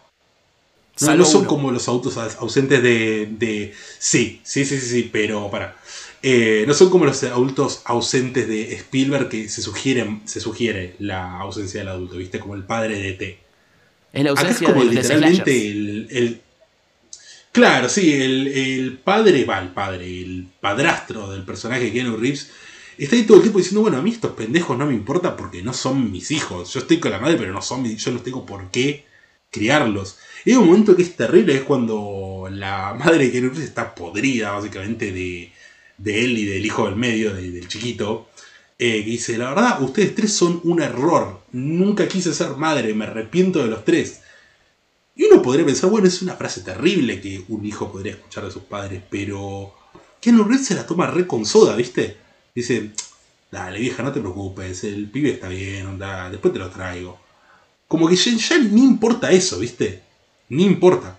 No, 1.01 1.25
son 1.25 1.45
como 1.45 1.71
los 1.71 1.87
adultos 1.87 2.17
ausentes 2.17 2.83
de, 2.83 3.73
Sí, 3.97 4.41
sí, 4.43 4.65
sí, 4.65 4.79
sí, 4.79 5.09
pero 5.11 5.49
para. 5.49 5.77
Eh, 6.21 6.65
no 6.67 6.73
son 6.73 6.89
como 6.89 7.05
los 7.05 7.23
adultos 7.23 7.81
ausentes 7.85 8.49
de 8.49 8.73
Spielberg 8.73 9.29
que 9.29 9.47
se, 9.47 9.61
sugieren, 9.61 10.21
se 10.25 10.41
sugiere 10.41 10.95
la 10.99 11.39
ausencia 11.39 11.79
del 11.79 11.87
adulto, 11.87 12.17
¿viste? 12.17 12.39
Como 12.39 12.55
el 12.55 12.63
padre 12.63 12.99
de 12.99 13.13
T. 13.13 13.39
Es 14.11 14.23
la 14.25 14.31
ausencia 14.31 14.67
Acá 14.67 14.67
es 14.67 14.73
como 14.73 14.91
literalmente 14.91 15.71
el, 15.71 16.41
Claro, 17.53 17.87
sí, 17.87 18.13
el, 18.13 18.99
padre, 19.01 19.45
va, 19.45 19.59
el 19.59 19.69
padre, 19.69 20.05
el 20.05 20.47
padrastro 20.59 21.31
del 21.31 21.43
personaje 21.43 21.85
de 21.85 21.93
Keanu 21.93 22.17
Reeves 22.17 22.51
está 23.03 23.15
ahí 23.15 23.23
todo 23.23 23.37
el 23.37 23.43
tiempo 23.43 23.59
diciendo, 23.59 23.81
bueno, 23.81 23.97
a 23.97 24.01
mí 24.01 24.11
estos 24.11 24.31
pendejos 24.31 24.77
no 24.77 24.85
me 24.85 24.93
importa 24.93 25.35
porque 25.37 25.61
no 25.61 25.73
son 25.73 26.11
mis 26.11 26.31
hijos. 26.31 26.73
Yo 26.73 26.81
estoy 26.81 26.99
con 26.99 27.11
la 27.11 27.19
madre, 27.19 27.37
pero 27.37 27.53
no 27.53 27.61
son 27.61 27.81
mis, 27.81 28.03
yo 28.03 28.11
no 28.11 28.21
tengo 28.21 28.45
por 28.45 28.69
qué 28.71 29.05
criarlos. 29.51 30.17
Y 30.45 30.51
hay 30.51 30.57
un 30.57 30.67
momento 30.67 30.95
que 30.95 31.03
es 31.03 31.15
terrible, 31.15 31.55
es 31.55 31.61
cuando 31.63 32.47
la 32.51 32.93
madre 32.93 33.25
de 33.25 33.31
Keanu 33.31 33.51
está 33.59 33.95
podrida, 33.95 34.51
básicamente, 34.51 35.11
de, 35.11 35.51
él 36.05 36.37
y 36.37 36.45
del 36.45 36.65
hijo 36.65 36.85
del 36.85 36.95
medio, 36.95 37.33
del 37.33 37.67
chiquito. 37.67 38.29
Eh, 38.77 39.03
que 39.03 39.11
dice, 39.11 39.37
la 39.37 39.49
verdad, 39.49 39.81
ustedes 39.81 40.15
tres 40.15 40.33
son 40.33 40.61
un 40.63 40.81
error. 40.81 41.41
Nunca 41.51 42.07
quise 42.07 42.33
ser 42.33 42.51
madre, 42.51 42.93
me 42.93 43.05
arrepiento 43.05 43.59
de 43.63 43.69
los 43.69 43.83
tres. 43.83 44.21
Y 45.15 45.25
uno 45.25 45.41
podría 45.41 45.65
pensar, 45.65 45.89
bueno, 45.89 46.07
es 46.07 46.21
una 46.21 46.35
frase 46.35 46.61
terrible 46.61 47.19
que 47.19 47.43
un 47.49 47.65
hijo 47.65 47.91
podría 47.91 48.13
escuchar 48.13 48.45
de 48.45 48.51
sus 48.51 48.63
padres, 48.63 49.01
pero 49.09 49.73
Keanu 50.21 50.45
Reeves 50.45 50.67
se 50.67 50.75
la 50.75 50.87
toma 50.87 51.07
re 51.07 51.27
con 51.27 51.45
soda, 51.45 51.75
¿viste? 51.75 52.17
Dice, 52.59 52.91
dale 53.49 53.79
vieja, 53.79 54.03
no 54.03 54.11
te 54.11 54.19
preocupes, 54.19 54.83
el 54.83 55.09
pibe 55.09 55.29
está 55.29 55.47
bien, 55.47 55.87
onda, 55.87 56.29
después 56.29 56.51
te 56.51 56.59
lo 56.59 56.69
traigo. 56.69 57.17
Como 57.87 58.05
que 58.09 58.17
ya, 58.17 58.57
ni 58.57 58.83
importa 58.83 59.31
eso, 59.31 59.59
¿viste? 59.59 60.01
Ni 60.49 60.65
importa. 60.65 61.17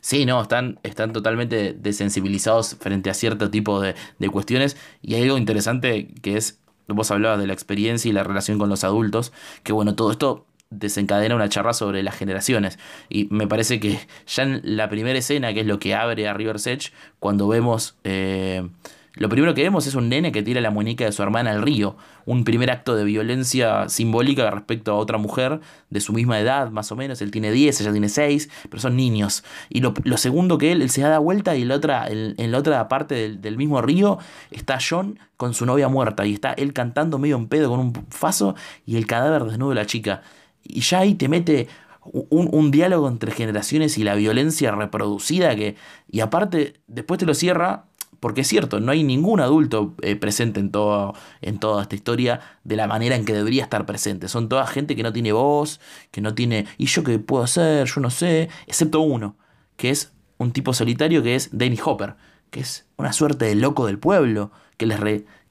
Sí, 0.00 0.24
no, 0.24 0.40
están, 0.40 0.78
están 0.84 1.12
totalmente 1.12 1.72
desensibilizados 1.72 2.76
frente 2.78 3.10
a 3.10 3.14
cierto 3.14 3.50
tipo 3.50 3.80
de, 3.80 3.96
de, 4.20 4.28
cuestiones. 4.30 4.76
Y 5.02 5.14
hay 5.14 5.24
algo 5.24 5.36
interesante 5.36 6.14
que 6.22 6.36
es, 6.36 6.60
vos 6.86 7.10
hablabas 7.10 7.40
de 7.40 7.48
la 7.48 7.52
experiencia 7.52 8.08
y 8.08 8.12
la 8.12 8.22
relación 8.22 8.56
con 8.56 8.68
los 8.68 8.84
adultos, 8.84 9.32
que 9.64 9.72
bueno, 9.72 9.96
todo 9.96 10.12
esto 10.12 10.46
desencadena 10.70 11.34
una 11.34 11.48
charla 11.48 11.72
sobre 11.72 12.04
las 12.04 12.14
generaciones. 12.14 12.78
Y 13.08 13.24
me 13.32 13.48
parece 13.48 13.80
que 13.80 13.98
ya 14.28 14.44
en 14.44 14.60
la 14.62 14.88
primera 14.88 15.18
escena, 15.18 15.52
que 15.52 15.62
es 15.62 15.66
lo 15.66 15.80
que 15.80 15.96
abre 15.96 16.28
a 16.28 16.34
River's 16.34 16.68
Edge, 16.68 16.92
cuando 17.18 17.48
vemos 17.48 17.96
eh, 18.04 18.68
lo 19.16 19.30
primero 19.30 19.54
que 19.54 19.62
vemos 19.62 19.86
es 19.86 19.94
un 19.94 20.10
nene 20.10 20.30
que 20.30 20.42
tira 20.42 20.60
la 20.60 20.70
muñeca 20.70 21.06
de 21.06 21.12
su 21.12 21.22
hermana 21.22 21.50
al 21.50 21.62
río. 21.62 21.96
Un 22.26 22.44
primer 22.44 22.70
acto 22.70 22.94
de 22.94 23.04
violencia 23.04 23.88
simbólica 23.88 24.50
respecto 24.50 24.92
a 24.92 24.96
otra 24.96 25.16
mujer 25.16 25.60
de 25.88 26.00
su 26.00 26.12
misma 26.12 26.38
edad, 26.38 26.70
más 26.70 26.92
o 26.92 26.96
menos. 26.96 27.22
Él 27.22 27.30
tiene 27.30 27.50
10, 27.50 27.80
ella 27.80 27.92
tiene 27.92 28.10
6, 28.10 28.50
pero 28.68 28.78
son 28.78 28.94
niños. 28.94 29.42
Y 29.70 29.80
lo, 29.80 29.94
segundo 30.18 30.58
que 30.58 30.70
él, 30.70 30.82
él 30.82 30.90
se 30.90 31.00
da 31.00 31.18
vuelta 31.18 31.56
y 31.56 31.62
en 31.62 31.68
la 31.68 31.76
otra, 31.76 32.06
en, 32.08 32.52
la 32.52 32.58
otra 32.58 32.88
parte 32.88 33.14
del, 33.14 33.40
del, 33.40 33.56
mismo 33.56 33.80
río 33.80 34.18
está 34.50 34.78
John 34.86 35.18
con 35.38 35.54
su 35.54 35.64
novia 35.64 35.88
muerta. 35.88 36.26
Y 36.26 36.34
está 36.34 36.52
él 36.52 36.74
cantando 36.74 37.18
medio 37.18 37.36
en 37.36 37.48
pedo 37.48 37.70
con 37.70 37.80
un 37.80 37.94
faso 38.10 38.54
y 38.84 38.96
el 38.96 39.06
cadáver 39.06 39.44
desnudo 39.44 39.70
de 39.70 39.76
la 39.76 39.86
chica. 39.86 40.20
Y 40.62 40.80
ya 40.80 40.98
ahí 40.98 41.14
te 41.14 41.30
mete 41.30 41.68
un, 42.02 42.50
un, 42.52 42.70
diálogo 42.70 43.08
entre 43.08 43.32
generaciones 43.32 43.96
y 43.96 44.04
la 44.04 44.14
violencia 44.14 44.72
reproducida 44.72 45.56
que... 45.56 45.74
Y 46.06 46.20
aparte, 46.20 46.74
después 46.86 47.18
te 47.18 47.24
lo 47.24 47.32
cierra 47.32 47.86
porque 48.26 48.40
es 48.40 48.48
cierto, 48.48 48.80
no 48.80 48.90
hay 48.90 49.04
ningún 49.04 49.38
adulto 49.38 49.94
eh, 50.02 50.16
presente 50.16 50.58
en, 50.58 50.72
todo, 50.72 51.14
en 51.42 51.60
toda 51.60 51.82
esta 51.82 51.94
historia 51.94 52.40
de 52.64 52.74
la 52.74 52.88
manera 52.88 53.14
en 53.14 53.24
que 53.24 53.32
debería 53.32 53.62
estar 53.62 53.86
presente. 53.86 54.26
Son 54.26 54.48
toda 54.48 54.66
gente 54.66 54.96
que 54.96 55.04
no 55.04 55.12
tiene 55.12 55.30
voz, 55.30 55.78
que 56.10 56.20
no 56.20 56.34
tiene... 56.34 56.66
¿Y 56.76 56.86
yo 56.86 57.04
qué 57.04 57.20
puedo 57.20 57.44
hacer? 57.44 57.86
Yo 57.86 58.00
no 58.00 58.10
sé. 58.10 58.48
Excepto 58.66 58.98
uno, 58.98 59.36
que 59.76 59.90
es 59.90 60.10
un 60.38 60.50
tipo 60.50 60.74
solitario 60.74 61.22
que 61.22 61.36
es 61.36 61.50
Danny 61.52 61.78
Hopper, 61.84 62.16
que 62.50 62.58
es 62.58 62.86
una 62.96 63.12
suerte 63.12 63.44
de 63.44 63.54
loco 63.54 63.86
del 63.86 64.00
pueblo, 64.00 64.50
que 64.76 64.86
les, 64.86 64.98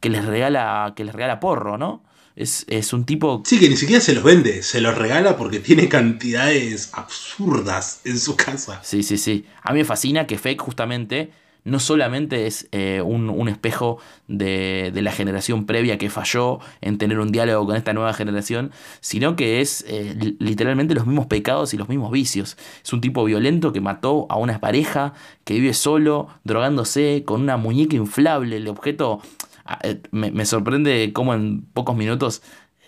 que 0.01 0.09
les, 0.09 0.25
regala, 0.25 0.91
que 0.97 1.05
les 1.05 1.15
regala 1.15 1.39
porro, 1.39 1.77
¿no? 1.77 2.03
Es, 2.35 2.65
es, 2.67 2.91
un 2.91 3.05
tipo. 3.05 3.41
Sí, 3.45 3.57
que 3.57 3.69
ni 3.69 3.77
siquiera 3.77 4.01
se 4.01 4.13
los 4.13 4.23
vende, 4.25 4.63
se 4.63 4.81
los 4.81 4.97
regala 4.97 5.37
porque 5.37 5.61
tiene 5.61 5.87
cantidades 5.87 6.89
absurdas 6.91 8.01
en 8.03 8.19
su 8.19 8.35
casa. 8.35 8.81
Sí, 8.83 9.01
sí, 9.01 9.17
sí. 9.17 9.45
A 9.61 9.71
mí 9.71 9.79
me 9.79 9.85
fascina 9.85 10.27
que 10.27 10.37
Fake 10.37 10.59
justamente 10.59 11.31
no 11.65 11.79
solamente 11.79 12.45
es 12.45 12.69
eh, 12.71 13.01
un, 13.01 13.49
espejo 13.49 13.97
de, 14.27 14.91
la 14.93 15.11
generación 15.11 15.65
previa 15.65 15.97
que 15.97 16.09
falló 16.11 16.59
en 16.79 16.99
tener 16.99 17.19
un 17.19 17.31
diálogo 17.31 17.65
con 17.65 17.75
esta 17.75 17.91
nueva 17.91 18.13
generación, 18.13 18.71
sino 19.01 19.35
que 19.35 19.61
es 19.61 19.83
eh, 19.87 20.15
literalmente 20.39 20.93
los 20.93 21.07
mismos 21.07 21.25
pecados 21.25 21.73
y 21.73 21.77
los 21.77 21.89
mismos 21.89 22.11
vicios. 22.11 22.55
Es 22.83 22.93
un 22.93 23.01
tipo 23.01 23.25
violento 23.25 23.73
que 23.73 23.81
mató 23.81 24.27
a 24.29 24.37
una 24.37 24.59
pareja, 24.59 25.13
que 25.43 25.55
vive 25.55 25.73
solo, 25.73 26.27
drogándose, 26.43 27.23
con 27.25 27.41
una 27.41 27.57
muñeca 27.57 27.95
inflable. 27.95 28.57
El 28.57 28.67
objeto 28.67 29.21
ah, 29.65 29.79
eh, 29.81 30.01
me, 30.11 30.31
me 30.31 30.45
sorprende 30.45 31.11
cómo 31.13 31.33
en 31.33 31.63
pocos 31.73 31.95
minutos 31.95 32.43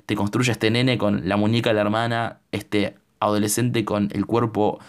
te 0.05 0.15
construye 0.15 0.51
este 0.51 0.69
nene 0.69 0.99
con 0.99 1.27
la 1.27 1.35
muñeca 1.35 1.71
de 1.71 1.73
la 1.73 1.81
hermana, 1.81 2.39
este 2.51 2.95
adolescente 3.19 3.83
con 3.83 4.09
el 4.13 4.27
cuerpo 4.27 4.79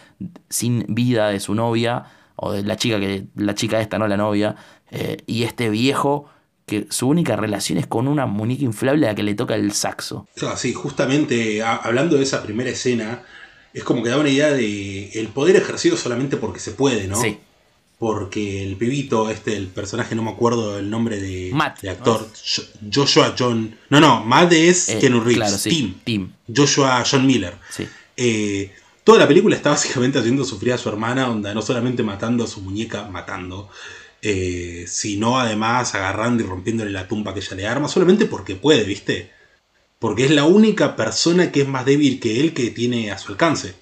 sin 0.51 0.84
vida 0.89 1.30
de 1.30 1.41
su 1.41 1.55
novia 1.55 2.05
o 2.41 2.53
de 2.53 2.62
la 2.62 2.76
chica 2.76 3.01
que 3.01 3.26
la 3.34 3.55
chica 3.55 3.80
esta, 3.80 3.99
no 3.99 4.07
la 4.07 4.16
novia, 4.16 4.55
eh, 4.91 5.18
y 5.26 5.43
este 5.43 5.70
viejo 5.70 6.26
que 6.66 6.86
su 6.91 7.09
única 7.09 7.34
relación 7.34 7.78
es 7.78 7.86
con 7.86 8.07
una 8.07 8.26
muñeca 8.26 8.62
inflable 8.62 9.07
a 9.07 9.11
la 9.11 9.14
que 9.16 9.22
le 9.24 9.34
toca 9.34 9.57
el 9.57 9.72
saxo. 9.72 10.28
sí, 10.57 10.72
justamente 10.72 11.62
hablando 11.62 12.16
de 12.16 12.22
esa 12.22 12.43
primera 12.43 12.70
escena, 12.70 13.22
es 13.74 13.82
como 13.82 14.03
que 14.03 14.11
da 14.11 14.18
una 14.18 14.28
idea 14.28 14.53
de 14.53 15.11
el 15.14 15.28
poder 15.28 15.57
ejercido 15.57 15.97
solamente 15.97 16.36
porque 16.36 16.61
se 16.61 16.72
puede, 16.72 17.09
¿no? 17.09 17.20
Sí. 17.20 17.39
Porque 17.99 18.62
el 18.62 18.76
pibito, 18.76 19.28
este, 19.28 19.57
el 19.57 19.66
personaje, 19.66 20.14
no 20.14 20.22
me 20.22 20.30
acuerdo 20.30 20.78
el 20.78 20.89
nombre 20.89 21.20
de, 21.20 21.51
Matt, 21.53 21.84
actor, 21.84 22.28
Joshua 22.95 23.34
John. 23.36 23.76
No, 23.91 23.99
no, 23.99 24.24
Matt 24.24 24.53
es 24.53 24.89
eh, 24.89 25.01
Reeves. 25.01 25.34
Claro, 25.34 25.59
sí, 25.59 25.97
Tim. 26.05 26.30
Joshua 26.55 27.03
John 27.11 27.26
Miller. 27.26 27.55
Sí. 27.70 27.89
Eh, 28.16 28.72
Toda 29.09 29.20
la 29.20 29.26
película 29.26 29.56
está 29.56 29.70
básicamente 29.70 30.18
haciendo 30.18 30.44
sufrir 30.44 30.74
a 30.74 30.76
su 30.76 30.90
hermana, 30.90 31.30
onda, 31.30 31.54
no 31.54 31.62
solamente 31.62 32.02
matando 32.02 32.44
a 32.44 32.46
su 32.46 32.61
muñeca, 32.61 33.04
matando, 33.04 33.70
eh, 34.20 34.84
sino 34.86 35.40
además 35.40 35.94
agarrando 35.94 36.44
y 36.44 36.46
rompiéndole 36.46 36.90
la 36.90 37.09
tumba 37.09 37.32
que 37.32 37.40
ella 37.40 37.56
le 37.56 37.66
arma, 37.66 37.88
solamente 37.88 38.26
porque 38.26 38.54
puede, 38.54 38.84
¿viste? 38.84 39.30
Porque 39.98 40.26
es 40.26 40.30
la 40.30 40.44
única 40.44 40.94
persona 40.94 41.50
que 41.50 41.62
es 41.62 41.68
más 41.68 41.86
débil 41.86 42.20
que 42.20 42.40
él 42.40 42.52
que 42.52 42.68
tiene 42.68 43.11
a 43.11 43.16
su 43.16 43.32
alcance. 43.32 43.76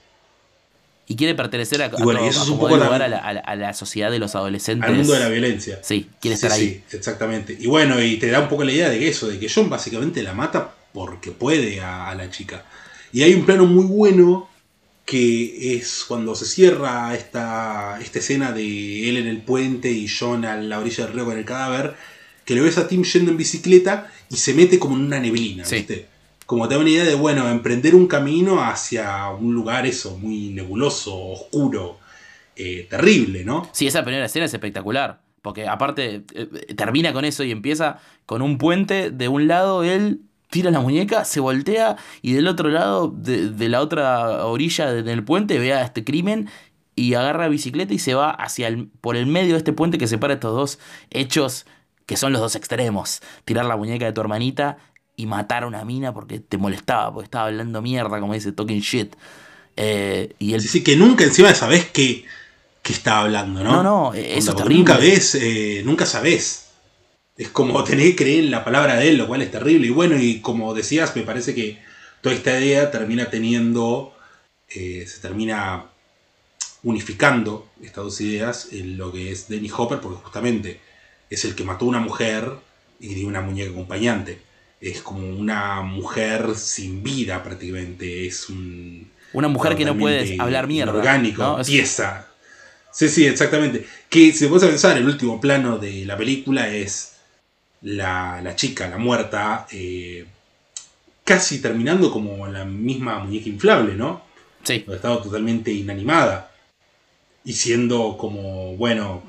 Y 1.09 1.17
quiere 1.17 1.35
pertenecer 1.35 1.83
a, 1.83 1.89
bueno, 1.89 2.25
eso 2.25 2.45
es 2.45 2.49
un 2.49 2.61
poco 2.61 2.77
lugar 2.77 3.03
a, 3.03 3.57
la, 3.57 3.75
sociedad 3.75 4.13
de 4.13 4.21
los 4.21 4.37
adolescentes. 4.37 4.89
Al 4.89 4.95
mundo 4.95 5.13
de 5.13 5.19
la 5.19 5.29
violencia. 5.29 5.81
Sí, 5.83 6.09
quiere 6.21 6.37
estar 6.37 6.53
ahí. 6.53 6.85
Sí, 6.87 6.97
exactamente. 6.97 7.57
Y 7.59 7.67
bueno, 7.67 8.01
y 8.01 8.17
te 8.19 8.29
da 8.29 8.43
un 8.43 8.49
poco 8.49 8.63
la 8.63 8.71
idea 8.71 8.91
de 8.91 9.01
que 9.01 9.09
eso, 9.09 9.27
de 9.27 9.41
que 9.41 9.51
John 9.53 9.69
básicamente 9.69 10.23
la 10.23 10.35
mata 10.35 10.73
porque 10.93 11.33
puede 11.33 11.81
a 11.81 12.15
la 12.15 12.31
chica. 12.31 12.65
Y 13.13 13.25
hay 13.25 13.35
un 13.35 13.45
plano 13.45 13.67
muy 13.67 13.87
bueno 13.87 14.55
que 15.07 15.77
es 15.77 16.05
cuando 16.07 16.35
se 16.35 16.45
cierra 16.45 17.15
esta, 17.15 17.99
esta 18.01 18.19
escena 18.19 18.51
de 18.51 19.09
él 19.09 19.17
en 19.17 19.29
el 19.29 19.41
puente 19.41 19.91
y 19.91 20.09
John 20.09 20.45
a 20.45 20.57
la 20.57 20.81
orilla 20.81 21.07
del 21.07 21.15
río 21.15 21.25
con 21.25 21.39
el 21.39 21.45
cadáver, 21.45 21.95
que 22.45 22.57
lo 22.57 22.65
ves 22.65 22.77
a 22.77 22.89
Tim 22.89 23.05
yendo 23.05 23.31
en 23.31 23.37
bicicleta 23.37 24.11
y 24.29 24.37
se 24.37 24.53
mete 24.53 24.81
como 24.81 24.97
en 24.97 25.03
una 25.03 25.21
neblina, 25.21 25.65
¿viste? 25.69 26.09
Como 26.45 26.69
te 26.69 26.75
da 26.75 26.81
una 26.81 26.91
idea 26.91 27.05
de, 27.05 27.15
bueno, 27.15 27.49
emprender 27.49 27.95
un 27.95 28.09
camino 28.09 28.63
hacia 28.63 29.31
un 29.31 29.55
lugar 29.55 29.87
eso, 29.87 30.19
muy 30.19 30.51
nebuloso, 30.51 31.17
oscuro, 31.17 31.99
eh, 32.57 32.87
terrible, 32.91 33.45
¿no? 33.45 33.69
Sí, 33.73 33.87
esa 33.87 34.03
primera 34.03 34.27
escena 34.27 34.47
es 34.47 34.55
espectacular. 34.55 35.21
Porque 35.43 35.69
aparte 35.69 36.25
eh, 36.35 36.75
termina 36.75 37.13
con 37.13 37.25
eso 37.25 37.45
y 37.45 37.53
empieza 37.53 38.01
con 38.27 38.43
un 38.43 38.59
puente. 38.59 39.13
De 39.13 39.29
un 39.29 39.47
lado 39.47 39.85
él 39.85 40.23
tira 40.51 40.71
la 40.71 40.81
muñeca, 40.81 41.25
se 41.25 41.41
voltea 41.41 41.97
y 42.23 42.33
del 42.33 42.49
otro 42.49 42.69
lado, 42.69 43.09
de, 43.09 43.69
la 43.69 43.81
otra 43.81 44.47
orilla 44.47 44.93
del 44.93 45.25
puente, 45.25 45.59
ve 45.59 45.73
a 45.73 45.83
este 45.83 46.05
crimen 46.05 46.49
y 46.95 47.15
agarra 47.15 47.45
la 47.45 47.49
bicicleta 47.49 47.93
y 47.93 47.99
se 47.99 48.15
va 48.15 48.31
hacia 48.31 48.69
el, 48.69 48.89
por 49.01 49.17
el 49.17 49.27
medio 49.27 49.53
de 49.53 49.59
este 49.59 49.73
puente 49.73 49.99
que 49.99 50.07
separa 50.07 50.35
estos 50.35 50.55
dos 50.55 50.79
hechos 51.11 51.67
que 52.07 52.17
son 52.17 52.33
los 52.33 52.41
dos 52.41 52.55
extremos. 52.55 53.21
Tirar 53.45 53.67
la 53.67 53.77
muñeca 53.77 54.07
de 54.07 54.13
tu 54.13 54.21
hermanita 54.21 54.79
y 55.17 55.27
matar 55.27 55.65
a 55.65 55.67
una 55.67 55.85
mina 55.85 56.15
porque 56.15 56.41
te 56.41 56.57
molestaba, 56.57 57.13
porque 57.13 57.25
estaba 57.25 57.47
hablando 57.47 57.83
mierda, 57.83 58.21
como 58.21 58.33
dice, 58.33 58.53
talking 58.53 58.81
shit. 58.81 59.15
Eh, 59.77 60.35
y 60.39 60.55
el... 60.55 60.61
Sí, 60.63 60.69
sí, 60.69 60.85
que 60.85 60.97
nunca 60.97 61.25
encima 61.25 61.53
sabes 61.55 61.87
qué, 61.87 62.25
qué 62.83 62.93
está 62.93 63.21
hablando, 63.21 63.63
¿no? 63.63 63.83
No, 63.83 63.83
no, 63.83 64.15
eso 64.15 64.55
terrible. 64.55 64.79
Nunca 64.79 64.97
ves, 64.97 65.35
eh, 65.35 65.83
nunca 65.85 66.07
sabes. 66.07 66.66
Es 67.37 67.49
como 67.49 67.83
tener 67.85 68.11
que 68.11 68.17
creer 68.17 68.45
en 68.45 68.51
la 68.51 68.65
palabra 68.65 68.97
de 68.97 69.09
él, 69.09 69.19
lo 69.19 69.27
cual 69.27 69.43
es 69.43 69.51
terrible. 69.51 69.87
Y 69.87 69.91
bueno, 69.91 70.17
y 70.19 70.41
como 70.41 70.75
decías, 70.75 71.15
me 71.17 71.23
parece 71.23 71.55
que 71.55 71.79
toda 72.21 72.35
esta 72.35 72.59
idea 72.59 72.91
termina 72.91 73.31
teniendo, 73.31 74.17
eh, 74.69 75.05
se 75.07 75.21
termina 75.21 75.87
unificando 76.83 77.69
estas 77.83 78.05
dos 78.05 78.21
ideas 78.21 78.69
en 78.73 78.97
lo 78.97 79.13
que 79.13 79.33
es 79.33 79.49
Dennis 79.49 79.73
Hopper, 79.77 80.01
porque 80.01 80.23
justamente 80.23 80.81
es 81.31 81.45
el 81.45 81.55
que 81.55 81.65
mató 81.65 81.85
a 81.85 81.89
una 81.89 82.01
mujer 82.01 82.53
y 83.01 83.15
dio 83.15 83.27
una 83.27 83.41
muñeca 83.41 83.71
acompañante. 83.71 84.41
Es 84.81 85.03
como 85.03 85.29
una 85.29 85.83
mujer 85.83 86.55
sin 86.55 87.03
vida 87.03 87.43
prácticamente. 87.43 88.27
Es 88.27 88.49
un... 88.49 89.11
Una 89.33 89.49
mujer 89.49 89.77
que 89.77 89.85
no 89.85 89.97
puede 89.99 90.37
hablar 90.41 90.67
mierda. 90.67 90.93
Orgánico, 90.93 91.43
¿no? 91.43 91.65
pieza. 91.65 92.29
Sí, 92.93 93.09
sí, 93.09 93.27
exactamente. 93.27 93.87
Que 94.09 94.33
si 94.33 94.47
vos 94.47 94.63
a 94.63 94.69
pensar, 94.69 94.97
el 94.97 95.07
último 95.07 95.41
plano 95.41 95.79
de 95.79 96.05
la 96.07 96.17
película 96.17 96.69
es 96.69 97.16
la, 97.87 98.53
chica, 98.57 98.89
la 98.89 98.99
muerta, 98.99 99.67
eh, 99.71 100.27
casi 101.25 101.61
terminando 101.61 102.11
como 102.11 102.47
la 102.49 102.65
misma 102.65 103.21
muñeca 103.21 103.49
inflable, 103.49 103.95
¿no? 103.95 104.23
Sí. 104.65 104.85
Estaba 104.89 105.23
totalmente 105.23 105.71
inanimada. 105.71 106.51
Y 107.45 107.53
siendo 107.53 108.17
como, 108.19 108.77
bueno, 108.77 109.23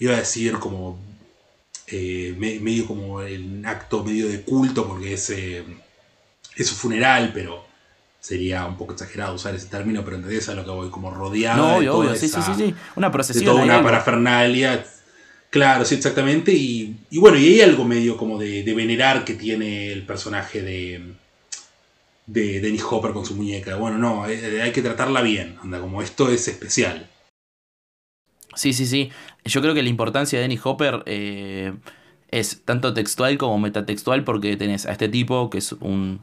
iba 0.00 0.14
a 0.14 0.18
decir 0.18 0.54
como 0.54 0.98
eh, 1.86 2.34
medio 2.36 2.86
como 2.86 3.22
el 3.22 3.64
acto 3.64 4.02
medio 4.02 4.28
de 4.28 4.42
culto, 4.42 4.88
porque 4.88 5.14
es, 5.14 5.30
eh, 5.30 5.64
es 6.56 6.66
su 6.66 6.74
funeral, 6.74 7.30
pero 7.32 7.64
sería 8.18 8.66
un 8.66 8.76
poco 8.76 8.94
exagerado 8.94 9.36
usar 9.36 9.54
ese 9.54 9.66
término, 9.66 10.04
pero 10.04 10.16
entendés 10.16 10.48
a 10.48 10.54
lo 10.54 10.64
que 10.64 10.70
voy, 10.72 10.90
como 10.90 11.12
rodeado 11.12 11.80
de 11.80 11.88
obvio, 11.88 12.16
sí, 12.16 12.28
sí, 12.28 12.40
sí, 12.56 12.74
una 12.96 13.12
procesión. 13.12 13.44
De 13.44 13.50
toda 13.52 13.62
una 13.62 13.80
parafernalia 13.84 14.84
Claro, 15.50 15.84
sí, 15.84 15.94
exactamente. 15.94 16.52
Y, 16.52 16.96
bueno, 17.12 17.38
y 17.38 17.46
hay 17.46 17.60
algo 17.60 17.84
medio 17.84 18.16
como 18.16 18.38
de, 18.38 18.62
venerar 18.74 19.24
que 19.24 19.34
tiene 19.34 19.92
el 19.92 20.04
personaje 20.04 20.62
de, 20.62 21.00
de 22.26 22.60
Dennis 22.60 22.84
Hopper 22.88 23.12
con 23.12 23.24
su 23.24 23.34
muñeca. 23.34 23.76
Bueno, 23.76 23.98
no, 23.98 24.28
eh, 24.28 24.62
hay, 24.62 24.72
que 24.72 24.82
tratarla 24.82 25.22
bien. 25.22 25.56
Anda, 25.62 25.80
como 25.80 26.02
esto 26.02 26.30
es 26.30 26.48
especial. 26.48 27.08
Sí, 28.54 28.72
sí, 28.72 28.86
sí. 28.86 29.10
Yo 29.44 29.60
creo 29.60 29.74
que 29.74 29.82
la 29.82 29.88
importancia 29.88 30.38
de 30.38 30.42
Dennis 30.42 30.60
Hopper 30.64 31.02
eh, 31.06 31.72
es 32.30 32.62
tanto 32.64 32.94
textual 32.94 33.38
como 33.38 33.58
metatextual 33.58 34.24
porque 34.24 34.56
tenés 34.56 34.86
a 34.86 34.92
este 34.92 35.08
tipo 35.08 35.50
que 35.50 35.58
es 35.58 35.72
un, 35.72 36.20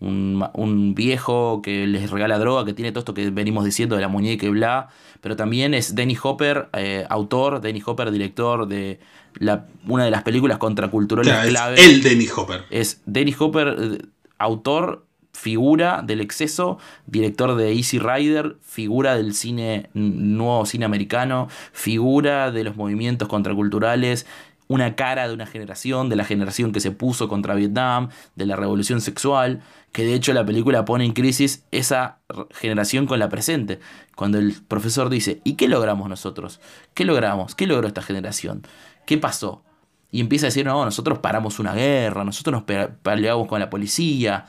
un, 0.00 0.94
viejo 0.94 1.62
que 1.62 1.86
les 1.86 2.10
regala 2.10 2.38
droga, 2.38 2.64
que 2.64 2.74
tiene 2.74 2.92
todo 2.92 3.00
esto 3.00 3.14
que 3.14 3.30
venimos 3.30 3.64
diciendo 3.64 3.96
de 3.96 4.02
la 4.02 4.08
muñeca 4.08 4.46
y 4.46 4.50
bla, 4.50 4.88
pero 5.20 5.36
también 5.36 5.74
es 5.74 5.94
Dennis 5.94 6.18
Hopper, 6.22 6.68
eh, 6.74 7.06
autor, 7.08 7.60
Dennis 7.60 7.86
Hopper, 7.86 8.10
director 8.10 8.66
de 8.66 9.00
la, 9.38 9.66
una 9.86 10.04
de 10.04 10.10
las 10.10 10.22
películas 10.22 10.58
contraculturales 10.58 11.48
clave. 11.48 11.76
Es 11.76 11.88
el 11.88 12.02
Dennis 12.02 12.32
Hopper. 12.36 12.64
Es 12.70 13.02
Dennis 13.06 13.36
Hopper, 13.40 13.76
eh, 13.78 14.06
autor, 14.38 15.06
figura 15.32 16.02
del 16.02 16.20
exceso, 16.20 16.78
director 17.06 17.56
de 17.56 17.72
Easy 17.72 17.98
Rider, 17.98 18.56
figura 18.62 19.16
del 19.16 19.34
cine 19.34 19.90
nuevo 19.92 20.64
cine 20.64 20.86
americano, 20.86 21.48
figura 21.72 22.50
de 22.50 22.64
los 22.64 22.76
movimientos 22.76 23.28
contraculturales, 23.28 24.26
una 24.68 24.96
cara 24.96 25.28
de 25.28 25.34
una 25.34 25.46
generación, 25.46 26.08
de 26.08 26.16
la 26.16 26.24
generación 26.24 26.72
que 26.72 26.80
se 26.80 26.90
puso 26.90 27.28
contra 27.28 27.54
Vietnam, 27.54 28.08
de 28.34 28.46
la 28.46 28.56
revolución 28.56 29.00
sexual, 29.00 29.62
que 29.92 30.04
de 30.04 30.14
hecho 30.14 30.32
la 30.32 30.44
película 30.44 30.84
pone 30.84 31.04
en 31.04 31.12
crisis 31.12 31.64
esa 31.70 32.18
generación 32.52 33.06
con 33.06 33.18
la 33.18 33.28
presente. 33.28 33.78
Cuando 34.14 34.38
el 34.38 34.54
profesor 34.66 35.08
dice, 35.08 35.40
¿y 35.44 35.54
qué 35.54 35.68
logramos 35.68 36.08
nosotros? 36.08 36.60
¿Qué 36.94 37.04
logramos? 37.04 37.54
¿Qué 37.54 37.66
logró 37.66 37.86
esta 37.86 38.02
generación? 38.02 38.62
¿Qué 39.06 39.18
pasó? 39.18 39.62
Y 40.10 40.20
empieza 40.20 40.46
a 40.46 40.48
decir, 40.48 40.66
no, 40.66 40.84
nosotros 40.84 41.18
paramos 41.18 41.58
una 41.58 41.74
guerra, 41.74 42.24
nosotros 42.24 42.52
nos 42.52 42.86
peleamos 43.02 43.46
con 43.48 43.60
la 43.60 43.70
policía, 43.70 44.46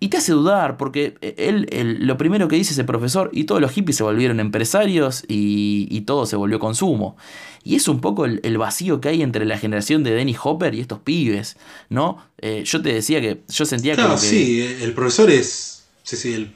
y 0.00 0.08
te 0.08 0.18
hace 0.18 0.32
dudar, 0.32 0.76
porque 0.76 1.16
él, 1.20 1.98
lo 2.00 2.16
primero 2.16 2.46
que 2.48 2.56
dice 2.56 2.72
ese 2.72 2.84
profesor, 2.84 3.30
y 3.32 3.44
todos 3.44 3.60
los 3.60 3.72
hippies 3.72 3.96
se 3.96 4.04
volvieron 4.04 4.38
empresarios 4.38 5.24
y, 5.26 6.00
todo 6.02 6.26
se 6.26 6.36
volvió 6.36 6.58
consumo. 6.58 7.16
Y 7.64 7.74
es 7.74 7.88
un 7.88 8.00
poco 8.00 8.24
el, 8.24 8.58
vacío 8.58 9.00
que 9.00 9.08
hay 9.08 9.22
entre 9.22 9.44
la 9.44 9.58
generación 9.58 10.04
de 10.04 10.12
Dennis 10.12 10.38
Hopper 10.42 10.74
y 10.74 10.80
estos 10.80 11.00
pibes, 11.00 11.56
¿no? 11.88 12.24
Eh, 12.38 12.62
yo 12.64 12.80
te 12.80 12.92
decía 12.92 13.20
que 13.20 13.42
yo 13.48 13.66
sentía 13.66 13.94
claro, 13.94 14.14
que... 14.14 14.20
sí, 14.20 14.60
el 14.80 14.94
profesor 14.94 15.30
es... 15.30 15.86
Sí, 16.04 16.16
sí, 16.16 16.32
el... 16.32 16.54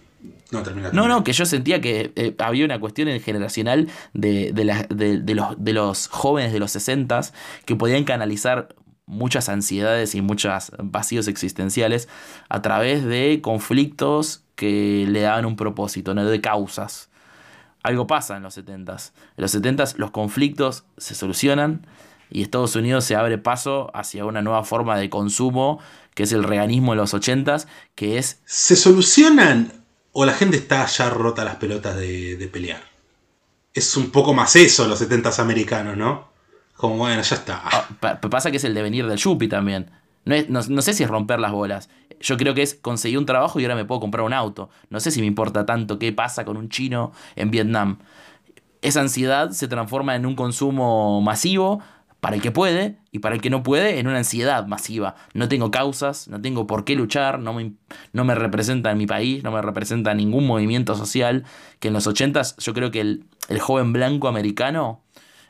No, 0.53 0.63
termina, 0.63 0.91
No, 0.93 1.09
no, 1.09 1.25
que 1.25 1.33
yo 1.33 1.45
sentía 1.47 1.81
que 1.81 2.13
eh, 2.15 2.35
había 2.39 2.65
una 2.65 2.79
cuestión 2.79 3.09
generacional 3.21 3.89
de, 4.13 4.53
de, 4.53 5.35
los, 5.35 5.57
de 5.59 5.73
los 5.73 6.09
jóvenes 6.09 6.53
de 6.53 6.61
los 6.61 6.71
60 6.71 7.23
que 7.65 7.75
podían 7.75 8.05
canalizar 8.05 8.69
muchas 9.13 9.49
ansiedades 9.49 10.15
y 10.15 10.23
muchos 10.23 10.73
vacíos 10.79 11.29
existenciales 11.29 12.09
a 12.49 12.63
través 12.63 13.05
de 13.05 13.41
conflictos 13.43 14.43
que 14.57 15.07
le 15.09 15.21
daban 15.21 15.45
un 15.45 15.57
propósito, 15.57 16.15
no 16.15 16.25
de 16.25 16.41
causas. 16.41 17.11
Algo 17.83 18.07
pasa 18.07 18.37
en 18.37 18.43
los 18.43 18.57
70s. 18.57 19.13
En 19.37 19.43
los 19.43 19.55
70s 19.55 19.97
los 19.97 20.11
conflictos 20.11 20.85
se 20.97 21.15
solucionan 21.15 21.87
y 22.31 22.43
Estados 22.43 22.75
Unidos 22.77 23.05
se 23.05 23.15
abre 23.15 23.39
paso 23.39 23.91
hacia 23.95 24.25
una 24.25 24.41
nueva 24.41 24.65
forma 24.65 24.97
de 24.97 25.11
consumo 25.11 25.81
que 26.15 26.25
es 26.25 26.33
el 26.33 26.45
reganismo 26.45 26.93
de 26.93 26.97
los 26.97 27.15
80s, 27.15 27.67
que 27.95 28.19
es... 28.19 28.41
¿Se 28.45 28.77
solucionan 28.77 29.73
o 30.13 30.25
la 30.25 30.35
gente 30.35 30.59
está 30.59 30.85
ya 30.87 31.09
rota 31.09 31.45
las 31.45 31.57
pelotas 31.57 31.97
de, 31.97 32.37
de 32.37 32.49
pelear? 32.49 32.83
Es 33.73 33.97
un 33.97 34.11
poco 34.11 34.35
más 34.35 34.55
eso 34.57 34.87
los 34.87 35.01
70s 35.01 35.39
americanos, 35.39 35.97
¿no? 35.97 36.32
Como 36.83 36.97
bueno, 36.97 37.23
ya 37.23 37.37
está. 37.37 37.63
Ah, 37.65 38.19
pasa 38.29 38.51
que 38.51 38.57
es 38.57 38.65
el 38.65 38.75
devenir 38.75 39.07
del 39.07 39.17
Yuppie 39.17 39.49
también. 39.49 39.93
No, 40.25 40.35
no, 40.49 40.83
sé 40.83 40.95
si 40.95 41.05
es 41.05 41.09
romper 41.09 41.39
las 41.39 41.53
bolas. 41.53 41.89
Yo 42.19 42.37
creo 42.37 42.55
que 42.55 42.63
es 42.63 42.75
conseguir 42.75 43.19
un 43.19 43.25
trabajo 43.25 43.61
y 43.61 43.63
ahora 43.63 43.77
me 43.77 43.85
puedo 43.85 44.01
comprar 44.01 44.27
un 44.27 44.33
auto. 44.33 44.69
No 44.91 44.99
sé 44.99 45.13
si 45.13 45.21
me 45.21 45.29
importa 45.29 45.65
tanto 45.65 46.01
qué 46.01 46.13
pasa 46.13 46.45
con 46.45 46.57
un 46.57 46.71
chino 46.71 47.13
en 47.37 47.53
Vietnam. 47.53 47.99
Esa 48.81 49.01
ansiedad 49.01 49.51
se 49.51 49.69
transforma 49.69 50.17
en 50.17 50.27
un 50.27 50.35
consumo 50.35 51.21
masivo 51.21 51.81
para 52.19 52.35
el 52.35 52.43
que 52.43 52.51
puede 52.51 52.99
y 53.13 53.21
para 53.21 53.37
el 53.37 53.41
que 53.41 53.51
no 53.51 53.63
puede 53.63 54.01
en 54.01 54.09
una 54.09 54.19
ansiedad 54.19 54.67
masiva. 54.67 55.15
No 55.35 55.47
tengo 55.47 55.71
causas, 55.71 56.27
no 56.27 56.43
tengo 56.43 56.67
por 56.67 56.85
qué 56.85 56.97
luchar, 56.97 57.39
no 57.39 57.53
me, 57.53 57.75
no 58.13 58.25
me 58.25 58.35
representa 58.35 58.91
en 58.91 58.99
mi 58.99 59.07
país, 59.07 59.45
no 59.45 59.53
me 59.53 59.63
representa 59.63 60.15
ningún 60.15 60.49
movimiento 60.49 60.97
social. 60.97 61.45
Que 61.79 61.89
en 61.89 61.95
los 61.95 62.09
80 62.09 62.43
yo 62.59 62.75
creo 62.75 62.91
que 62.91 63.03
el, 63.03 63.27
el 63.49 63.61
joven 63.61 63.93
blanco 63.93 64.27
americano 64.27 65.05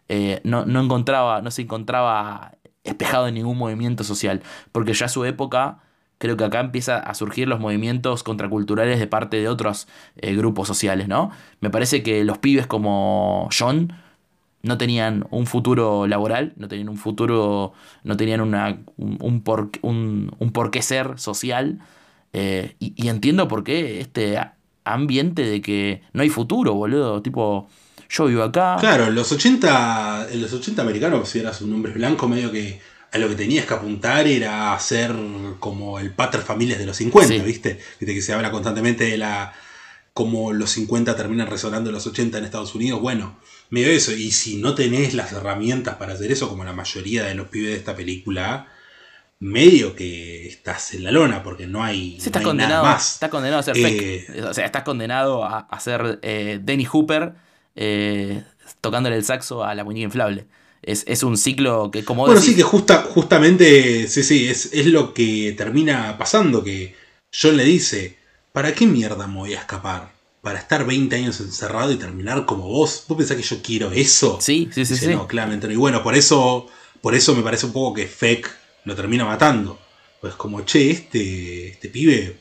eh, 0.08 0.40
no, 0.44 0.64
encontraba, 0.64 1.42
no 1.42 1.50
se 1.50 1.62
encontraba 1.62 2.52
espejado 2.84 3.28
en 3.28 3.34
ningún 3.34 3.58
movimiento 3.58 4.04
social, 4.04 4.42
porque 4.72 4.94
ya 4.94 5.08
su 5.08 5.24
época 5.24 5.78
creo 6.18 6.36
que 6.36 6.44
acá 6.44 6.60
empieza 6.60 6.98
a 6.98 7.14
surgir 7.14 7.48
los 7.48 7.60
movimientos 7.60 8.22
contraculturales 8.22 8.98
de 8.98 9.06
parte 9.06 9.38
de 9.38 9.48
otros 9.48 9.88
eh, 10.16 10.34
grupos 10.34 10.68
sociales, 10.68 11.08
¿no? 11.08 11.30
Me 11.60 11.70
parece 11.70 12.02
que 12.02 12.24
los 12.24 12.38
pibes 12.38 12.66
como 12.66 13.48
John 13.56 13.92
no 14.62 14.78
tenían 14.78 15.26
un 15.30 15.46
futuro 15.46 16.06
laboral, 16.06 16.52
no 16.56 16.68
tenían 16.68 16.88
un 16.88 16.96
futuro, 16.96 17.72
no 18.04 18.16
tenían 18.16 18.40
una, 18.40 18.78
un, 18.96 19.42
por, 19.42 19.70
un, 19.82 20.30
por 20.52 20.70
qué 20.70 20.82
ser 20.82 21.18
social, 21.18 21.80
eh, 22.32 22.76
y, 22.78 22.94
y, 22.96 23.08
entiendo 23.08 23.48
por 23.48 23.64
qué 23.64 24.00
este 24.00 24.38
ambiente 24.84 25.44
de 25.44 25.60
que 25.60 26.02
no 26.12 26.22
hay 26.22 26.28
futuro, 26.28 26.74
boludo, 26.74 27.20
tipo 27.22 27.68
yo 28.12 28.26
vivo 28.26 28.42
acá. 28.42 28.76
Claro, 28.78 29.06
en 29.06 29.14
los 29.14 29.32
80, 29.32 30.28
en 30.30 30.42
los 30.42 30.52
80 30.52 30.82
americanos, 30.82 31.28
si 31.28 31.38
eras 31.38 31.62
un 31.62 31.72
hombre 31.72 31.92
blanco, 31.92 32.28
medio 32.28 32.52
que 32.52 32.80
a 33.10 33.18
lo 33.18 33.28
que 33.28 33.34
tenías 33.34 33.64
que 33.64 33.74
apuntar 33.74 34.26
era 34.26 34.78
ser 34.78 35.14
como 35.58 35.98
el 35.98 36.12
pater 36.12 36.42
familias 36.42 36.78
de 36.78 36.86
los 36.86 36.96
50, 36.96 37.42
¿viste? 37.42 37.78
Viste 37.98 38.14
que 38.14 38.22
se 38.22 38.32
habla 38.32 38.50
constantemente 38.50 39.04
de 39.04 39.16
la 39.16 39.54
cómo 40.12 40.52
los 40.52 40.70
50 40.70 41.16
terminan 41.16 41.46
resonando 41.46 41.88
en 41.88 41.94
los 41.94 42.06
80 42.06 42.36
en 42.38 42.44
Estados 42.44 42.74
Unidos. 42.74 43.00
Bueno, 43.00 43.38
medio 43.70 43.88
eso. 43.88 44.12
Y 44.12 44.30
si 44.30 44.56
no 44.56 44.74
tenés 44.74 45.14
las 45.14 45.32
herramientas 45.32 45.96
para 45.96 46.12
hacer 46.12 46.30
eso, 46.32 46.48
como 46.48 46.64
la 46.64 46.74
mayoría 46.74 47.24
de 47.24 47.34
los 47.34 47.48
pibes 47.48 47.70
de 47.70 47.76
esta 47.76 47.96
película, 47.96 48.68
medio 49.40 49.96
que 49.96 50.46
estás 50.48 50.92
en 50.94 51.04
la 51.04 51.10
lona 51.10 51.42
porque 51.42 51.66
no 51.66 51.82
hay, 51.82 52.18
estás 52.18 52.42
condenado, 52.42 52.82
nada 52.82 52.94
más. 52.94 53.14
Estás 53.14 53.30
condenado 53.30 53.60
a 53.60 53.62
ser 53.62 53.76
eh, 53.78 54.44
O 54.46 54.52
sea, 54.52 54.66
estás 54.66 54.82
condenado 54.82 55.44
a, 55.44 55.80
ser 55.80 56.18
eh, 56.22 56.60
Denny 56.62 56.84
Hooper 56.84 57.32
eh, 57.76 58.42
tocándole 58.80 59.16
el 59.16 59.24
saxo 59.24 59.64
a 59.64 59.74
la 59.74 59.84
muñeca 59.84 60.04
inflable. 60.04 60.46
Es, 60.82 61.22
un 61.22 61.36
ciclo 61.36 61.92
que 61.92 62.04
como... 62.04 62.26
Bueno, 62.26 62.40
sí, 62.40 62.56
que 62.56 62.64
justa, 62.64 63.02
justamente, 63.02 64.08
sí, 64.08 64.24
sí, 64.24 64.48
es, 64.48 64.70
es 64.72 64.86
lo 64.86 65.14
que 65.14 65.54
termina 65.56 66.18
pasando, 66.18 66.64
que 66.64 66.96
John 67.32 67.56
le 67.56 67.64
dice, 67.64 68.18
¿para 68.52 68.74
qué 68.74 68.86
mierda 68.86 69.28
me 69.28 69.38
voy 69.38 69.54
a 69.54 69.60
escapar? 69.60 70.10
Para 70.42 70.58
estar 70.58 70.84
20 70.84 71.14
años 71.14 71.40
encerrado 71.40 71.92
y 71.92 71.96
terminar 71.96 72.46
como 72.46 72.66
vos. 72.66 73.04
¿Vos 73.06 73.16
pensás 73.16 73.36
que 73.36 73.44
yo 73.44 73.62
quiero 73.62 73.92
eso? 73.92 74.38
Sí, 74.40 74.68
sí, 74.72 74.84
sí. 74.84 75.06
No, 75.06 75.28
claramente. 75.28 75.72
Y 75.72 75.76
bueno, 75.76 76.02
por 76.02 76.16
eso, 76.16 76.66
por 77.00 77.14
eso 77.14 77.32
me 77.36 77.42
parece 77.42 77.66
un 77.66 77.72
poco 77.72 77.94
que 77.94 78.08
Feck 78.08 78.50
lo 78.84 78.96
termina 78.96 79.24
matando. 79.24 79.78
Pues 80.20 80.34
como, 80.34 80.62
che, 80.62 80.90
este, 80.90 81.68
este 81.68 81.88
pibe, 81.90 82.36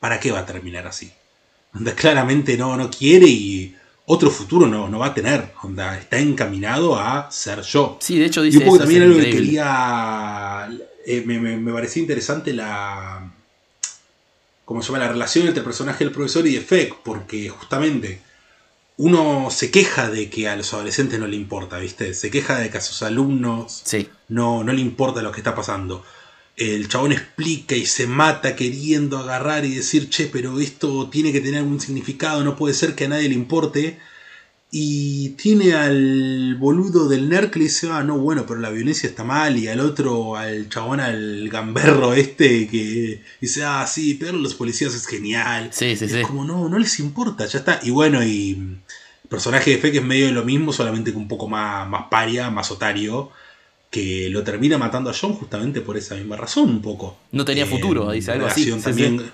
¿para 0.00 0.18
qué 0.18 0.30
va 0.30 0.40
a 0.40 0.46
terminar 0.46 0.86
así? 0.86 1.12
Donde 1.74 1.94
claramente 1.94 2.56
no, 2.56 2.78
no 2.78 2.90
quiere 2.90 3.26
y 3.26 3.76
otro 4.06 4.30
futuro 4.30 4.66
no, 4.66 4.88
no 4.88 4.98
va 4.98 5.06
a 5.06 5.14
tener. 5.14 5.52
Onda, 5.62 5.96
está 5.96 6.18
encaminado 6.18 6.98
a 6.98 7.30
ser 7.30 7.62
yo. 7.62 7.98
Sí, 8.00 8.18
de 8.18 8.26
hecho 8.26 8.42
dice. 8.42 8.58
Y 8.58 8.68
un 8.68 8.78
también 8.78 9.02
algo 9.02 9.18
que 9.18 9.30
quería. 9.30 10.68
Eh, 11.06 11.22
me, 11.26 11.38
me, 11.38 11.72
parecía 11.72 12.02
interesante 12.02 12.52
la. 12.52 13.32
¿Cómo 14.64 14.82
se 14.82 14.88
llama? 14.88 15.04
La 15.04 15.12
relación 15.12 15.46
entre 15.46 15.60
el 15.60 15.64
personaje 15.64 16.04
del 16.04 16.12
profesor 16.12 16.46
y 16.46 16.54
de 16.54 16.60
Feck, 16.60 16.96
porque 17.02 17.48
justamente 17.48 18.20
uno 18.96 19.48
se 19.50 19.70
queja 19.70 20.10
de 20.10 20.30
que 20.30 20.48
a 20.48 20.56
los 20.56 20.72
adolescentes 20.74 21.18
no 21.18 21.26
le 21.26 21.36
importa, 21.36 21.78
¿viste? 21.78 22.14
Se 22.14 22.30
queja 22.30 22.58
de 22.58 22.70
que 22.70 22.78
a 22.78 22.80
sus 22.80 23.02
alumnos 23.02 23.82
no, 24.28 24.62
no 24.62 24.72
le 24.72 24.80
importa 24.80 25.22
lo 25.22 25.32
que 25.32 25.40
está 25.40 25.54
pasando 25.54 26.04
el 26.56 26.88
chabón 26.88 27.12
explica 27.12 27.74
y 27.74 27.86
se 27.86 28.06
mata 28.06 28.56
queriendo 28.56 29.18
agarrar 29.18 29.64
y 29.64 29.74
decir, 29.74 30.10
che, 30.10 30.26
pero 30.26 30.60
esto 30.60 31.08
tiene 31.08 31.32
que 31.32 31.40
tener 31.40 31.60
algún 31.60 31.80
significado, 31.80 32.44
no 32.44 32.56
puede 32.56 32.74
ser 32.74 32.94
que 32.94 33.06
a 33.06 33.08
nadie 33.08 33.28
le 33.28 33.34
importe. 33.34 33.98
Y 34.74 35.30
tiene 35.30 35.74
al 35.74 36.56
boludo 36.58 37.06
del 37.06 37.28
nerd 37.28 37.50
que 37.50 37.58
le 37.58 37.66
dice, 37.66 37.90
ah, 37.90 38.02
no, 38.02 38.16
bueno, 38.16 38.46
pero 38.46 38.58
la 38.58 38.70
violencia 38.70 39.06
está 39.06 39.22
mal. 39.22 39.58
Y 39.58 39.68
al 39.68 39.80
otro, 39.80 40.36
al 40.36 40.70
chabón, 40.70 40.98
al 40.98 41.46
gamberro 41.50 42.14
este, 42.14 42.66
que 42.68 43.22
dice, 43.38 43.64
ah, 43.64 43.86
sí, 43.86 44.14
pero 44.14 44.38
los 44.38 44.54
policías 44.54 44.94
es 44.94 45.06
genial. 45.06 45.68
Sí, 45.72 45.94
sí, 45.94 46.06
es 46.06 46.26
como, 46.26 46.44
no, 46.46 46.70
no 46.70 46.78
les 46.78 47.00
importa, 47.00 47.44
ya 47.44 47.58
está. 47.58 47.80
Y 47.82 47.90
bueno, 47.90 48.24
y 48.24 48.52
el 48.52 49.28
personaje 49.28 49.72
de 49.72 49.78
Fe 49.78 49.92
que 49.92 49.98
es 49.98 50.04
medio 50.04 50.26
de 50.26 50.32
lo 50.32 50.44
mismo, 50.44 50.72
solamente 50.72 51.12
que 51.12 51.18
un 51.18 51.28
poco 51.28 51.48
más, 51.48 51.86
más 51.86 52.04
paria, 52.10 52.50
más 52.50 52.70
otario 52.70 53.30
que 53.92 54.30
lo 54.30 54.42
termina 54.42 54.78
matando 54.78 55.10
a 55.10 55.14
John 55.14 55.34
justamente 55.34 55.82
por 55.82 55.98
esa 55.98 56.14
misma 56.14 56.34
razón 56.34 56.70
un 56.70 56.80
poco. 56.80 57.18
No 57.30 57.44
tenía 57.44 57.66
futuro, 57.66 58.10
dice 58.10 58.32
algo 58.32 58.46
así. 58.46 58.72
También, 58.80 59.30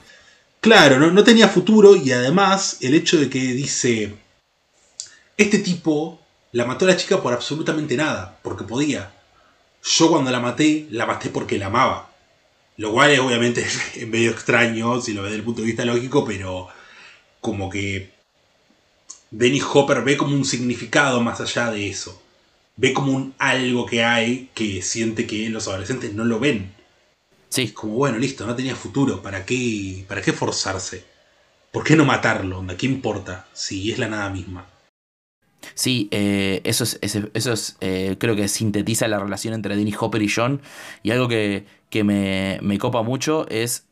Claro, 0.61 0.99
no, 0.99 1.13
no, 1.13 1.23
tenía 1.23 1.47
futuro 1.47 1.95
y 1.95 2.11
además 2.11 2.79
el 2.81 2.95
hecho 2.95 3.21
de 3.21 3.31
que 3.31 3.39
dice, 3.39 4.17
este 5.37 5.61
tipo 5.61 6.21
la 6.51 6.65
mató 6.65 6.87
a 6.87 6.89
la 6.89 6.97
chica 6.97 7.23
por 7.23 7.33
absolutamente 7.33 7.97
nada, 7.97 8.41
porque 8.43 8.65
podía. 8.65 9.13
Yo 9.85 10.11
cuando 10.11 10.33
la 10.33 10.41
maté, 10.41 10.89
la 10.91 11.07
maté 11.07 11.29
porque 11.29 11.57
la 11.57 11.67
amaba. 11.67 12.11
Lo 12.79 12.91
cual 12.93 13.13
es 13.13 13.21
obviamente 13.21 13.65
medio 14.09 14.33
extraño 14.33 15.01
si 15.01 15.13
lo 15.13 15.23
ves 15.23 15.31
desde 15.31 15.39
el 15.39 15.45
punto 15.45 15.61
de 15.61 15.69
vista 15.69 15.85
lógico, 15.85 16.25
pero 16.25 16.67
como 17.41 17.71
que 17.71 18.11
Dennis 19.31 19.63
Hopper 19.73 20.03
ve 20.03 20.17
como 20.17 20.35
un 20.35 20.45
significado 20.45 21.21
más 21.21 21.41
allá 21.41 21.71
de 21.71 21.89
eso 21.89 22.21
ve 22.79 22.95
como 22.95 23.13
un 23.13 23.35
algo 23.39 23.85
que 23.85 24.03
hay 24.03 24.49
que 24.55 24.81
siente 24.81 25.27
que 25.27 25.51
los 25.51 25.69
adolescentes 25.69 26.15
no 26.15 26.25
lo 26.25 26.41
ven. 26.41 26.73
Sí. 27.51 27.69
Como 27.73 27.95
bueno, 27.95 28.19
listo, 28.19 28.47
no 28.47 28.55
tenía 28.55 28.77
futuro, 28.77 29.21
¿para 29.21 29.45
qué, 29.45 30.05
para 30.09 30.23
qué 30.23 30.33
forzarse? 30.33 31.05
¿Por 31.73 31.85
qué 31.85 31.97
no 31.97 32.05
matarlo? 32.07 32.65
¿Qué 32.79 32.87
importa 32.87 33.47
si 33.53 33.93
es 33.93 33.99
la 33.99 34.09
nada 34.09 34.31
misma? 34.31 34.67
Sí, 35.75 36.09
eh, 36.13 36.61
eso 36.65 36.85
es, 36.85 36.99
eso 37.03 37.53
es 37.53 37.77
eh, 37.81 38.17
creo 38.19 38.37
que 38.37 38.49
sintetiza 38.49 39.09
la 39.09 39.19
relación 39.19 39.55
entre 39.55 39.77
Dennis 39.77 39.97
Hopper 39.99 40.23
y 40.23 40.29
John. 40.29 40.61
Y 41.03 41.11
algo 41.11 41.29
que, 41.29 41.65
me, 42.05 42.59
me, 42.63 42.79
copa 42.79 43.03
mucho 43.03 43.49
es 43.49 43.85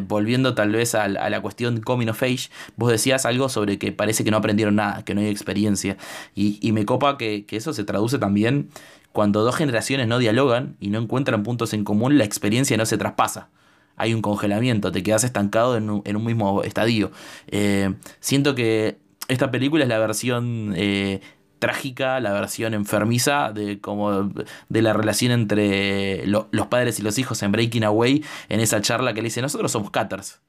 volviendo 0.00 0.54
tal 0.54 0.72
vez 0.72 0.94
a, 0.94 1.08
la 1.08 1.40
cuestión 1.42 1.80
coming 1.80 2.08
of 2.08 2.22
age, 2.22 2.48
vos 2.76 2.90
decías 2.90 3.26
algo 3.26 3.48
sobre 3.48 3.78
que 3.78 3.92
parece 3.92 4.24
que 4.24 4.30
no 4.30 4.38
aprendieron 4.38 4.76
nada, 4.76 5.04
que 5.04 5.14
no 5.14 5.20
hay 5.20 5.28
experiencia. 5.28 5.96
Y, 6.34 6.72
me 6.72 6.84
copa 6.84 7.18
que, 7.18 7.44
eso 7.50 7.72
se 7.72 7.84
traduce 7.84 8.18
también 8.18 8.70
cuando 9.12 9.42
dos 9.42 9.56
generaciones 9.56 10.08
no 10.08 10.18
dialogan 10.18 10.76
y 10.80 10.88
no 10.88 10.98
encuentran 10.98 11.42
puntos 11.42 11.74
en 11.74 11.84
común, 11.84 12.16
la 12.16 12.24
experiencia 12.24 12.76
no 12.76 12.86
se 12.86 12.96
traspasa. 12.96 13.50
Hay 13.96 14.14
un 14.14 14.22
congelamiento, 14.22 14.90
te 14.90 15.02
quedas 15.02 15.22
estancado 15.22 15.76
en 15.76 15.90
un, 15.90 16.24
mismo 16.24 16.62
estadio. 16.62 17.12
Eh, 17.48 17.94
siento 18.20 18.54
que 18.54 18.96
esta 19.28 19.50
película 19.50 19.84
es 19.84 19.88
la 19.88 19.98
versión 19.98 20.72
eh, 20.76 21.20
trágica, 21.62 22.18
la 22.18 22.32
versión 22.32 22.74
enfermiza 22.74 23.52
de 23.52 23.80
como 23.80 24.32
de 24.68 24.82
la 24.82 24.92
relación 24.92 25.30
entre 25.30 26.26
los 26.26 26.66
padres 26.68 26.98
y 26.98 27.02
los 27.02 27.18
hijos 27.18 27.40
en 27.44 27.52
Breaking 27.52 27.84
Away, 27.84 28.24
en 28.48 28.58
esa 28.58 28.80
charla 28.80 29.14
que 29.14 29.22
le 29.22 29.26
dice, 29.26 29.40
nosotros 29.42 29.70
somos 29.70 29.92
cutters. 29.92 30.40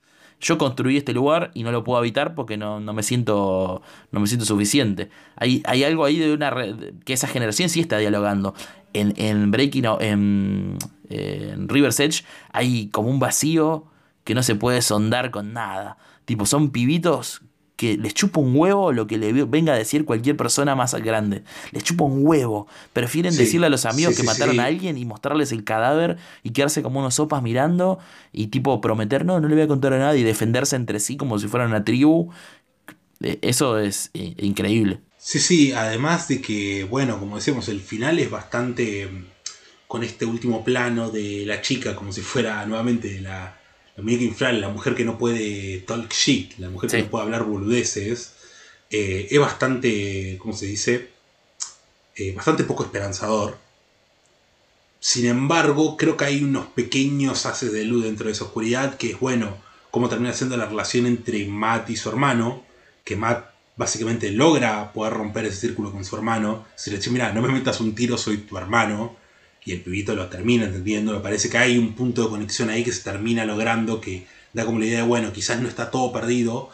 Yo 0.42 0.58
construí 0.58 0.98
este 0.98 1.14
lugar 1.14 1.52
y 1.54 1.62
no 1.62 1.72
lo 1.72 1.84
puedo 1.84 2.00
habitar 2.00 2.34
porque 2.34 2.58
no, 2.58 2.80
me 2.80 3.04
siento 3.04 3.84
no 4.12 4.20
me 4.20 4.26
siento 4.26 4.44
suficiente. 4.48 5.12
Hay, 5.36 5.62
hay 5.66 5.84
algo 5.84 6.04
ahí 6.04 6.18
de 6.18 6.34
una 6.34 6.52
que 7.06 7.14
esa 7.14 7.28
generación 7.28 7.70
sí 7.70 7.80
está 7.80 8.00
dialogando. 8.00 8.56
En, 8.94 9.14
en 9.18 9.52
Breaking 9.52 9.86
en, 10.00 10.80
en 11.10 11.70
River's 11.70 12.00
Edge 12.00 12.24
hay 12.52 12.88
como 12.88 13.10
un 13.10 13.20
vacío 13.20 13.86
que 14.24 14.34
no 14.34 14.42
se 14.42 14.56
puede 14.56 14.82
sondar 14.82 15.30
con 15.30 15.54
nada. 15.54 15.98
Tipo, 16.26 16.48
son 16.48 16.72
pibitos 16.72 17.44
que 17.84 17.98
les 17.98 18.14
chupa 18.14 18.40
un 18.40 18.56
huevo 18.56 18.94
lo 18.94 19.08
que 19.08 19.18
le 19.18 19.34
venga 19.44 19.74
a 19.74 19.78
decir 19.78 20.06
cualquier 20.06 20.38
persona 20.38 20.74
más 20.74 20.96
grande. 20.96 21.44
Les 21.72 21.84
chupa 21.84 22.06
un 22.06 22.26
huevo. 22.26 22.66
Prefieren 22.94 23.36
decirle 23.36 23.68
a 23.68 23.70
los 23.70 23.86
amigos 23.86 24.16
que 24.16 24.24
mataron 24.24 24.62
a 24.62 24.66
alguien 24.66 24.98
y 24.98 25.04
mostrarles 25.04 25.52
el 25.52 25.66
cadáver 25.66 26.16
y 26.44 26.52
quedarse 26.52 26.82
como 26.82 27.02
unos 27.02 27.16
sopas 27.16 27.44
mirando 27.44 28.00
y 28.32 28.48
tipo 28.48 28.80
prometer, 28.80 29.26
no, 29.26 29.42
no 29.42 29.50
le 29.50 29.56
voy 29.56 29.64
a 29.66 29.68
contar 29.68 29.92
a 29.92 30.00
nadie 30.00 30.22
y 30.22 30.24
defenderse 30.24 30.78
entre 30.78 31.02
sí 31.02 31.18
como 31.18 31.38
si 31.40 31.50
fueran 31.50 31.72
una 31.72 31.84
tribu. 31.84 32.32
Eh, 33.20 33.40
eso 33.42 33.78
es 33.78 34.12
eh, 34.14 34.34
increíble. 34.38 35.02
Sí, 35.18 35.40
sí, 35.40 35.74
además 35.74 36.30
de 36.30 36.42
que, 36.42 36.86
bueno, 36.86 37.20
como 37.20 37.36
decíamos, 37.36 37.68
el 37.68 37.82
final 37.82 38.18
es 38.20 38.30
bastante 38.30 39.08
mm, 39.08 39.26
con 39.90 40.06
este 40.06 40.24
último 40.26 40.64
plano 40.64 41.10
de 41.12 41.44
la 41.46 41.62
chica 41.62 41.98
como 41.98 42.14
si 42.14 42.22
fuera 42.22 42.66
nuevamente 42.66 43.20
la 43.20 43.60
la 43.96 44.04
muñeca 44.04 44.24
inflable, 44.24 44.60
la 44.60 44.70
mujer 44.70 44.96
que 44.96 45.06
no 45.06 45.18
puede 45.18 45.80
talk 45.80 46.12
shit, 46.12 46.58
la 46.58 46.70
mujer 46.70 46.90
que 46.90 47.04
no 47.04 47.10
puede 47.10 47.24
hablar 47.24 47.44
boludeces, 47.44 48.34
eh, 48.90 49.28
es 49.30 49.40
bastante, 49.40 50.38
¿cómo 50.40 50.54
se 50.54 50.66
dice? 50.66 51.10
Eh, 52.16 52.34
bastante 52.34 52.64
poco 52.64 52.84
esperanzador. 52.84 53.58
Sin 55.00 55.26
embargo, 55.26 55.98
creo 55.98 56.16
que 56.18 56.26
hay 56.26 56.44
unos 56.44 56.68
pequeños 56.68 57.46
haces 57.46 57.72
de 57.74 57.84
luz 57.84 58.04
dentro 58.04 58.28
de 58.28 58.34
esa 58.34 58.46
oscuridad, 58.46 58.98
que 58.98 59.12
es 59.12 59.20
bueno, 59.20 59.58
cómo 59.92 60.10
termina 60.10 60.34
siendo 60.34 60.58
la 60.58 60.66
relación 60.66 61.06
entre 61.06 61.46
Matt 61.46 61.90
y 61.90 61.96
su 61.98 62.10
hermano, 62.10 62.64
que 63.04 63.16
Matt 63.16 63.52
básicamente 63.76 64.32
logra 64.32 64.94
poder 64.94 65.14
romper 65.14 65.46
ese 65.46 65.58
círculo 65.68 65.92
con 65.92 66.06
su 66.06 66.16
hermano. 66.16 66.66
Si 66.76 66.90
le 66.90 66.98
dice, 66.98 67.12
mira, 67.12 67.34
no 67.34 67.42
me 67.42 67.50
metas 67.50 67.82
un 67.82 67.94
tiro, 67.94 68.18
soy 68.18 68.38
tu 68.38 68.58
hermano 68.58 69.23
y 69.66 69.72
el 69.72 69.82
pibito 69.82 70.16
lo 70.16 70.28
termina 70.28 70.66
entendiendo. 70.66 71.14
Me 71.14 71.20
parece 71.20 71.50
que 71.50 71.58
hay 71.58 71.78
un 71.78 71.94
punto 71.94 72.24
de 72.24 72.30
conexión 72.30 72.70
ahí 72.70 72.84
que 72.84 72.92
se 72.92 73.04
termina 73.04 73.46
logrando, 73.46 74.02
que 74.02 74.26
da 74.54 74.66
como 74.66 74.80
la 74.80 74.86
idea 74.86 75.00
de, 75.00 75.08
bueno, 75.08 75.32
quizás 75.34 75.62
no 75.62 75.68
está 75.68 75.92
todo 75.92 76.12
perdido. 76.12 76.70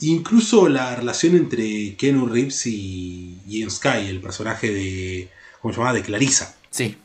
Incluso 0.00 0.68
la 0.68 0.96
relación 0.96 1.36
entre 1.36 1.94
Kenu 1.96 2.26
Reeves 2.26 2.66
y 2.66 3.38
Ian 3.46 3.70
Sky, 3.70 4.08
el 4.08 4.20
personaje 4.20 4.72
de, 4.72 5.28
¿cómo 5.60 5.72
se 5.72 5.78
llama? 5.78 5.92
De 5.92 6.02
Clarissa. 6.02 6.56
Sí. 6.70 6.96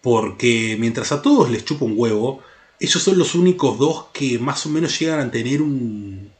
Porque 0.00 0.76
mientras 0.78 1.12
a 1.12 1.20
todos 1.20 1.50
les 1.50 1.64
chupa 1.64 1.84
un 1.84 1.94
huevo, 1.96 2.42
ellos 2.80 3.02
son 3.02 3.18
los 3.18 3.34
únicos 3.34 3.78
dos 3.78 4.06
que 4.12 4.38
más 4.38 4.64
o 4.64 4.70
menos 4.70 4.98
llegan 4.98 5.20
a 5.20 5.30
tener 5.30 5.60
un, 5.60 6.30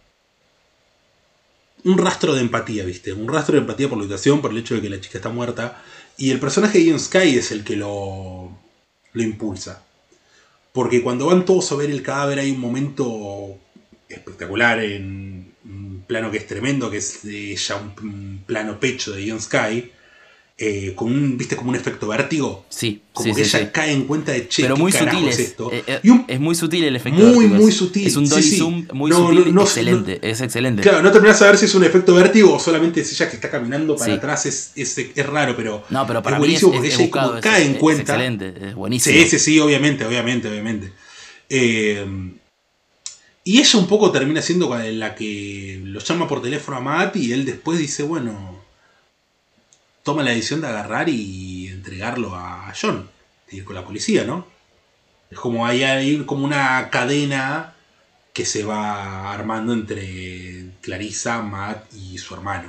un 1.84 1.98
rastro 1.98 2.34
de 2.34 2.40
empatía, 2.40 2.84
¿viste? 2.84 3.12
Un 3.12 3.28
rastro 3.28 3.54
de 3.54 3.60
empatía 3.60 3.88
por 3.88 3.98
la 3.98 4.04
situación, 4.04 4.40
por 4.40 4.50
el 4.50 4.58
hecho 4.58 4.74
de 4.74 4.82
que 4.82 4.90
la 4.90 5.00
chica 5.00 5.18
está 5.18 5.28
muerta. 5.28 5.82
Y 6.18 6.30
el 6.30 6.40
personaje 6.40 6.78
de 6.78 6.84
Ian 6.84 7.00
Sky 7.00 7.36
es 7.36 7.52
el 7.52 7.64
que 7.64 7.76
lo, 7.76 8.50
lo 9.12 9.22
impulsa. 9.22 9.82
Porque 10.72 11.02
cuando 11.02 11.26
van 11.26 11.44
todos 11.44 11.72
a 11.72 11.76
ver 11.76 11.90
el 11.90 12.02
cadáver 12.02 12.38
hay 12.38 12.50
un 12.50 12.60
momento 12.60 13.58
espectacular 14.08 14.78
en 14.82 15.52
un 15.64 16.04
plano 16.06 16.30
que 16.30 16.38
es 16.38 16.46
tremendo, 16.46 16.90
que 16.90 16.98
es 16.98 17.22
ya 17.22 17.76
un, 17.76 18.44
plano 18.46 18.78
pecho 18.78 19.12
de 19.12 19.24
Ian 19.24 19.40
Sky, 19.40 19.90
eh, 20.58 20.94
con 20.96 21.12
un, 21.12 21.36
¿viste? 21.36 21.54
Como 21.54 21.68
un 21.68 21.76
efecto 21.76 22.08
vértigo. 22.08 22.64
Sí, 22.70 23.02
como 23.12 23.34
que 23.34 23.42
ella 23.42 23.70
cae 23.70 23.92
en 23.92 24.04
cuenta 24.04 24.32
de 24.32 24.48
che, 24.48 24.62
Pero 24.62 24.78
muy 24.78 24.90
sutil 24.90 25.28
es, 25.28 25.38
esto. 25.38 25.70
Eh, 25.70 25.84
eh, 25.86 26.24
es 26.28 26.40
muy 26.40 26.54
sutil 26.54 26.84
el 26.84 26.96
efecto 26.96 27.20
Muy, 27.20 27.44
vértigo, 27.44 27.62
muy 27.62 27.72
sutil. 27.72 28.06
Es 28.06 28.16
un 28.16 28.26
dolly 28.26 28.56
zoom 28.56 28.86
muy 28.94 29.12
sutil, 29.12 29.54
excelente, 29.58 30.18
es 30.22 30.40
excelente. 30.40 30.80
Claro, 30.80 31.02
no 31.02 31.12
terminas 31.12 31.42
a 31.42 31.46
ver 31.48 31.58
si 31.58 31.66
es 31.66 31.74
un 31.74 31.84
efecto 31.84 32.14
vértigo 32.14 32.54
o 32.54 32.58
solamente 32.58 33.02
es 33.02 33.12
ella 33.12 33.28
que 33.28 33.36
está 33.36 33.50
caminando 33.50 33.96
para 33.96 34.14
atrás, 34.14 34.46
es, 34.46 34.72
es, 34.76 34.96
es, 34.96 35.26
raro, 35.26 35.54
pero. 35.54 35.84
No, 35.90 36.06
pero 36.06 36.22
para 36.22 36.36
es 36.36 36.40
buenísimo 36.40 36.72
porque 36.72 36.88
ella 36.88 37.10
como 37.10 37.40
cae 37.42 37.66
en 37.66 37.74
cuenta. 37.74 38.14
excelente, 38.14 38.54
es 38.68 38.74
buenísimo. 38.74 39.14
Sí, 39.14 39.28
sí, 39.28 39.38
sí, 39.38 39.60
obviamente, 39.60 40.06
obviamente, 40.06 40.48
obviamente. 40.48 40.90
y 43.44 43.58
ella 43.58 43.78
un 43.78 43.88
poco 43.88 44.10
termina 44.10 44.40
siendo 44.40 44.74
la 44.74 45.14
que 45.14 45.82
lo 45.84 46.00
llama 46.00 46.26
por 46.26 46.40
teléfono 46.40 46.78
a 46.78 46.80
Matt 46.80 47.16
y 47.16 47.34
él 47.34 47.44
después 47.44 47.78
dice, 47.78 48.04
bueno 48.04 48.55
toma 50.06 50.22
la 50.22 50.30
decisión 50.30 50.60
de 50.60 50.68
agarrar 50.68 51.08
y 51.08 51.66
entregarlo 51.66 52.36
a 52.36 52.72
John, 52.80 53.10
de 53.50 53.56
ir 53.56 53.64
con 53.64 53.74
la 53.74 53.84
policía, 53.84 54.22
¿no? 54.22 54.46
Es 55.32 55.36
como 55.36 55.66
hay, 55.66 55.82
hay 55.82 56.18
como 56.18 56.44
una 56.44 56.90
cadena 56.90 57.74
que 58.32 58.44
se 58.44 58.62
va 58.62 59.32
armando 59.32 59.72
entre 59.72 60.66
Clarissa, 60.80 61.42
Matt 61.42 61.92
y 61.92 62.18
su 62.18 62.34
hermano. 62.34 62.68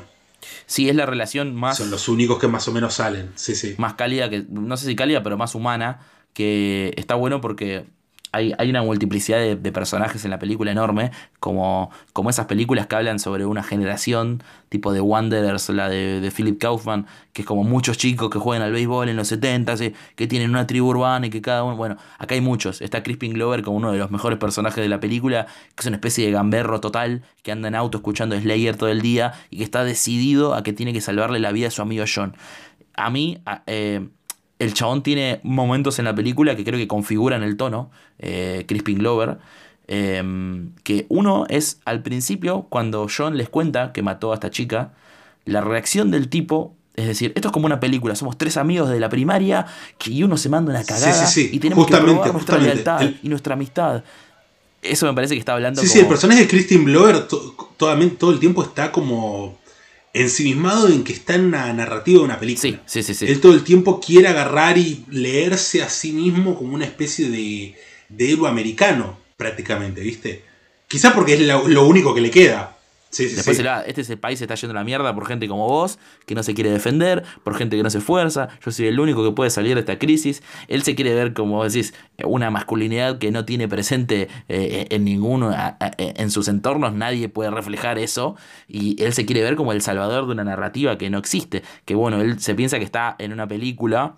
Sí, 0.65 0.89
es 0.89 0.95
la 0.95 1.05
relación 1.05 1.53
más. 1.53 1.77
Son 1.77 1.91
los 1.91 2.09
únicos 2.09 2.39
que 2.39 2.47
más 2.47 2.67
o 2.67 2.71
menos 2.71 2.95
salen. 2.95 3.31
Sí, 3.35 3.55
sí. 3.55 3.75
Más 3.77 3.93
cálida 3.93 4.31
que. 4.31 4.43
No 4.49 4.75
sé 4.75 4.87
si 4.87 4.95
cálida, 4.95 5.21
pero 5.21 5.37
más 5.37 5.53
humana. 5.53 6.07
Que 6.33 6.91
está 6.97 7.13
bueno 7.13 7.39
porque 7.39 7.85
hay, 8.31 8.69
una 8.69 8.81
multiplicidad 8.83 9.39
de, 9.39 9.71
personajes 9.71 10.23
en 10.25 10.31
la 10.31 10.39
película 10.39 10.71
enorme, 10.71 11.11
como, 11.39 11.91
como 12.13 12.29
esas 12.29 12.45
películas 12.45 12.87
que 12.87 12.95
hablan 12.95 13.19
sobre 13.19 13.45
una 13.45 13.63
generación, 13.63 14.43
tipo 14.69 14.91
de 14.91 15.01
Wanderers, 15.01 15.69
la 15.69 15.89
de, 15.89 16.31
Philip 16.35 16.59
Kaufman, 16.59 17.05
que 17.33 17.43
es 17.43 17.47
como 17.47 17.63
muchos 17.63 17.97
chicos 17.97 18.29
que 18.29 18.39
juegan 18.39 18.63
al 18.63 18.71
béisbol 18.71 19.09
en 19.09 19.15
los 19.15 19.27
70, 19.29 19.75
que 20.15 20.27
tienen 20.27 20.49
una 20.49 20.67
tribu 20.67 20.87
urbana 20.87 21.27
y 21.27 21.29
que 21.29 21.41
cada 21.41 21.63
uno. 21.63 21.75
Bueno, 21.75 21.97
acá 22.17 22.35
hay 22.35 22.41
muchos. 22.41 22.81
Está 22.81 23.03
Crispin 23.03 23.33
Glover 23.33 23.63
como 23.63 23.77
uno 23.77 23.91
de 23.91 23.97
los 23.97 24.11
mejores 24.11 24.37
personajes 24.39 24.81
de 24.81 24.89
la 24.89 24.99
película, 24.99 25.45
que 25.75 25.81
es 25.81 25.85
una 25.85 25.97
especie 25.97 26.25
de 26.25 26.31
gamberro 26.31 26.79
total, 26.79 27.23
que 27.43 27.51
anda 27.51 27.67
en 27.67 27.75
auto 27.75 27.97
escuchando 27.97 28.39
Slayer 28.39 28.75
todo 28.75 28.89
el 28.89 29.01
día 29.01 29.33
y 29.49 29.57
que 29.57 29.63
está 29.63 29.83
decidido 29.83 30.53
a 30.53 30.63
que 30.63 30.73
tiene 30.73 30.93
que 30.93 31.01
salvarle 31.01 31.39
la 31.39 31.51
vida 31.51 31.67
a 31.67 31.71
su 31.71 31.81
amigo 31.81 32.05
John. 32.13 32.35
A 32.95 33.09
mí, 33.09 33.39
eh, 33.67 34.07
el 34.59 34.73
chabón 34.73 35.03
tiene 35.03 35.39
momentos 35.43 35.99
en 35.99 36.05
la 36.05 36.15
película 36.15 36.55
que 36.55 36.63
creo 36.63 36.79
que 36.79 36.87
configuran 36.87 37.43
el 37.43 37.57
tono, 37.57 37.91
eh, 38.19 38.65
Crispin 38.67 38.99
Glover. 38.99 39.37
Em, 39.89 40.73
que 40.83 41.05
uno 41.07 41.45
es 41.47 41.79
al 41.85 42.01
principio, 42.01 42.65
cuando 42.69 43.07
John 43.15 43.37
les 43.37 43.47
cuenta 43.47 43.93
que 43.93 44.01
mató 44.01 44.31
a 44.31 44.35
esta 44.35 44.49
chica, 44.49 44.93
la 45.45 45.61
reacción 45.61 46.11
del 46.11 46.27
tipo 46.27 46.73
es 46.97 47.05
decir, 47.05 47.31
esto 47.35 47.49
es 47.49 47.51
como 47.51 47.67
una 47.67 47.79
película, 47.79 48.15
somos 48.15 48.39
tres 48.39 48.57
amigos 48.57 48.89
de 48.89 48.99
la 48.99 49.07
primaria 49.07 49.67
y 50.03 50.23
uno 50.23 50.35
se 50.35 50.49
manda 50.49 50.71
una 50.71 50.83
cagada 50.83 51.29
y 51.35 51.59
tenemos 51.59 51.85
que 51.85 51.95
probar 51.95 52.33
nuestra 52.33 52.57
lealtad 52.57 53.01
y 53.21 53.29
nuestra 53.29 53.53
amistad. 53.53 54.03
Eso 54.81 55.05
me 55.05 55.13
parece 55.13 55.35
que 55.35 55.39
está 55.39 55.53
hablando. 55.53 55.79
Sí, 55.79 55.87
sí, 55.87 55.99
el 55.99 56.07
personaje 56.07 56.41
de 56.41 56.47
Crispin 56.47 56.85
Glover 56.85 57.27
todo 57.27 58.31
el 58.31 58.39
tiempo 58.39 58.63
está 58.63 58.91
como 58.91 59.59
ensimismado 60.13 60.87
en 60.87 61.03
que 61.03 61.13
está 61.13 61.35
en 61.35 61.45
una 61.45 61.71
narrativa 61.73 62.19
de 62.19 62.25
una 62.25 62.39
película. 62.39 62.81
Sí, 62.85 63.03
sí, 63.03 63.13
sí, 63.13 63.25
Él 63.25 63.39
todo 63.39 63.53
el 63.53 63.63
tiempo 63.63 63.99
quiere 63.99 64.27
agarrar 64.27 64.77
y 64.77 65.05
leerse 65.09 65.83
a 65.83 65.89
sí 65.89 66.11
mismo 66.11 66.57
como 66.57 66.73
una 66.73 66.85
especie 66.85 67.29
de, 67.29 67.75
de 68.09 68.31
héroe 68.31 68.49
americano, 68.49 69.19
prácticamente, 69.35 70.01
¿viste? 70.01 70.43
Quizá 70.87 71.13
porque 71.13 71.33
es 71.33 71.41
lo 71.41 71.85
único 71.85 72.15
que 72.15 72.21
le 72.21 72.31
queda. 72.31 72.76
Después 73.11 73.59
este 73.59 74.01
es 74.01 74.09
el 74.09 74.19
país 74.19 74.39
se 74.39 74.45
está 74.45 74.55
yendo 74.55 74.71
a 74.71 74.75
la 74.81 74.83
mierda 74.83 75.15
por 75.15 75.25
gente 75.25 75.47
como 75.47 75.67
vos, 75.67 75.97
que 76.25 76.35
no 76.35 76.43
se 76.43 76.53
quiere 76.53 76.69
defender, 76.69 77.23
por 77.43 77.55
gente 77.55 77.77
que 77.77 77.83
no 77.83 77.89
se 77.89 77.99
esfuerza. 77.99 78.49
Yo 78.63 78.71
soy 78.71 78.87
el 78.87 78.99
único 78.99 79.23
que 79.23 79.31
puede 79.31 79.49
salir 79.49 79.75
de 79.75 79.81
esta 79.81 79.97
crisis. 79.97 80.43
Él 80.67 80.83
se 80.83 80.95
quiere 80.95 81.13
ver, 81.13 81.33
como 81.33 81.63
decís, 81.63 81.93
una 82.23 82.51
masculinidad 82.51 83.17
que 83.17 83.31
no 83.31 83.45
tiene 83.45 83.67
presente 83.67 84.27
eh, 84.49 84.87
en 84.89 85.05
ninguno, 85.05 85.55
en 85.97 86.31
sus 86.31 86.47
entornos, 86.47 86.93
nadie 86.93 87.29
puede 87.29 87.49
reflejar 87.49 87.97
eso. 87.97 88.35
Y 88.67 89.01
él 89.01 89.13
se 89.13 89.25
quiere 89.25 89.41
ver 89.41 89.55
como 89.55 89.71
el 89.71 89.81
salvador 89.81 90.25
de 90.25 90.33
una 90.33 90.43
narrativa 90.43 90.97
que 90.97 91.09
no 91.09 91.17
existe. 91.17 91.63
Que 91.85 91.95
bueno, 91.95 92.21
él 92.21 92.39
se 92.39 92.55
piensa 92.55 92.77
que 92.77 92.85
está 92.85 93.15
en 93.19 93.33
una 93.33 93.47
película. 93.47 94.17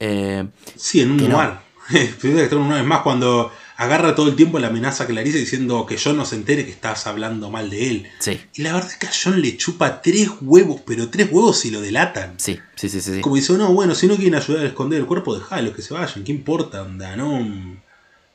Eh, 0.00 0.46
sí, 0.76 1.00
en 1.00 1.12
un 1.12 1.18
lugar. 1.18 1.68
una 2.52 2.82
más 2.82 3.00
cuando 3.00 3.50
agarra 3.78 4.16
todo 4.16 4.28
el 4.28 4.34
tiempo 4.34 4.58
la 4.58 4.66
amenaza 4.66 5.06
que 5.06 5.12
Clarice 5.12 5.38
diciendo 5.38 5.86
que 5.86 5.96
John 6.02 6.16
no 6.16 6.24
se 6.24 6.34
entere 6.34 6.64
que 6.64 6.72
estás 6.72 7.06
hablando 7.06 7.48
mal 7.48 7.70
de 7.70 7.88
él. 7.88 8.06
Sí. 8.18 8.40
Y 8.54 8.62
la 8.62 8.72
verdad 8.72 8.90
es 8.90 8.96
que 8.98 9.06
a 9.06 9.10
John 9.10 9.40
le 9.40 9.56
chupa 9.56 10.02
tres 10.02 10.28
huevos, 10.42 10.82
pero 10.84 11.08
tres 11.10 11.28
huevos 11.30 11.60
si 11.60 11.70
lo 11.70 11.80
delatan. 11.80 12.34
Sí, 12.38 12.58
sí, 12.74 12.88
sí, 12.88 13.00
sí. 13.00 13.20
Como 13.20 13.36
dice, 13.36 13.52
no, 13.52 13.72
bueno, 13.72 13.94
si 13.94 14.08
no 14.08 14.16
quieren 14.16 14.34
ayudar 14.34 14.64
a 14.64 14.68
esconder 14.68 14.98
el 14.98 15.06
cuerpo, 15.06 15.36
los 15.36 15.74
que 15.74 15.82
se 15.82 15.94
vayan, 15.94 16.24
¿qué 16.24 16.32
importa? 16.32 16.82
Onda? 16.82 17.14
No, 17.14 17.36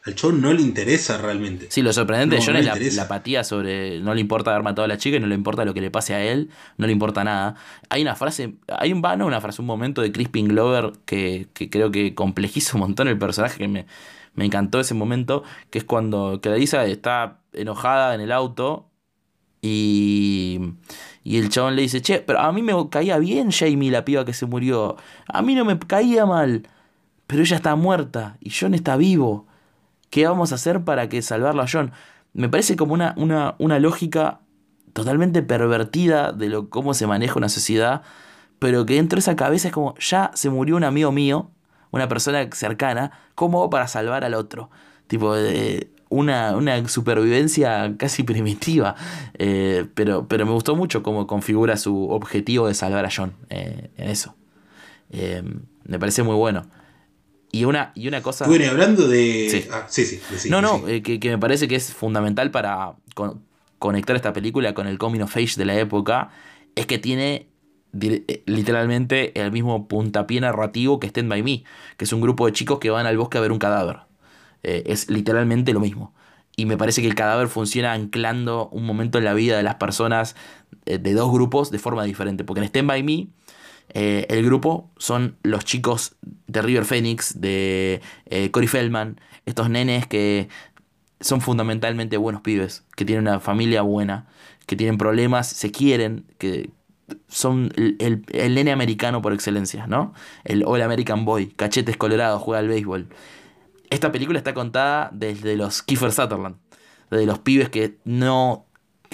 Al 0.05 0.15
John 0.19 0.39
no 0.39 0.53
le 0.53 0.61
interesa 0.61 1.17
realmente. 1.17 1.67
Sí, 1.69 1.81
lo 1.81 1.91
sorprendente 1.91 2.37
No, 2.37 2.39
de 2.39 2.45
John 2.45 2.53
no 2.53 2.75
es 2.75 2.95
la 2.95 3.03
apatía 3.03 3.43
sobre. 3.43 3.99
No 3.99 4.13
le 4.13 4.21
importa 4.21 4.51
haber 4.51 4.63
matado 4.63 4.85
a 4.85 4.87
la 4.87 4.97
chica 4.97 5.17
y 5.17 5.19
no 5.19 5.27
le 5.27 5.35
importa 5.35 5.65
lo 5.65 5.73
que 5.73 5.81
le 5.81 5.91
pase 5.91 6.13
a 6.13 6.23
él, 6.23 6.51
no 6.77 6.87
le 6.87 6.93
importa 6.93 7.25
nada. 7.25 7.55
Hay 7.89 8.01
una 8.01 8.15
frase, 8.15 8.53
hay 8.69 8.93
un 8.93 9.01
vano, 9.01 9.27
una 9.27 9.41
frase, 9.41 9.61
un 9.61 9.67
momento 9.67 10.01
de 10.01 10.13
Crispin 10.13 10.47
Glover 10.47 10.93
que, 11.05 11.47
que 11.53 11.69
creo 11.69 11.91
que 11.91 12.15
complejiza 12.15 12.75
un 12.75 12.79
montón 12.79 13.09
el 13.09 13.17
personaje, 13.17 13.57
que 13.57 13.67
me, 13.67 13.85
me 14.35 14.45
encantó 14.45 14.79
ese 14.79 14.93
momento, 14.93 15.43
que 15.69 15.79
es 15.79 15.83
cuando 15.83 16.39
Clarissa 16.41 16.85
está 16.85 17.41
enojada 17.53 18.15
en 18.15 18.21
el 18.21 18.31
auto 18.31 18.89
y, 19.61 20.59
y 21.23 21.37
el 21.37 21.49
chabón 21.49 21.75
le 21.75 21.83
dice, 21.83 22.01
che, 22.01 22.19
pero 22.19 22.39
a 22.39 22.51
mí 22.51 22.61
me 22.61 22.73
caía 22.89 23.17
bien 23.17 23.51
Jamie, 23.51 23.91
la 23.91 24.05
piba 24.05 24.25
que 24.25 24.33
se 24.33 24.45
murió. 24.45 24.97
A 25.27 25.41
mí 25.41 25.55
no 25.55 25.65
me 25.65 25.77
caía 25.79 26.25
mal, 26.25 26.67
pero 27.27 27.41
ella 27.41 27.55
está 27.57 27.75
muerta 27.75 28.37
y 28.39 28.51
John 28.51 28.73
está 28.73 28.97
vivo. 28.97 29.47
¿Qué 30.09 30.27
vamos 30.27 30.51
a 30.51 30.55
hacer 30.55 30.83
para 30.83 31.09
que 31.09 31.21
salvarlo 31.21 31.61
a 31.61 31.67
John? 31.71 31.91
Me 32.33 32.49
parece 32.49 32.75
como 32.75 32.93
una, 32.93 33.13
una, 33.17 33.55
una 33.59 33.79
lógica 33.79 34.41
totalmente 34.93 35.41
pervertida 35.41 36.31
de 36.31 36.49
lo, 36.49 36.69
cómo 36.69 36.93
se 36.93 37.07
maneja 37.07 37.35
una 37.37 37.49
sociedad, 37.49 38.03
pero 38.59 38.85
que 38.85 38.95
dentro 38.95 39.17
de 39.17 39.21
esa 39.21 39.35
cabeza 39.35 39.69
es 39.69 39.73
como, 39.73 39.95
ya 39.99 40.31
se 40.33 40.49
murió 40.49 40.75
un 40.75 40.83
amigo 40.83 41.11
mío, 41.11 41.51
una 41.93 42.07
persona 42.09 42.49
cercana, 42.51 43.11
¿cómo 43.35 43.59
hago 43.59 43.69
para 43.69 43.87
salvar 43.87 44.25
al 44.25 44.33
otro? 44.33 44.69
Tipo, 45.07 45.33
de 45.33 45.87
una, 46.09 46.55
una 46.57 46.87
supervivencia 46.89 47.95
casi 47.97 48.23
primitiva, 48.23 48.95
Eh, 49.35 49.85
pero, 49.95 50.27
pero 50.27 50.45
me 50.45 50.51
gustó 50.51 50.75
mucho 50.75 51.01
cómo 51.01 51.25
configura 51.25 51.77
su 51.77 52.09
objetivo 52.09 52.67
de 52.67 52.73
salvar 52.73 53.05
a 53.05 53.09
John 53.15 53.33
eh, 53.49 53.89
en 53.97 54.09
eso. 54.09 54.35
Eh, 55.11 55.41
me 55.85 55.99
parece 55.99 56.23
muy 56.23 56.35
bueno. 56.35 56.65
Y 57.51 57.65
una, 57.65 57.91
y 57.95 58.07
una 58.07 58.21
cosa... 58.21 58.47
Bueno, 58.47 58.65
hablando 58.69 59.07
de. 59.07 59.47
Sí. 59.49 59.67
Ah, 59.71 59.85
sí, 59.87 60.05
sí. 60.05 60.49
no, 60.49 60.61
no, 60.61 60.87
eh, 60.87 61.01
que, 61.03 61.19
que 61.19 61.29
me 61.29 61.37
parece 61.37 61.67
que 61.67 61.75
es 61.75 61.93
fundamental 61.93 62.49
para 62.49 62.93
con- 63.13 63.43
conectar 63.77 64.15
esta 64.15 64.33
película 64.33 64.73
con 64.73 64.87
el 64.87 64.97
coming 64.97 65.21
of 65.21 65.35
age 65.37 65.53
de 65.57 65.65
la 65.65 65.75
época, 65.75 66.29
es 66.75 66.87
que 66.87 66.97
tiene 66.97 67.33
eh, 67.35 67.45
literalmente 67.93 69.39
el 69.39 69.51
mismo 69.51 69.87
puntapié 69.87 70.41
narrativo 70.41 70.99
que 70.99 71.07
Stand 71.07 71.29
By 71.29 71.43
Me, 71.43 71.63
que 71.97 72.05
es 72.05 72.13
un 72.13 72.21
grupo 72.21 72.45
de 72.45 72.53
chicos 72.53 72.79
que 72.79 72.89
van 72.89 73.05
al 73.05 73.17
bosque 73.17 73.37
a 73.37 73.41
ver 73.41 73.51
un 73.51 73.59
cadáver. 73.59 73.99
Eh, 74.63 74.83
es 74.87 75.09
literalmente 75.09 75.73
lo 75.73 75.79
mismo. 75.79 76.13
Y 76.55 76.65
me 76.65 76.77
parece 76.77 77.01
que 77.01 77.07
el 77.07 77.15
cadáver 77.15 77.47
funciona 77.47 77.93
anclando 77.93 78.69
un 78.69 78.85
momento 78.85 79.17
en 79.17 79.23
la 79.25 79.33
vida 79.33 79.57
de 79.57 79.63
las 79.63 79.75
personas 79.75 80.35
eh, 80.85 80.97
de 80.97 81.13
dos 81.13 81.31
grupos 81.31 81.71
de 81.71 81.79
forma 81.79 82.03
diferente. 82.03 82.43
Porque 82.43 82.59
en 82.61 82.65
Stand 82.67 82.87
By 82.87 83.03
Me, 83.03 83.27
eh, 83.89 84.25
el 84.29 84.45
grupo 84.45 84.91
son 84.97 85.37
los 85.43 85.65
chicos 85.65 86.15
de 86.47 86.61
River 86.61 86.85
Phoenix, 86.85 87.39
de 87.39 88.01
eh, 88.25 88.51
Cory 88.51 88.67
Feldman, 88.67 89.19
estos 89.45 89.69
nenes 89.69 90.07
que 90.07 90.47
son 91.19 91.41
fundamentalmente 91.41 92.17
buenos 92.17 92.41
pibes, 92.41 92.83
que 92.95 93.05
tienen 93.05 93.27
una 93.27 93.39
familia 93.39 93.81
buena, 93.81 94.27
que 94.65 94.75
tienen 94.75 94.97
problemas, 94.97 95.47
se 95.47 95.71
quieren, 95.71 96.25
que 96.37 96.69
son 97.27 97.71
el, 97.75 97.95
el- 97.99 98.23
el 98.31 98.55
nene 98.55 98.71
americano 98.71 99.21
por 99.21 99.33
excelencia, 99.33 99.87
¿no? 99.87 100.13
El 100.43 100.63
All 100.65 100.81
American 100.81 101.25
Boy, 101.25 101.47
cachetes 101.47 101.97
colorados, 101.97 102.41
juega 102.41 102.59
al 102.59 102.67
béisbol. 102.67 103.07
Esta 103.89 104.11
película 104.11 104.37
está 104.39 104.53
contada 104.53 105.09
desde 105.13 105.55
los 105.55 105.83
Kiefer 105.83 106.11
Sutherland, 106.11 106.55
desde 107.11 107.25
los 107.25 107.39
pibes 107.39 107.69
que 107.69 107.97
no 108.05 108.65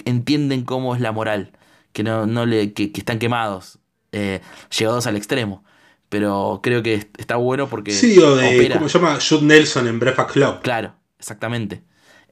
entienden 0.04 0.64
cómo 0.64 0.94
es 0.94 1.00
la 1.00 1.12
moral, 1.12 1.52
que, 1.92 2.02
no, 2.02 2.26
no 2.26 2.46
le, 2.46 2.72
que, 2.72 2.92
que 2.92 3.00
están 3.00 3.18
quemados, 3.18 3.78
eh, 4.12 4.40
llevados 4.78 5.06
al 5.06 5.16
extremo. 5.16 5.64
Pero 6.08 6.60
creo 6.62 6.82
que 6.82 6.94
est- 6.94 7.20
está 7.20 7.36
bueno 7.36 7.68
porque 7.68 7.92
Sí, 7.92 8.18
o 8.18 8.34
de. 8.36 8.56
opera. 8.56 8.76
¿Cómo 8.76 8.88
se 8.88 8.98
llama? 8.98 9.18
Jude 9.20 9.42
Nelson 9.42 9.86
en 9.86 9.98
Breakfast 10.00 10.30
Club. 10.32 10.60
Claro, 10.62 10.94
exactamente. 11.18 11.82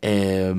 Eh, 0.03 0.55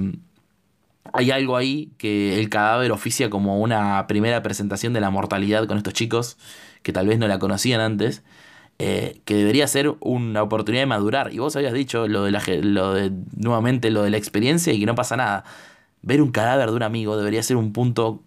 hay 1.13 1.31
algo 1.31 1.57
ahí 1.57 1.91
que 1.97 2.39
el 2.39 2.49
cadáver 2.49 2.91
oficia 2.91 3.29
como 3.29 3.59
una 3.59 4.05
primera 4.07 4.41
presentación 4.43 4.93
de 4.93 5.01
la 5.01 5.09
mortalidad 5.09 5.67
con 5.67 5.77
estos 5.77 5.93
chicos, 5.93 6.37
que 6.83 6.93
tal 6.93 7.07
vez 7.07 7.19
no 7.19 7.27
la 7.27 7.39
conocían 7.39 7.81
antes, 7.81 8.23
eh, 8.79 9.21
que 9.25 9.35
debería 9.35 9.67
ser 9.67 9.95
una 9.99 10.43
oportunidad 10.43 10.83
de 10.83 10.87
madurar. 10.87 11.33
Y 11.33 11.39
vos 11.39 11.55
habías 11.55 11.73
dicho 11.73 12.07
lo 12.07 12.23
de, 12.23 12.31
la, 12.31 12.41
lo 12.61 12.93
de 12.93 13.11
nuevamente 13.35 13.91
lo 13.91 14.03
de 14.03 14.09
la 14.09 14.17
experiencia 14.17 14.73
y 14.73 14.79
que 14.79 14.85
no 14.85 14.95
pasa 14.95 15.17
nada. 15.17 15.43
Ver 16.01 16.21
un 16.21 16.31
cadáver 16.31 16.69
de 16.69 16.75
un 16.75 16.83
amigo 16.83 17.17
debería 17.17 17.43
ser 17.43 17.57
un 17.57 17.73
punto 17.73 18.23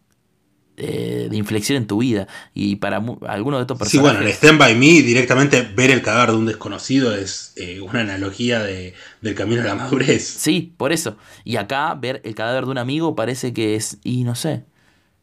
eh, 0.84 1.28
de 1.30 1.36
inflexión 1.36 1.76
en 1.76 1.86
tu 1.86 1.98
vida. 1.98 2.26
Y 2.54 2.76
para 2.76 3.02
algunos 3.28 3.60
de 3.60 3.62
estos 3.62 3.88
Sí, 3.88 3.98
bueno, 3.98 4.18
personajes... 4.18 4.42
en 4.42 4.48
Stand 4.48 4.58
By 4.58 4.74
Me, 4.74 5.02
directamente 5.02 5.62
ver 5.62 5.92
el 5.92 6.02
cadáver 6.02 6.30
de 6.30 6.36
un 6.38 6.46
desconocido 6.46 7.14
es 7.14 7.52
eh, 7.56 7.80
una 7.80 8.00
analogía 8.00 8.60
de, 8.60 8.94
del 9.20 9.34
camino 9.36 9.62
a 9.62 9.64
la 9.64 9.74
madurez. 9.76 10.26
Sí, 10.26 10.74
por 10.76 10.92
eso. 10.92 11.16
Y 11.44 11.56
acá 11.56 11.94
ver 11.94 12.20
el 12.24 12.34
cadáver 12.34 12.64
de 12.64 12.72
un 12.72 12.78
amigo 12.78 13.14
parece 13.14 13.52
que 13.52 13.76
es. 13.76 13.98
Y 14.02 14.24
no 14.24 14.34
sé. 14.34 14.64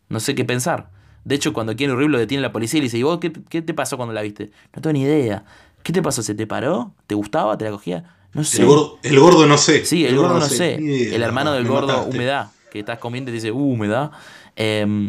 No 0.08 0.20
sé 0.20 0.34
qué 0.34 0.46
pensar. 0.46 0.90
De 1.26 1.36
hecho, 1.36 1.52
cuando 1.52 1.76
Keanu 1.76 1.96
Reeves 1.96 2.12
lo 2.12 2.20
detiene 2.20 2.42
la 2.42 2.52
policía 2.54 2.78
y 2.78 2.82
le 2.82 2.86
dice: 2.86 2.98
¿Y 2.98 3.04
vos 3.04 3.20
qué, 3.20 3.34
qué 3.50 3.62
te 3.62 3.74
pasó 3.74 3.98
cuando 3.98 4.14
la 4.14 4.22
viste? 4.22 4.52
No 4.74 4.82
tengo 4.82 4.94
ni 4.94 5.02
idea. 5.02 5.44
¿Qué 5.84 5.94
te 5.94 6.02
pasó? 6.02 6.24
¿Se 6.24 6.36
te 6.36 6.48
paró? 6.48 6.94
¿Te 7.06 7.16
gustaba? 7.16 7.58
¿Te 7.58 7.66
la 7.66 7.72
cogía? 7.72 8.16
No 8.34 8.44
sé. 8.44 8.62
El, 8.62 8.68
gordo, 8.68 9.00
el 9.04 9.20
gordo 9.20 9.46
no 9.46 9.58
sé. 9.58 9.86
Sí, 9.86 10.06
el, 10.06 10.16
gordo 10.16 10.40
no 10.40 10.46
sé. 10.46 10.76
El 10.76 11.22
hermano 11.22 11.52
del 11.54 11.68
gordo, 11.68 11.88
mataste. 11.88 12.16
humedad. 12.16 12.52
Que 12.72 12.80
estás 12.80 13.00
comiendo 13.00 13.32
y 13.32 13.34
te 13.34 13.36
dice, 13.36 13.52
uh, 13.52 13.58
humedad. 13.74 14.12
Em, 14.62 15.08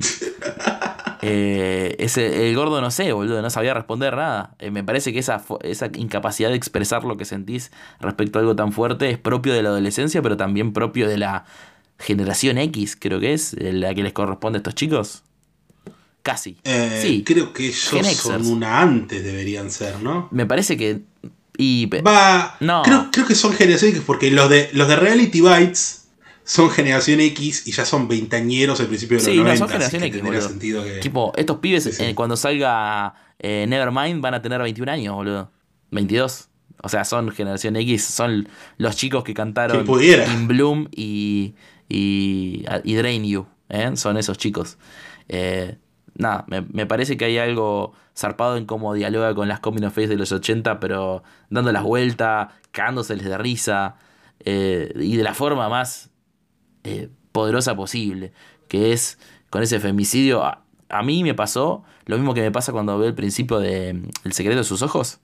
eh, 1.23 1.97
ese, 1.99 2.49
el 2.49 2.55
gordo 2.55 2.81
no 2.81 2.93
sé, 2.93 3.13
boludo, 3.13 3.43
no 3.43 3.51
sabía 3.51 3.75
responder 3.75 4.17
nada. 4.17 4.55
Eh, 4.61 4.71
me 4.71 4.85
parece 4.85 5.13
que 5.13 5.19
esa, 5.19 5.43
esa 5.63 5.91
incapacidad 5.95 6.51
de 6.51 6.55
expresar 6.55 7.03
lo 7.03 7.17
que 7.17 7.25
sentís 7.25 7.73
respecto 7.99 8.39
a 8.39 8.43
algo 8.43 8.55
tan 8.55 8.73
fuerte 8.73 9.11
es 9.11 9.19
propio 9.19 9.53
de 9.53 9.65
la 9.65 9.71
adolescencia, 9.71 10.23
pero 10.23 10.37
también 10.37 10.73
propio 10.73 11.09
de 11.09 11.19
la 11.19 11.45
generación 11.99 12.59
X, 12.59 12.97
creo 12.99 13.19
que 13.19 13.35
es, 13.35 13.55
eh, 13.55 13.73
la 13.73 13.93
que 13.93 14.05
les 14.05 14.13
corresponde 14.13 14.59
a 14.59 14.61
estos 14.61 14.77
chicos. 14.77 15.25
Casi. 16.23 16.59
Sí, 17.01 17.25
Creo 17.27 17.53
que 17.53 17.67
ellos 17.67 18.17
son 18.17 18.47
una 18.47 18.83
antes, 18.83 19.25
deberían 19.25 19.71
ser, 19.71 20.01
¿no? 20.01 20.29
me 20.31 20.47
parece 20.47 20.77
que... 20.77 21.01
Y, 21.57 21.87
Va. 21.87 22.57
No. 22.61 22.83
Creo, 22.83 23.09
creo 23.11 23.27
que 23.27 23.35
son 23.35 23.53
generación 23.53 23.91
X, 23.91 24.03
porque 24.07 24.31
los 24.31 24.49
de, 24.49 24.71
los 24.73 24.87
de 24.87 24.97
Reality 24.97 25.41
Bites 25.41 26.00
son 26.51 26.69
generación 26.69 27.21
X 27.21 27.65
y 27.69 27.71
ya 27.71 27.85
son 27.85 28.09
veintañeros 28.09 28.81
al 28.81 28.87
principio 28.89 29.19
de 29.19 29.23
los 29.23 29.33
Sí, 29.33 29.37
no, 29.37 29.45
90. 29.45 29.57
son 29.59 29.69
así 29.69 29.73
generación 29.99 30.03
que 30.03 30.09
X, 30.09 30.23
boludo. 30.23 30.49
sentido 30.49 30.83
que. 30.85 30.91
Tipo, 30.99 31.33
estos 31.37 31.59
pibes 31.59 31.85
Sí, 31.85 31.93
sí. 31.93 32.03
eh, 32.05 32.15
cuando 32.17 32.37
salga 32.37 33.15
eh, 33.39 33.67
Nevermind 33.69 34.21
van 34.21 34.35
a 34.35 34.43
tener 34.43 34.61
21 34.61 34.91
años, 34.91 35.15
boludo. 35.15 35.53
22. 35.93 36.49
O 36.83 36.89
sea, 36.89 37.05
son 37.05 37.31
generación 37.31 37.77
X, 37.77 38.05
son 38.05 38.49
los 38.79 38.97
chicos 38.97 39.23
que 39.23 39.33
cantaron. 39.33 39.87
In 39.87 40.49
Bloom 40.49 40.89
y, 40.91 41.55
y, 41.89 42.65
y 42.83 42.95
Drain 42.95 43.25
You. 43.25 43.47
¿eh? 43.69 43.93
Son 43.95 44.17
esos 44.17 44.37
chicos. 44.37 44.77
Eh, 45.29 45.77
nada, 46.17 46.45
me, 46.49 46.63
me 46.63 46.85
parece 46.87 47.17
que 47.17 47.27
hay 47.27 47.39
algo 47.39 47.93
zarpado 48.19 48.57
en 48.57 48.67
cómo 48.67 48.93
dialoga 48.95 49.35
con 49.37 49.47
las 49.47 49.61
coming 49.61 49.85
of 49.85 49.97
age 49.97 50.09
de 50.09 50.17
los 50.17 50.33
80, 50.33 50.81
pero 50.81 51.23
dando 51.49 51.71
las 51.71 51.85
vueltas, 51.85 52.49
cagándoseles 52.73 53.25
de 53.27 53.39
risa, 53.39 53.95
y 54.45 55.17
de 55.17 55.23
la 55.23 55.35
forma 55.35 55.69
más 55.69 56.10
eh, 56.85 57.09
poderosa 57.33 57.77
posible, 57.77 58.33
que 58.69 58.93
es 58.93 59.19
con 59.51 59.63
ese 59.63 59.81
femicidio. 59.81 60.45
A, 60.45 60.65
a 60.89 61.03
mí 61.03 61.23
me 61.23 61.35
pasó 61.35 61.85
lo 62.07 62.17
mismo 62.17 62.35
que 62.35 62.41
me 62.43 62.51
pasa 62.51 62.73
cuando 62.73 62.99
veo 62.99 63.09
el 63.09 63.15
principio 63.15 63.59
de 63.61 63.95
mm, 63.95 64.09
El 64.25 64.33
secreto 64.33 64.59
de 64.59 64.65
sus 64.65 64.83
ojos, 64.83 65.21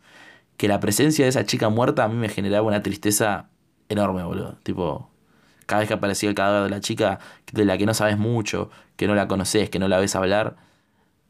que 0.57 0.69
la 0.69 0.81
presencia 0.81 1.25
de 1.25 1.29
esa 1.31 1.45
chica 1.47 1.69
muerta 1.69 2.05
a 2.05 2.09
mí 2.09 2.17
me 2.17 2.29
generaba 2.29 2.67
una 2.67 2.83
tristeza 2.83 3.49
enorme, 3.89 4.23
boludo. 4.25 4.59
Tipo, 4.63 5.11
cada 5.67 5.81
vez 5.81 5.89
que 5.89 5.95
aparecía 5.95 6.29
el 6.29 6.35
cadáver 6.35 6.65
de 6.65 6.71
la 6.71 6.81
chica, 6.81 7.19
de 7.53 7.65
la 7.65 7.79
que 7.79 7.87
no 7.87 7.95
sabes 7.95 8.19
mucho, 8.19 8.71
que 8.97 9.07
no 9.07 9.15
la 9.15 9.29
conoces, 9.29 9.71
que 9.71 9.79
no 9.79 9.89
la 9.89 9.99
ves 9.99 10.15
hablar, 10.17 10.57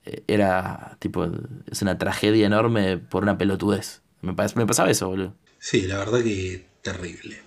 eh, 0.04 0.22
era 0.28 0.96
tipo, 1.00 1.26
es 1.70 1.82
una 1.82 1.98
tragedia 1.98 2.46
enorme 2.46 2.98
por 2.98 3.22
una 3.22 3.38
pelotudez. 3.38 4.02
Me, 4.22 4.32
pas- 4.34 4.54
me 4.56 4.66
pasaba 4.66 4.90
eso, 4.90 5.08
boludo. 5.08 5.34
Sí, 5.58 5.82
la 5.82 5.98
verdad 5.98 6.22
que 6.22 6.66
terrible. 6.82 7.38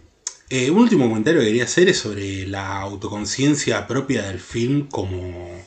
Eh, 0.50 0.72
un 0.72 0.80
último 0.80 1.08
comentario 1.08 1.42
que 1.42 1.48
quería 1.48 1.66
hacer 1.66 1.90
es 1.90 2.00
sobre 2.00 2.48
la 2.48 2.80
autoconciencia 2.82 3.86
propia 3.86 4.24
del 4.24 4.40
film 4.40 4.88
como, 4.88 5.62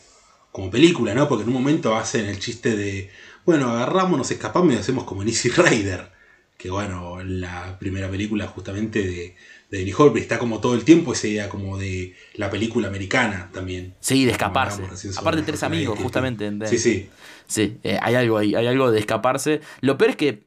como 0.50 0.70
película, 0.70 1.14
¿no? 1.14 1.28
Porque 1.28 1.44
en 1.44 1.48
un 1.48 1.54
momento 1.54 1.94
hacen 1.94 2.26
el 2.26 2.40
chiste 2.40 2.76
de, 2.76 3.10
bueno, 3.44 3.70
agarramos, 3.70 4.18
nos 4.18 4.30
escapamos 4.30 4.74
y 4.74 4.78
hacemos 4.78 5.04
como 5.04 5.22
en 5.22 5.28
Easy 5.28 5.50
Rider. 5.50 6.10
Que 6.58 6.70
bueno, 6.70 7.20
en 7.20 7.40
la 7.40 7.76
primera 7.78 8.08
película 8.08 8.46
justamente 8.46 9.02
de, 9.02 9.36
de 9.70 9.78
Denny 9.78 9.92
Hopper 9.96 10.22
está 10.22 10.38
como 10.38 10.60
todo 10.60 10.74
el 10.74 10.84
tiempo 10.84 11.12
esa 11.12 11.26
idea 11.26 11.48
como 11.48 11.78
de 11.78 12.14
la 12.34 12.50
película 12.50 12.88
americana 12.88 13.50
también. 13.52 13.94
Sí, 14.00 14.24
de 14.24 14.32
escaparse. 14.32 14.82
Aparte, 15.16 15.42
tres 15.42 15.62
amigos, 15.62 15.98
justamente. 15.98 16.50
Sí, 16.68 16.78
sí. 16.78 17.08
Sí, 17.46 17.78
eh, 17.82 17.98
hay 18.00 18.14
algo 18.14 18.38
ahí, 18.38 18.54
hay 18.54 18.66
algo 18.66 18.90
de 18.90 19.00
escaparse. 19.00 19.60
Lo 19.80 19.98
peor 19.98 20.10
es 20.10 20.16
que 20.16 20.42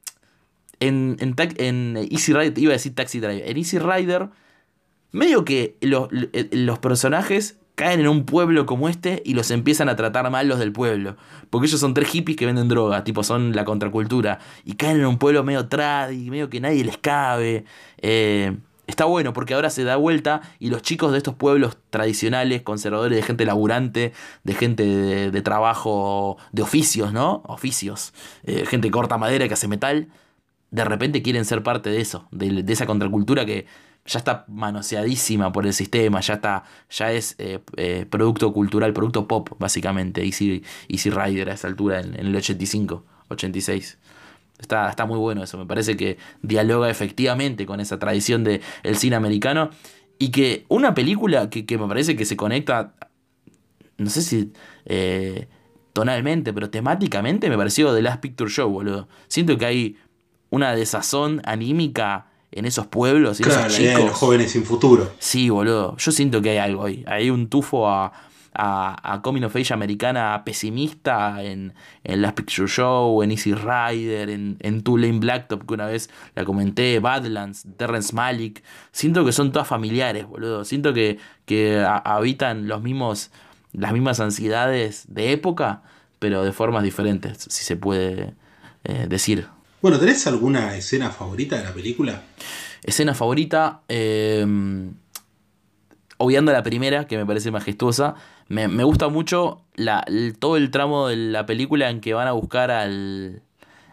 en, 0.80 1.16
en, 1.20 1.34
en 1.56 1.96
Easy 2.10 2.32
Rider, 2.32 2.58
iba 2.58 2.70
a 2.70 2.74
decir 2.74 2.94
Taxi 2.94 3.20
Driver, 3.20 3.48
en 3.48 3.56
Easy 3.56 3.78
Rider, 3.78 4.28
medio 5.12 5.44
que 5.44 5.76
los, 5.80 6.08
los 6.50 6.78
personajes 6.78 7.58
caen 7.76 8.00
en 8.00 8.08
un 8.08 8.24
pueblo 8.24 8.66
como 8.66 8.88
este 8.88 9.22
y 9.24 9.34
los 9.34 9.50
empiezan 9.50 9.88
a 9.88 9.96
tratar 9.96 10.28
mal 10.30 10.48
los 10.48 10.58
del 10.58 10.72
pueblo. 10.72 11.16
Porque 11.50 11.66
ellos 11.66 11.78
son 11.78 11.94
tres 11.94 12.08
hippies 12.08 12.36
que 12.36 12.46
venden 12.46 12.68
droga, 12.68 13.04
tipo 13.04 13.22
son 13.22 13.54
la 13.54 13.64
contracultura. 13.64 14.40
Y 14.64 14.74
caen 14.74 14.98
en 14.98 15.06
un 15.06 15.18
pueblo 15.18 15.44
medio 15.44 15.68
trad 15.68 16.10
y 16.10 16.30
medio 16.30 16.48
que 16.48 16.58
nadie 16.58 16.84
les 16.84 16.96
cabe. 16.96 17.64
Eh, 17.98 18.56
está 18.86 19.04
bueno 19.04 19.34
porque 19.34 19.52
ahora 19.54 19.68
se 19.68 19.84
da 19.84 19.96
vuelta 19.96 20.40
y 20.58 20.70
los 20.70 20.82
chicos 20.82 21.12
de 21.12 21.18
estos 21.18 21.34
pueblos 21.34 21.76
tradicionales, 21.90 22.62
conservadores, 22.62 23.16
de 23.16 23.22
gente 23.22 23.44
laburante, 23.44 24.12
de 24.42 24.54
gente 24.54 24.84
de, 25.30 25.42
trabajo, 25.42 26.38
de 26.52 26.62
oficios, 26.62 27.12
¿no? 27.12 27.42
Oficios, 27.46 28.14
eh, 28.44 28.64
gente 28.66 28.90
corta 28.90 29.18
madera 29.18 29.48
que 29.48 29.54
hace 29.54 29.68
metal, 29.68 30.08
de 30.76 30.84
repente 30.84 31.22
quieren 31.22 31.46
ser 31.46 31.62
parte 31.62 31.88
de 31.88 32.02
eso, 32.02 32.28
de, 32.32 32.62
esa 32.70 32.84
contracultura 32.84 33.46
que 33.46 33.64
ya 34.04 34.18
está 34.18 34.44
manoseadísima 34.46 35.50
por 35.50 35.66
el 35.66 35.72
sistema, 35.72 36.20
ya 36.20 36.34
está, 36.34 36.64
ya 36.90 37.12
es 37.12 37.34
eh, 37.38 37.60
eh, 37.78 38.04
producto 38.10 38.52
cultural, 38.52 38.92
producto 38.92 39.26
pop, 39.26 39.48
básicamente, 39.58 40.22
Easy, 40.22 40.62
Easy 40.88 41.08
Rider 41.08 41.48
a 41.48 41.54
esa 41.54 41.66
altura, 41.66 42.00
en, 42.00 42.14
el 42.14 42.36
85, 42.36 43.04
86. 43.28 43.96
Está, 44.58 44.90
está 44.90 45.06
muy 45.06 45.18
bueno 45.18 45.42
eso, 45.42 45.56
me 45.56 45.64
parece 45.64 45.96
que 45.96 46.18
dialoga 46.42 46.90
efectivamente 46.90 47.64
con 47.64 47.80
esa 47.80 47.98
tradición 47.98 48.44
del 48.44 48.60
cine 48.96 49.16
americano 49.16 49.70
y 50.18 50.30
que 50.30 50.66
una 50.68 50.92
película 50.92 51.48
que, 51.48 51.64
me 51.78 51.88
parece 51.88 52.16
que 52.16 52.26
se 52.26 52.36
conecta, 52.36 52.92
no 53.96 54.10
sé 54.10 54.20
si 54.20 54.52
eh, 54.84 55.48
tonalmente, 55.94 56.52
pero 56.52 56.68
temáticamente 56.68 57.48
me 57.48 57.56
pareció 57.56 57.94
The 57.94 58.02
Last 58.02 58.20
Picture 58.20 58.50
Show, 58.50 58.70
boludo. 58.70 59.08
Siento 59.28 59.56
que 59.56 59.64
hay 59.64 59.96
una 60.50 60.74
desazón 60.74 61.42
anímica 61.44 62.26
en 62.52 62.64
esos 62.64 62.86
pueblos 62.86 63.40
y 63.40 63.42
claro, 63.42 63.66
esos 63.66 63.76
chicos. 63.76 64.04
los 64.04 64.12
jóvenes 64.12 64.52
sin 64.52 64.64
futuro. 64.64 65.12
Sí, 65.18 65.50
boludo. 65.50 65.96
Yo 65.98 66.12
siento 66.12 66.40
que 66.40 66.50
hay 66.50 66.58
algo 66.58 66.86
ahí. 66.86 67.04
Hay 67.06 67.28
un 67.28 67.48
tufo 67.48 67.88
a, 67.88 68.12
a, 68.54 69.12
a 69.14 69.20
Coming 69.20 69.42
of 69.42 69.54
Age 69.54 69.74
americana 69.74 70.42
pesimista 70.44 71.42
en, 71.42 71.74
en 72.04 72.22
Last 72.22 72.36
Picture 72.36 72.68
Show, 72.68 73.22
en 73.22 73.32
Easy 73.32 73.52
Rider, 73.52 74.30
en, 74.30 74.56
en 74.60 74.82
Tulane 74.82 75.18
Blacktop, 75.18 75.66
que 75.66 75.74
una 75.74 75.86
vez 75.86 76.08
la 76.34 76.44
comenté, 76.44 76.98
Badlands, 76.98 77.66
Terrence 77.76 78.14
Malick. 78.14 78.62
Siento 78.92 79.24
que 79.24 79.32
son 79.32 79.52
todas 79.52 79.68
familiares, 79.68 80.26
boludo. 80.26 80.64
Siento 80.64 80.94
que, 80.94 81.18
que 81.44 81.84
habitan 81.86 82.68
los 82.68 82.80
mismos, 82.82 83.30
las 83.72 83.92
mismas 83.92 84.20
ansiedades 84.20 85.04
de 85.08 85.32
época, 85.32 85.82
pero 86.18 86.42
de 86.42 86.52
formas 86.52 86.82
diferentes, 86.84 87.36
si 87.50 87.64
se 87.64 87.76
puede 87.76 88.32
eh, 88.84 89.06
decir. 89.08 89.48
Bueno, 89.86 90.00
¿tenés 90.00 90.26
alguna 90.26 90.74
escena 90.74 91.10
favorita 91.10 91.56
de 91.56 91.62
la 91.62 91.72
película? 91.72 92.22
Escena 92.82 93.14
favorita. 93.14 93.82
Eh, 93.88 94.44
obviando 96.16 96.50
la 96.50 96.64
primera, 96.64 97.06
que 97.06 97.16
me 97.16 97.24
parece 97.24 97.52
majestuosa, 97.52 98.16
me, 98.48 98.66
gusta 98.82 99.06
mucho 99.06 99.62
la, 99.76 100.04
todo 100.40 100.56
el 100.56 100.72
tramo 100.72 101.06
de 101.06 101.14
la 101.14 101.46
película 101.46 101.88
en 101.88 102.00
que 102.00 102.14
van 102.14 102.26
a 102.26 102.32
buscar 102.32 102.72
al, 102.72 103.42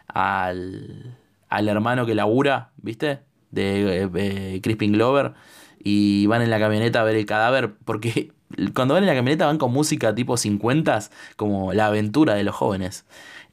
al, 0.08 1.16
al 1.48 1.68
hermano 1.68 2.06
que 2.06 2.16
labura, 2.16 2.72
¿viste? 2.78 3.20
De 3.52 4.10
eh, 4.16 4.60
Crispin 4.64 4.90
Glover. 4.94 5.34
Y 5.78 6.26
van 6.26 6.42
en 6.42 6.50
la 6.50 6.58
camioneta 6.58 7.02
a 7.02 7.04
ver 7.04 7.14
el 7.14 7.24
cadáver, 7.24 7.72
porque 7.84 8.32
cuando 8.74 8.94
van 8.94 9.04
en 9.04 9.08
la 9.10 9.14
camioneta 9.14 9.46
van 9.46 9.58
con 9.58 9.72
música 9.72 10.12
tipo 10.12 10.36
50, 10.36 10.98
como 11.36 11.72
la 11.72 11.86
aventura 11.86 12.34
de 12.34 12.42
los 12.42 12.56
jóvenes. 12.56 13.04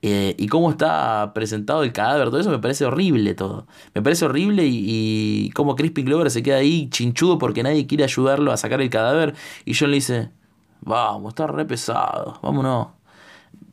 Eh, 0.04 0.36
y 0.38 0.48
cómo 0.48 0.72
está 0.72 1.32
presentado 1.36 1.84
el 1.84 1.94
cadáver, 1.94 2.30
todo 2.30 2.40
eso 2.40 2.50
me 2.50 2.58
parece 2.58 2.86
horrible 2.86 3.36
todo. 3.36 3.68
Me 3.94 4.02
parece 4.02 4.26
horrible 4.26 4.66
y, 4.66 4.84
y 5.46 5.50
cómo 5.52 5.76
Crispin 5.76 6.06
Glover 6.06 6.32
se 6.32 6.42
queda 6.42 6.58
ahí 6.58 6.90
chinchudo 6.90 7.38
porque 7.38 7.62
nadie 7.62 7.86
quiere 7.86 8.04
ayudarlo 8.04 8.52
a 8.52 8.58
sacar 8.58 8.82
el 8.82 8.90
cadáver. 8.90 9.36
Y 9.64 9.76
John 9.76 9.92
le 9.92 9.98
dice, 9.98 10.30
vamos, 10.82 11.34
está 11.34 11.46
re 11.48 11.66
pesado, 11.66 12.40
vámonos. 12.42 12.88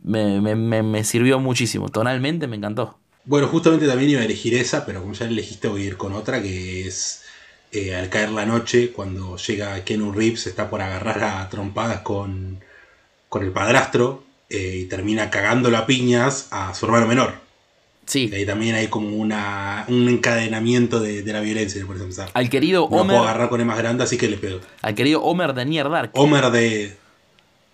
Me, 0.05 0.41
me, 0.41 0.83
me, 0.83 1.05
sirvió 1.05 1.39
muchísimo, 1.41 1.89
tonalmente 1.89 2.47
me 2.47 2.57
encantó. 2.57 2.99
Bueno, 3.24 3.49
justamente 3.49 3.87
también 3.87 4.11
iba 4.11 4.20
a 4.20 4.24
elegir 4.24 4.55
esa, 4.55 4.87
pero 4.87 5.01
como 5.01 5.12
ya 5.12 5.26
elegiste 5.26 5.68
voy 5.68 5.83
a 5.83 5.87
ir 5.87 5.97
con 5.97 6.14
otra 6.14 6.43
que 6.43 6.87
es 6.87 7.24
eh, 7.72 7.95
al 7.95 8.09
caer 8.09 8.31
la 8.31 8.47
noche, 8.47 8.93
cuando 8.93 9.37
llega 9.37 9.85
Kenu 9.85 10.12
Reeves, 10.12 10.47
está 10.47 10.70
por 10.70 10.81
agarrar 10.81 11.22
a 11.24 11.49
trompadas 11.51 12.01
con, 12.01 12.61
con 13.29 13.43
el 13.43 13.53
padrastro 13.53 14.28
eh, 14.51 14.80
y 14.82 14.84
termina 14.86 15.30
cagando 15.30 15.74
a 15.76 15.86
piñas 15.86 16.49
a 16.51 16.74
su 16.74 16.86
hermano 16.86 17.07
menor. 17.07 17.34
Sí. 18.07 18.30
Y 18.32 18.34
ahí 18.34 18.46
también 18.46 18.74
hay 18.74 18.88
como 18.88 19.14
una, 19.16 19.84
un 19.88 20.09
encadenamiento 20.09 20.99
de, 20.99 21.22
la 21.30 21.40
violencia, 21.40 21.84
por 21.84 21.96
empezar. 21.96 22.30
Al 22.32 22.49
querido 22.49 22.88
no 22.90 23.05
puedo 23.05 23.22
agarrar 23.22 23.51
con 23.51 23.61
el 23.61 23.66
más 23.66 23.76
grande, 23.76 24.05
así 24.05 24.16
que 24.16 24.28
le 24.28 24.38
pego. 24.38 24.61
Al 24.80 24.94
querido 24.94 25.22
Homer 25.22 25.53
de 25.53 25.66
Nier 25.66 25.90
Dark. 25.90 26.11
Homer 26.14 26.51
de. 26.51 26.96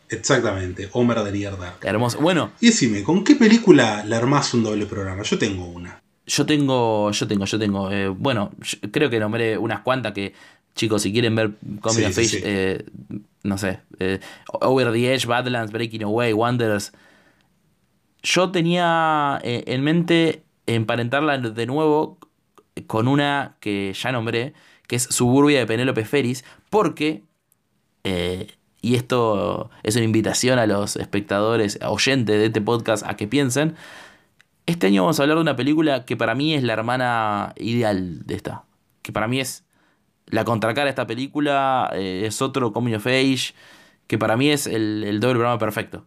Exactamente, 0.09 0.89
Homer 0.93 1.21
de 1.23 1.31
Nier 1.31 1.57
Dark. 1.57 1.79
Hermoso. 1.83 2.19
Bueno. 2.19 2.51
Y 2.61 2.67
decime, 2.67 3.05
¿con 3.05 3.23
qué 3.23 3.37
película 3.37 4.05
le 4.05 4.17
armás 4.17 4.53
un 4.55 4.65
doble 4.65 4.87
programa? 4.87 5.23
Yo 5.23 5.39
tengo 5.39 5.67
una. 5.67 6.03
Yo 6.27 6.45
tengo, 6.45 7.13
yo 7.13 7.29
tengo, 7.29 7.45
yo 7.45 7.59
tengo. 7.59 7.91
Eh, 7.93 8.09
bueno, 8.09 8.51
creo 8.91 9.09
que 9.11 9.21
nombré 9.21 9.57
unas 9.57 9.83
cuantas 9.83 10.13
que, 10.13 10.33
chicos, 10.75 11.03
si 11.03 11.13
quieren 11.13 11.37
ver 11.37 11.53
Coming 11.81 12.07
of 12.07 12.19
eh, 12.19 12.85
no 13.45 13.59
sé, 13.59 13.81
eh, 14.01 14.21
Over 14.49 14.91
the 14.91 15.15
Edge, 15.15 15.27
Badlands, 15.27 15.71
Breaking 15.71 16.03
Away, 16.03 16.33
Wanderers. 16.33 16.93
Yo 18.23 18.51
tenía 18.51 19.39
eh, 19.45 19.65
en 19.67 19.83
mente 19.83 20.43
emparentarla 20.67 21.39
de 21.39 21.67
nuevo 21.67 22.19
con 22.87 23.07
una 23.07 23.57
que 23.61 23.93
ya 23.93 24.13
nombré, 24.13 24.55
que 24.89 24.97
es 24.97 25.03
Suburbia 25.05 25.59
de 25.59 25.67
Penélope 25.67 26.07
Ferris, 26.07 26.43
porque, 26.71 27.23
eh, 28.03 28.49
y 28.81 28.97
esto 28.97 29.71
es 29.83 29.95
una 29.95 30.07
invitación 30.07 30.59
a 30.59 30.67
los 30.67 30.97
espectadores, 30.97 31.79
oyentes 31.87 32.39
de 32.39 32.47
este 32.47 32.63
podcast 32.63 33.05
a 33.07 33.15
que 33.15 33.29
piensen, 33.29 33.77
este 34.65 34.87
año 34.87 35.03
vamos 35.03 35.21
a 35.21 35.23
hablar 35.23 35.37
de 35.37 35.43
una 35.43 35.57
película 35.57 36.07
que 36.07 36.17
para 36.17 36.35
mí 36.35 36.55
es 36.55 36.63
la 36.63 36.73
hermana 36.73 37.53
ideal 37.59 38.25
de 38.25 38.35
esta, 38.35 38.65
que 39.03 39.13
para 39.13 39.29
mí 39.29 39.39
es 39.39 39.65
la 40.27 40.45
contracara 40.45 40.85
de 40.85 40.91
esta 40.91 41.07
película 41.07 41.91
eh, 41.95 42.25
es 42.27 42.41
otro 42.43 42.73
Coming 42.73 42.95
of 42.95 43.07
Age, 43.07 43.55
que 44.07 44.19
para 44.19 44.37
mí 44.37 44.51
es 44.51 44.67
el, 44.67 45.19
doble 45.21 45.35
programa 45.35 45.59
perfecto. 45.59 46.05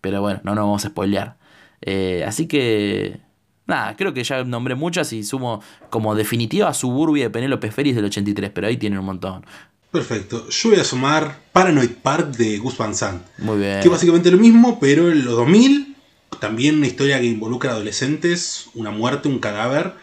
Pero 0.00 0.20
bueno, 0.20 0.40
no 0.44 0.54
nos 0.54 0.64
vamos 0.64 0.84
a 0.84 0.88
spoilear. 0.88 1.36
Eh, 1.82 2.24
así 2.26 2.46
que, 2.46 3.20
nada, 3.66 3.96
creo 3.96 4.12
que 4.14 4.24
ya 4.24 4.44
nombré 4.44 4.74
muchas 4.74 5.12
y 5.12 5.22
sumo 5.24 5.62
como 5.90 6.14
definitiva 6.14 6.72
Suburbia 6.74 7.24
de 7.24 7.30
Penélope 7.30 7.70
Ferris 7.70 7.94
del 7.94 8.06
83, 8.06 8.50
pero 8.50 8.66
ahí 8.66 8.76
tienen 8.76 8.98
un 8.98 9.06
montón. 9.06 9.44
Perfecto. 9.90 10.48
Yo 10.48 10.70
voy 10.70 10.78
a 10.78 10.84
sumar 10.84 11.40
Paranoid 11.52 11.90
Park 12.02 12.36
de 12.36 12.58
Gus 12.58 12.78
Van 12.78 12.94
Sant. 12.94 13.22
Muy 13.38 13.58
bien. 13.58 13.80
Que 13.80 13.88
básicamente 13.88 14.30
lo 14.30 14.38
mismo, 14.38 14.78
pero 14.78 15.10
en 15.10 15.24
los 15.24 15.34
2000, 15.34 15.96
también 16.38 16.76
una 16.76 16.86
historia 16.86 17.20
que 17.20 17.26
involucra 17.26 17.72
adolescentes, 17.72 18.68
una 18.74 18.90
muerte, 18.90 19.28
un 19.28 19.40
cadáver 19.40 19.94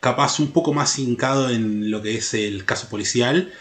capaz 0.00 0.38
un 0.38 0.48
poco 0.48 0.72
más 0.72 0.98
hincado 0.98 1.50
en 1.50 1.90
lo 1.90 2.02
que 2.02 2.16
es 2.16 2.34
el 2.34 2.64
caso 2.64 2.88
policial. 2.88 3.52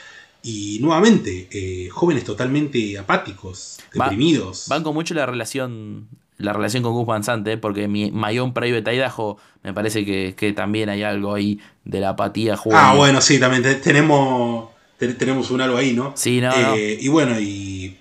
Y 0.44 0.80
nuevamente, 0.82 1.48
eh, 1.52 1.90
jóvenes 1.90 2.24
totalmente 2.24 2.98
apáticos, 2.98 3.80
deprimidos. 3.94 4.68
van 4.70 4.84
con 4.84 4.94
mucho 4.94 5.14
la 5.14 5.26
relación 5.26 6.08
la 6.38 6.54
relación 6.54 6.84
con 6.84 6.94
Gus 6.94 7.06
Van 7.06 7.24
Sant, 7.24 7.48
¿eh? 7.48 7.58
porque 7.58 7.88
mi 7.88 8.12
My 8.12 8.38
Own 8.38 8.54
Private 8.54 8.94
Idaho 8.94 9.38
me 9.64 9.74
parece 9.74 10.06
que, 10.06 10.54
también 10.54 10.88
hay 10.90 11.04
algo 11.04 11.34
ahí 11.34 11.60
de 11.84 12.00
la 12.00 12.10
apatía 12.10 12.56
juvenil. 12.56 12.84
Ah, 12.86 12.94
bueno, 12.96 13.22
sí, 13.22 13.40
también 13.40 13.64
tenemos, 13.82 14.70
tenemos 14.98 15.50
un 15.50 15.62
algo 15.62 15.78
ahí, 15.78 15.94
¿no? 15.94 16.14
Sí, 16.16 16.40
no, 16.40 16.52
eh, 16.76 16.98
Y 17.02 17.08
bueno, 17.08 17.40
y 17.40 17.98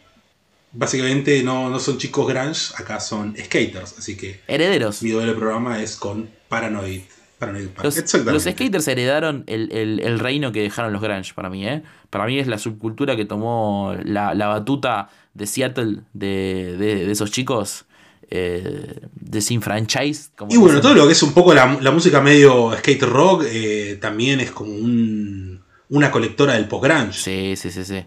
básicamente 0.72 1.42
no, 1.42 1.70
no 1.70 1.80
son 1.80 1.96
chicos 1.96 2.28
grunge, 2.28 2.74
acá 2.76 3.00
son 3.00 3.34
skaters, 3.42 3.96
así 3.98 4.16
que... 4.16 4.42
Herederos. 4.46 5.02
Mi 5.02 5.10
doble 5.10 5.32
programa 5.32 5.82
es 5.82 5.96
con 5.96 6.28
Paranoid 6.48 7.02
los, 7.82 8.44
skaters 8.44 8.88
heredaron 8.88 9.44
el, 9.46 10.18
reino 10.18 10.52
que 10.52 10.62
dejaron 10.62 10.92
los 10.92 11.02
Grunge 11.02 11.34
para 11.34 11.50
mí, 11.50 11.66
¿eh? 11.66 11.82
Para 12.10 12.26
mí 12.26 12.38
es 12.38 12.46
la 12.46 12.58
subcultura 12.58 13.16
que 13.16 13.24
tomó 13.24 13.94
la, 14.04 14.32
batuta 14.34 15.10
de 15.34 15.46
Seattle 15.46 16.00
de, 16.12 17.10
esos 17.10 17.30
chicos. 17.30 17.84
Eh, 18.28 19.02
desinfranchise. 19.14 20.30
Como 20.34 20.52
y 20.52 20.56
bueno, 20.56 20.80
todo 20.80 20.94
lo 20.94 21.06
que 21.06 21.12
es 21.12 21.22
un 21.22 21.32
poco 21.32 21.54
la, 21.54 21.66
música 21.92 22.20
medio 22.20 22.76
skate 22.76 23.02
rock 23.02 23.44
eh, 23.46 23.98
también 24.00 24.40
es 24.40 24.50
como 24.50 24.72
una 25.90 26.10
colectora 26.10 26.54
del 26.54 26.66
post-grunge. 26.66 27.12
Sí, 27.12 27.54
sí, 27.54 27.70
sí, 27.70 27.84
sí. 27.84 28.04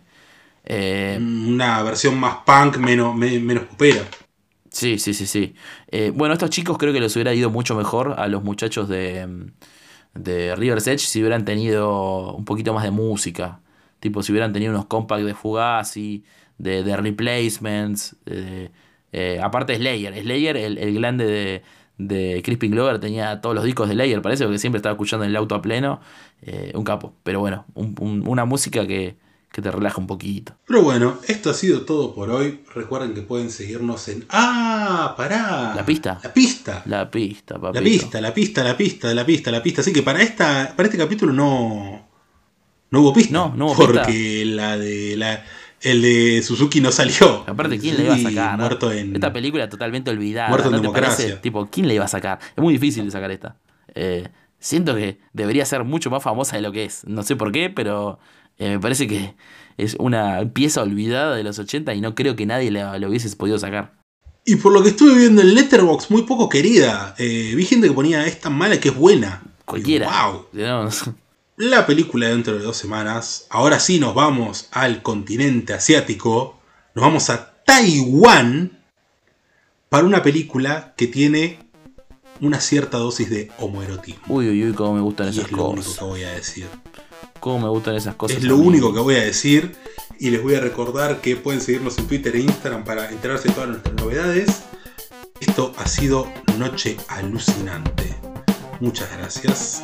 Eh, 0.66 1.18
una 1.20 1.82
versión 1.84 2.20
más 2.20 2.40
punk, 2.46 2.78
menos, 2.78 3.16
menos 3.16 3.64
popera. 3.64 4.04
Sí, 4.72 5.00
sí, 5.00 5.14
sí, 5.14 5.26
sí. 5.26 5.56
Eh, 5.88 6.12
bueno, 6.14 6.34
estos 6.34 6.50
chicos 6.52 6.78
creo 6.78 6.94
que 6.94 7.00
les 7.00 7.16
hubiera 7.16 7.34
ido 7.34 7.50
mucho 7.50 7.76
mejor 7.76 8.16
a 8.20 8.28
los 8.28 8.44
muchachos 8.44 8.88
de, 8.88 9.52
de 10.14 10.56
River's 10.56 10.88
Edge 10.88 11.00
si 11.00 11.22
hubieran 11.22 11.46
tenido 11.46 12.34
un 12.36 12.46
poquito 12.46 12.74
más 12.74 12.84
de 12.84 12.92
música. 12.92 13.62
Tipo, 14.00 14.24
si 14.24 14.32
hubieran 14.32 14.54
tenido 14.54 14.72
unos 14.72 14.86
compacts 14.86 15.26
de 15.26 15.34
Fugazi, 15.36 16.24
de, 16.58 16.84
de 16.84 16.98
replacements. 16.98 18.16
Eh, 19.12 19.40
aparte 19.42 19.76
Slayer. 19.76 20.14
Slayer, 20.22 20.58
el, 20.58 20.78
el 20.78 20.94
glande 20.96 21.26
de, 21.26 21.64
de 21.98 22.42
Crispin 22.44 22.72
Glover, 22.72 23.00
tenía 23.00 23.42
todos 23.42 23.56
los 23.56 23.64
discos 23.66 23.88
de 23.90 23.96
Slayer, 23.96 24.22
parece, 24.22 24.44
porque 24.46 24.60
siempre 24.60 24.78
estaba 24.78 24.94
escuchando 24.94 25.26
en 25.26 25.32
el 25.32 25.36
auto 25.36 25.56
a 25.56 25.62
pleno. 25.62 26.00
Eh, 26.42 26.72
un 26.76 26.84
capo. 26.84 27.16
Pero 27.24 27.40
bueno, 27.40 27.66
una 27.76 28.46
música 28.46 28.86
que 28.88 29.18
que 29.52 29.62
te 29.62 29.72
relaja 29.72 30.00
un 30.00 30.08
poquito. 30.08 30.54
Pero 30.66 30.84
bueno, 30.84 31.18
esto 31.28 31.50
ha 31.50 31.54
sido 31.54 31.82
todo 31.82 32.14
por 32.14 32.30
hoy. 32.30 32.62
Recuerden 32.74 33.14
que 33.14 33.22
pueden 33.22 33.50
seguirnos 33.50 34.08
en. 34.08 34.26
¡Ah! 34.30 35.16
¡Pará! 35.18 35.74
La 35.76 35.86
pista. 35.86 36.20
La 36.24 36.34
pista. 36.34 36.84
La 36.86 37.10
pista, 37.10 37.56
papito. 37.56 37.74
La 37.74 37.82
pista, 37.82 38.22
la 38.22 38.34
pista, 38.34 38.64
la 38.64 38.78
pista, 38.78 39.14
la 39.14 39.26
pista, 39.26 39.52
la 39.52 39.64
pista. 39.64 39.82
Así 39.82 39.92
que 39.92 40.04
para, 40.04 40.22
esta, 40.22 40.74
para 40.76 40.88
este 40.88 40.98
capítulo 40.98 41.34
no. 41.34 42.08
No 42.92 43.02
hubo 43.02 43.14
pista. 43.14 43.34
No, 43.34 43.54
no 43.56 43.68
hubo 43.68 43.76
Porque 43.76 44.44
la 44.46 44.78
de 44.78 45.16
la, 45.18 45.44
el 45.82 46.02
de 46.02 46.42
Suzuki 46.44 46.82
no 46.82 46.92
salió. 46.92 47.44
Aparte, 47.48 47.80
¿quién 47.80 47.98
le 47.98 48.04
iba 48.04 48.16
a 48.16 48.20
sacar? 48.20 48.58
Muerto 48.58 48.92
en, 48.92 49.16
Esta 49.16 49.34
película 49.34 49.70
totalmente 49.70 50.12
olvidada. 50.12 50.50
Muerto 50.50 50.68
en 50.68 50.74
¿no 50.74 50.78
te 50.78 50.82
democracia. 50.84 51.26
parece? 51.26 51.42
Tipo, 51.42 51.68
¿quién 51.72 51.88
le 51.88 51.96
iba 51.96 52.06
a 52.06 52.10
sacar? 52.10 52.40
Es 52.56 52.62
muy 52.62 52.74
difícil 52.74 53.06
de 53.06 53.12
sacar 53.12 53.32
esta. 53.32 53.56
Eh, 53.96 54.28
siento 54.60 54.96
que 54.96 55.20
debería 55.34 55.66
ser 55.66 55.84
mucho 55.84 56.10
más 56.10 56.22
famosa 56.22 56.56
de 56.56 56.62
lo 56.62 56.72
que 56.72 56.86
es. 56.86 57.06
No 57.06 57.24
sé 57.24 57.36
por 57.36 57.52
qué, 57.52 57.70
pero 57.70 58.20
eh, 58.60 58.70
me 58.70 58.80
parece 58.80 59.08
que 59.08 59.36
es 59.78 59.96
una 60.00 60.48
pieza 60.54 60.82
olvidada 60.84 61.36
de 61.36 61.44
los 61.44 61.58
80 61.58 61.94
y 61.96 62.02
no 62.02 62.14
creo 62.14 62.36
que 62.36 62.46
nadie 62.46 62.70
la, 62.72 62.98
la 63.00 63.08
hubiese 63.08 63.34
podido 63.36 63.58
sacar. 63.58 63.94
Y 64.46 64.56
por 64.56 64.74
lo 64.74 64.82
que 64.82 64.90
estuve 64.90 65.16
viendo 65.16 65.42
en 65.42 65.54
Letterboxd, 65.54 66.10
muy 66.12 66.24
poco 66.24 66.50
querida. 66.50 67.16
Eh, 67.18 67.54
vi 67.56 67.66
gente 67.66 67.88
que 67.88 67.94
ponía 67.94 68.26
es 68.26 68.40
tan 68.40 68.54
mala 68.58 68.80
que 68.80 68.90
es 68.90 68.96
buena. 68.96 69.44
Cualquiera. 69.66 70.10
Wow. 70.32 70.48
La 71.58 71.86
película 71.86 72.30
dentro 72.30 72.58
de 72.58 72.64
dos 72.64 72.78
semanas. 72.78 73.46
Ahora 73.50 73.80
sí 73.80 74.00
nos 74.00 74.16
vamos 74.16 74.70
al 74.72 75.02
continente 75.02 75.74
asiático. 75.74 76.60
Nos 76.96 77.04
vamos 77.04 77.30
a 77.30 77.62
Taiwán 77.66 78.80
para 79.90 80.06
una 80.06 80.24
película 80.24 80.94
que 80.96 81.08
tiene 81.08 81.60
una 82.42 82.60
cierta 82.62 82.98
dosis 82.98 83.30
de 83.30 83.52
homoerotismo. 83.60 84.24
Uy, 84.30 84.50
uy, 84.50 84.64
uy, 84.66 84.74
cómo 84.74 84.94
me 84.96 85.02
gustan 85.02 85.28
Y 85.28 85.32
esas 85.32 85.46
es 85.46 85.52
lo 85.52 85.66
único 85.66 85.84
cosas. 85.84 86.00
que 86.00 86.06
voy 86.06 86.24
a 86.24 86.32
decir. 86.32 86.68
Cómo 87.40 87.60
me 87.60 87.70
gustan 87.70 87.96
esas 87.96 88.16
cosas. 88.16 88.38
Es 88.38 88.44
lo 88.44 88.58
único 88.58 88.94
que 88.94 89.00
voy 89.00 89.16
a 89.16 89.22
decir. 89.22 89.76
Y 90.20 90.32
les 90.32 90.44
voy 90.44 90.56
a 90.56 90.60
recordar 90.60 91.22
que 91.22 91.38
pueden 91.38 91.62
seguirnos 91.62 91.98
en 91.98 92.08
Twitter 92.08 92.36
e 92.36 92.42
Instagram 92.42 92.84
para 92.84 93.10
enterarse 93.10 93.48
de 93.48 93.54
todas 93.54 93.70
nuestras 93.70 93.96
novedades. 93.96 94.64
Esto 95.40 95.74
ha 95.78 95.88
sido 95.88 96.28
Noche 96.58 96.98
Alucinante. 97.08 98.16
Muchas 98.82 99.10
gracias. 99.18 99.82